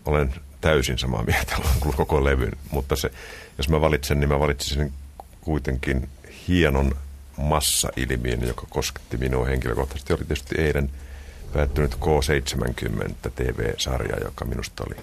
Olen 0.04 0.34
täysin 0.60 0.98
samaa 0.98 1.22
mieltä 1.22 1.56
koko 1.96 2.24
levyn, 2.24 2.52
mutta 2.70 2.96
se, 2.96 3.10
jos 3.58 3.68
mä 3.68 3.80
valitsen, 3.80 4.20
niin 4.20 4.28
mä 4.28 4.40
valitsisin 4.40 4.92
kuitenkin 5.40 6.08
hienon 6.48 6.96
massa-ilmiön, 7.36 8.46
joka 8.46 8.66
kosketti 8.70 9.16
minua 9.16 9.46
henkilökohtaisesti. 9.46 10.12
Oli 10.12 10.24
tietysti 10.24 10.54
eilen 10.58 10.90
päättynyt 11.52 11.94
K70 11.94 13.30
TV-sarja, 13.34 14.16
joka 14.24 14.44
minusta 14.44 14.84
oli 14.86 14.96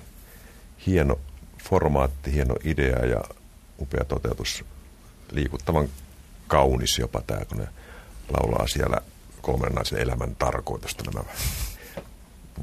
hieno 0.87 1.19
formaatti, 1.69 2.33
hieno 2.33 2.55
idea 2.63 3.05
ja 3.05 3.23
upea 3.79 4.05
toteutus. 4.05 4.65
Liikuttavan 5.31 5.89
kaunis 6.47 6.99
jopa 6.99 7.21
tämä, 7.21 7.45
kun 7.45 7.57
ne 7.57 7.67
laulaa 8.29 8.67
siellä 8.67 8.97
kolmen 9.41 9.71
naisen 9.71 9.99
elämän 9.99 10.35
tarkoitusta 10.35 11.11
nämä 11.11 11.25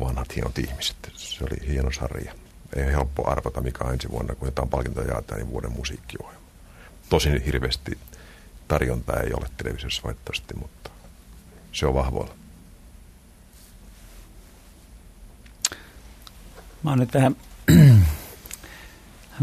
vanhat 0.01 0.37
hienot 0.37 0.59
ihmiset. 0.59 0.97
Se 1.17 1.45
oli 1.45 1.69
hieno 1.69 1.93
sarja. 1.93 2.35
Ei 2.77 2.85
helppo 2.85 3.31
arvata, 3.31 3.61
mikä 3.61 3.85
ensi 3.85 4.11
vuonna, 4.11 4.35
kun 4.35 4.49
jotain 4.49 4.69
palkintoja 4.69 5.09
jaetaan, 5.09 5.41
niin 5.41 5.51
vuoden 5.51 5.73
musiikkiohjelma. 5.73 6.47
Tosin 7.09 7.43
hirveästi 7.43 7.99
tarjontaa 8.69 9.21
ei 9.21 9.33
ole 9.35 9.47
televisiossa 9.57 10.03
valitettavasti, 10.05 10.55
mutta 10.55 10.91
se 11.73 11.87
on 11.87 11.95
vahvoilla. 11.95 12.35
Mä 16.83 16.91
oon 16.91 16.99
nyt 16.99 17.15
vähän, 17.15 17.37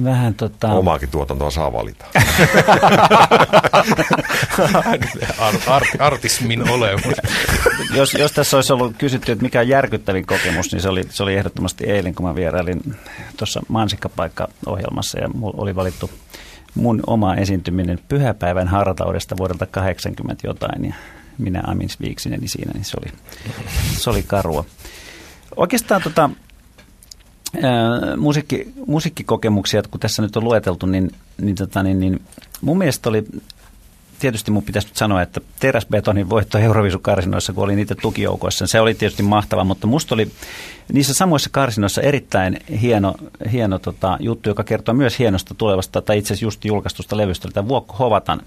vähän 0.04 0.34
tota... 0.34 0.68
Omaakin 0.68 1.10
tuotantoa 1.10 1.52
saa 1.52 1.74
valita. 1.74 2.06
Ar- 5.40 5.62
ar- 5.68 5.84
artismin 6.00 6.70
olemus. 6.70 7.16
jos, 7.96 8.14
jos 8.14 8.32
tässä 8.32 8.58
olisi 8.58 8.74
ollut 8.74 8.98
kysytty, 8.98 9.32
että 9.32 9.44
mikä 9.44 9.60
on 9.60 9.68
järkyttävin 9.68 10.26
kokemus, 10.26 10.72
niin 10.72 10.82
se 10.82 10.90
oli, 10.90 11.04
se 11.10 11.24
oli 11.24 11.36
ehdottomasti 11.36 11.86
eilen, 11.86 12.16
kun 12.16 12.26
mä 12.26 12.36
vierailin 12.36 12.96
tuossa 13.38 13.62
Mansikkapaikka-ohjelmassa 13.68 15.20
ja 15.20 15.28
mulla 15.28 15.62
oli 15.62 15.76
valittu 15.76 16.10
mun 16.76 17.04
oma 17.08 17.36
esiintyminen 17.36 18.00
pyhäpäivän 18.08 18.68
hartaudesta 18.68 19.38
vuodelta 19.38 19.66
80 19.66 20.48
jotain 20.48 20.86
ja 20.86 20.94
minä 21.38 21.64
Amin 21.68 21.90
Viiksineni 22.02 22.48
siinä, 22.48 22.72
niin 22.74 22.86
se 22.86 22.98
oli, 23.02 23.12
se 23.98 24.10
oli 24.10 24.24
karua. 24.24 24.66
Oikeastaan 25.56 26.02
tota, 26.02 26.30
ää, 27.56 28.16
musiikki, 28.16 28.74
musiikkikokemuksia, 28.88 29.84
kun 29.92 30.00
tässä 30.00 30.22
nyt 30.22 30.38
on 30.38 30.44
lueteltu, 30.44 30.86
niin, 30.86 31.12
niin, 31.42 31.56
tota, 31.56 31.84
niin, 31.84 32.00
niin 32.00 32.22
mun 32.62 32.78
mielestä 32.78 33.10
oli 33.10 33.26
tietysti 34.20 34.52
mun 34.52 34.64
pitäisi 34.64 34.88
nyt 34.88 34.98
sanoa, 34.98 35.22
että 35.22 35.42
teräsbetonin 35.60 36.30
voitto 36.30 36.58
Euroviisukarsinoissa, 36.58 37.54
kun 37.54 37.64
oli 37.64 37.76
niitä 37.76 37.96
tukijoukoissa, 37.96 38.68
se 38.68 38.80
oli 38.80 38.94
tietysti 38.94 39.24
mahtava, 39.24 39.64
mutta 39.64 39.88
musta 39.88 40.16
oli 40.16 40.32
niissä 40.94 41.14
samoissa 41.14 41.50
karsinoissa 41.54 42.02
erittäin 42.02 42.60
hieno, 42.82 43.16
hieno 43.52 43.80
tota, 43.80 44.18
juttu, 44.20 44.50
joka 44.50 44.64
kertoo 44.64 44.96
myös 44.96 45.20
hienosta 45.20 45.56
tulevasta, 45.56 46.02
tai 46.02 46.18
itse 46.18 46.34
asiassa 46.34 46.46
just 46.46 46.66
julkaistusta 46.66 47.18
levystä, 47.18 47.50
tämä 47.54 47.68
Vuokko 47.68 47.96
Hovatan 48.00 48.42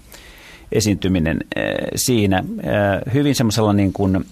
esiintyminen 0.71 1.37
äh, 1.57 1.63
siinä. 1.95 2.37
Äh, 2.37 3.13
hyvin 3.13 3.35
semmoisella 3.35 3.73
niin 3.73 3.93
kuin 3.93 4.25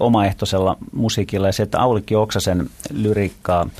omaehtoisella 0.00 0.76
musiikilla, 0.92 1.46
ja 1.46 1.52
se, 1.52 1.62
että 1.62 1.80
Aulikki 1.80 2.14
Oksasen 2.14 2.70
lyriikkaa 2.90 3.60
äh, 3.60 3.70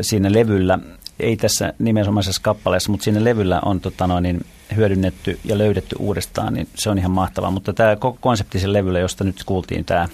siinä 0.00 0.32
levyllä 0.32 0.78
ei 1.20 1.36
tässä 1.36 1.72
nimenomaisessa 1.78 2.42
kappaleessa, 2.42 2.90
mutta 2.90 3.04
siinä 3.04 3.24
levyllä 3.24 3.60
on 3.64 3.80
tota 3.80 4.06
noin, 4.06 4.22
niin 4.22 4.46
hyödynnetty 4.76 5.38
ja 5.44 5.58
löydetty 5.58 5.96
uudestaan, 5.98 6.54
niin 6.54 6.68
se 6.74 6.90
on 6.90 6.98
ihan 6.98 7.10
mahtavaa. 7.10 7.50
Mutta 7.50 7.72
tämä 7.72 7.96
konseptisen 8.20 8.72
levyllä, 8.72 8.98
josta 8.98 9.24
nyt 9.24 9.44
kuultiin 9.46 9.84
tämä, 9.84 10.08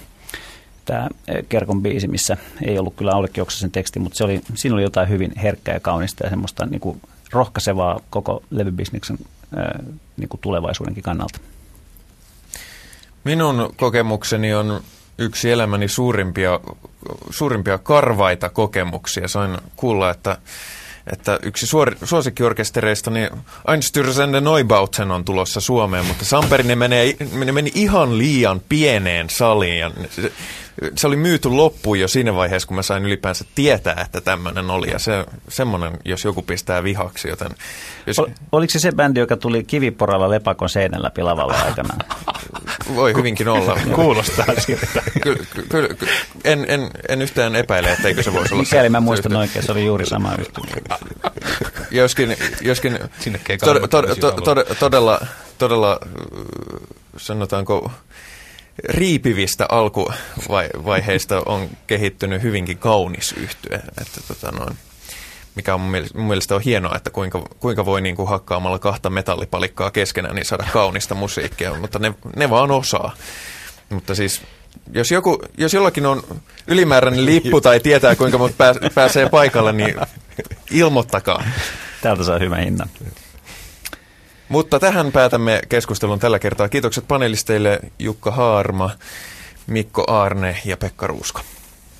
tämä 0.85 1.09
Kerkon 1.49 1.81
biisi, 1.81 2.07
missä 2.07 2.37
ei 2.65 2.79
ollut 2.79 2.95
kyllä 2.95 3.11
Aulikki 3.11 3.41
Oksasen 3.41 3.71
teksti, 3.71 3.99
mutta 3.99 4.17
se 4.17 4.23
oli, 4.23 4.41
siinä 4.55 4.73
oli 4.75 4.83
jotain 4.83 5.09
hyvin 5.09 5.31
herkkää 5.41 5.73
ja 5.73 5.79
kaunista 5.79 6.23
ja 6.23 6.29
semmoista 6.29 6.65
niin 6.65 6.79
kuin 6.79 7.01
rohkaisevaa 7.31 7.99
koko 8.09 8.43
levybisneksen 8.49 9.17
niin 10.17 10.29
kuin 10.29 10.41
tulevaisuudenkin 10.41 11.03
kannalta. 11.03 11.39
Minun 13.23 13.73
kokemukseni 13.77 14.53
on 14.53 14.81
yksi 15.17 15.51
elämäni 15.51 15.87
suurimpia, 15.87 16.59
suurimpia 17.29 17.77
karvaita 17.77 18.49
kokemuksia. 18.49 19.27
Sain 19.27 19.57
kuulla, 19.75 20.09
että 20.09 20.37
että 21.11 21.39
yksi 21.43 21.67
suor, 21.67 21.95
suosikkiorkestereista, 22.03 23.11
niin 23.11 23.29
Einstürzende 23.67 24.41
Neubauten 24.41 25.11
on 25.11 25.25
tulossa 25.25 25.61
Suomeen, 25.61 26.05
mutta 26.05 26.25
Samperinen 26.25 26.77
menee, 26.77 27.15
meni 27.51 27.71
ihan 27.75 28.17
liian 28.17 28.61
pieneen 28.69 29.29
saliin. 29.29 29.79
Ja 29.79 29.91
se, 30.09 30.31
se 30.95 31.07
oli 31.07 31.15
myyty 31.15 31.49
loppuun 31.49 31.99
jo 31.99 32.07
siinä 32.07 32.35
vaiheessa, 32.35 32.67
kun 32.67 32.75
mä 32.75 32.81
sain 32.81 33.05
ylipäänsä 33.05 33.45
tietää, 33.55 34.01
että 34.05 34.21
tämmöinen 34.21 34.69
oli. 34.69 34.91
Ja 34.91 34.99
se, 34.99 35.25
semmoinen, 35.49 35.97
jos 36.05 36.23
joku 36.23 36.41
pistää 36.41 36.83
vihaksi, 36.83 37.27
joten... 37.27 37.49
Jos... 38.07 38.19
Ol, 38.19 38.27
oliko 38.51 38.71
se 38.71 38.79
se 38.79 38.91
bändi, 38.91 39.19
joka 39.19 39.37
tuli 39.37 39.63
kiviporalla 39.63 40.29
lepakon 40.29 40.69
seinän 40.69 41.03
läpi 41.03 41.21
lavalla 41.21 41.55
aikana? 41.65 41.93
Voi 42.95 43.13
hyvinkin 43.13 43.47
olla. 43.47 43.79
Kuulostaa 43.95 44.45
siltä. 44.57 45.01
Kyllä, 45.23 45.43
ky, 45.53 45.95
ky, 45.99 46.07
en, 46.43 46.65
en, 46.67 46.91
en 47.09 47.21
yhtään 47.21 47.55
epäile, 47.55 47.91
etteikö 47.91 48.23
se 48.23 48.33
voisi 48.33 48.53
olla 48.53 48.63
Mikäli 48.63 48.89
mä 48.89 48.99
muistan 48.99 49.31
se 49.31 49.37
oikein, 49.37 49.65
se 49.65 49.71
oli 49.71 49.85
juuri 49.85 50.05
sama 50.05 50.35
yhtymä. 50.39 50.67
Joskin, 51.91 52.37
joskin 52.61 52.99
to, 53.65 53.87
to, 53.87 54.01
to, 54.01 54.31
to, 54.31 54.75
todella, 54.79 55.19
todella 55.57 55.99
sanotaanko 57.17 57.91
riipivistä 58.83 59.65
alkuvaiheista 59.69 61.43
on 61.45 61.69
kehittynyt 61.87 62.41
hyvinkin 62.41 62.77
kaunis 62.77 63.31
yhtye. 63.31 63.75
Että 64.01 64.21
tota 64.27 64.51
noin, 64.51 64.77
mikä 65.57 65.73
on 65.73 65.81
mun 65.81 65.91
mielestä, 65.91 66.17
mun 66.17 66.27
mielestä 66.27 66.55
on 66.55 66.61
hienoa, 66.61 66.95
että 66.95 67.09
kuinka, 67.09 67.41
kuinka 67.59 67.85
voi 67.85 68.01
niin 68.01 68.15
kuin 68.15 68.29
hakkaamalla 68.29 68.79
kahta 68.79 69.09
metallipalikkaa 69.09 69.91
keskenään 69.91 70.35
niin 70.35 70.45
saada 70.45 70.65
kaunista 70.73 71.15
musiikkia, 71.15 71.73
mutta 71.73 71.99
ne, 71.99 72.13
ne 72.35 72.49
vaan 72.49 72.71
osaa. 72.71 73.15
Mutta 73.89 74.15
siis 74.15 74.41
jos, 74.93 75.11
joku, 75.11 75.43
jos 75.57 75.73
jollakin 75.73 76.05
on 76.05 76.23
ylimääräinen 76.67 77.25
lippu 77.25 77.61
tai 77.61 77.79
tietää 77.79 78.15
kuinka 78.15 78.37
mut 78.37 78.57
pääs, 78.57 78.77
pääsee 78.95 79.29
paikalle, 79.29 79.73
niin 79.73 79.95
ilmoittakaa. 80.71 81.43
Täältä 82.01 82.23
saa 82.23 82.39
hyvän 82.39 82.63
hinnan. 82.63 82.89
Mutta 84.49 84.79
tähän 84.79 85.11
päätämme 85.11 85.61
keskustelun 85.69 86.19
tällä 86.19 86.39
kertaa. 86.39 86.69
Kiitokset 86.69 87.07
panelisteille 87.07 87.79
Jukka 87.99 88.31
Haarma, 88.31 88.89
Mikko 89.67 90.03
Aarne 90.07 90.57
ja 90.65 90.77
Pekka 90.77 91.07
Ruusko. 91.07 91.41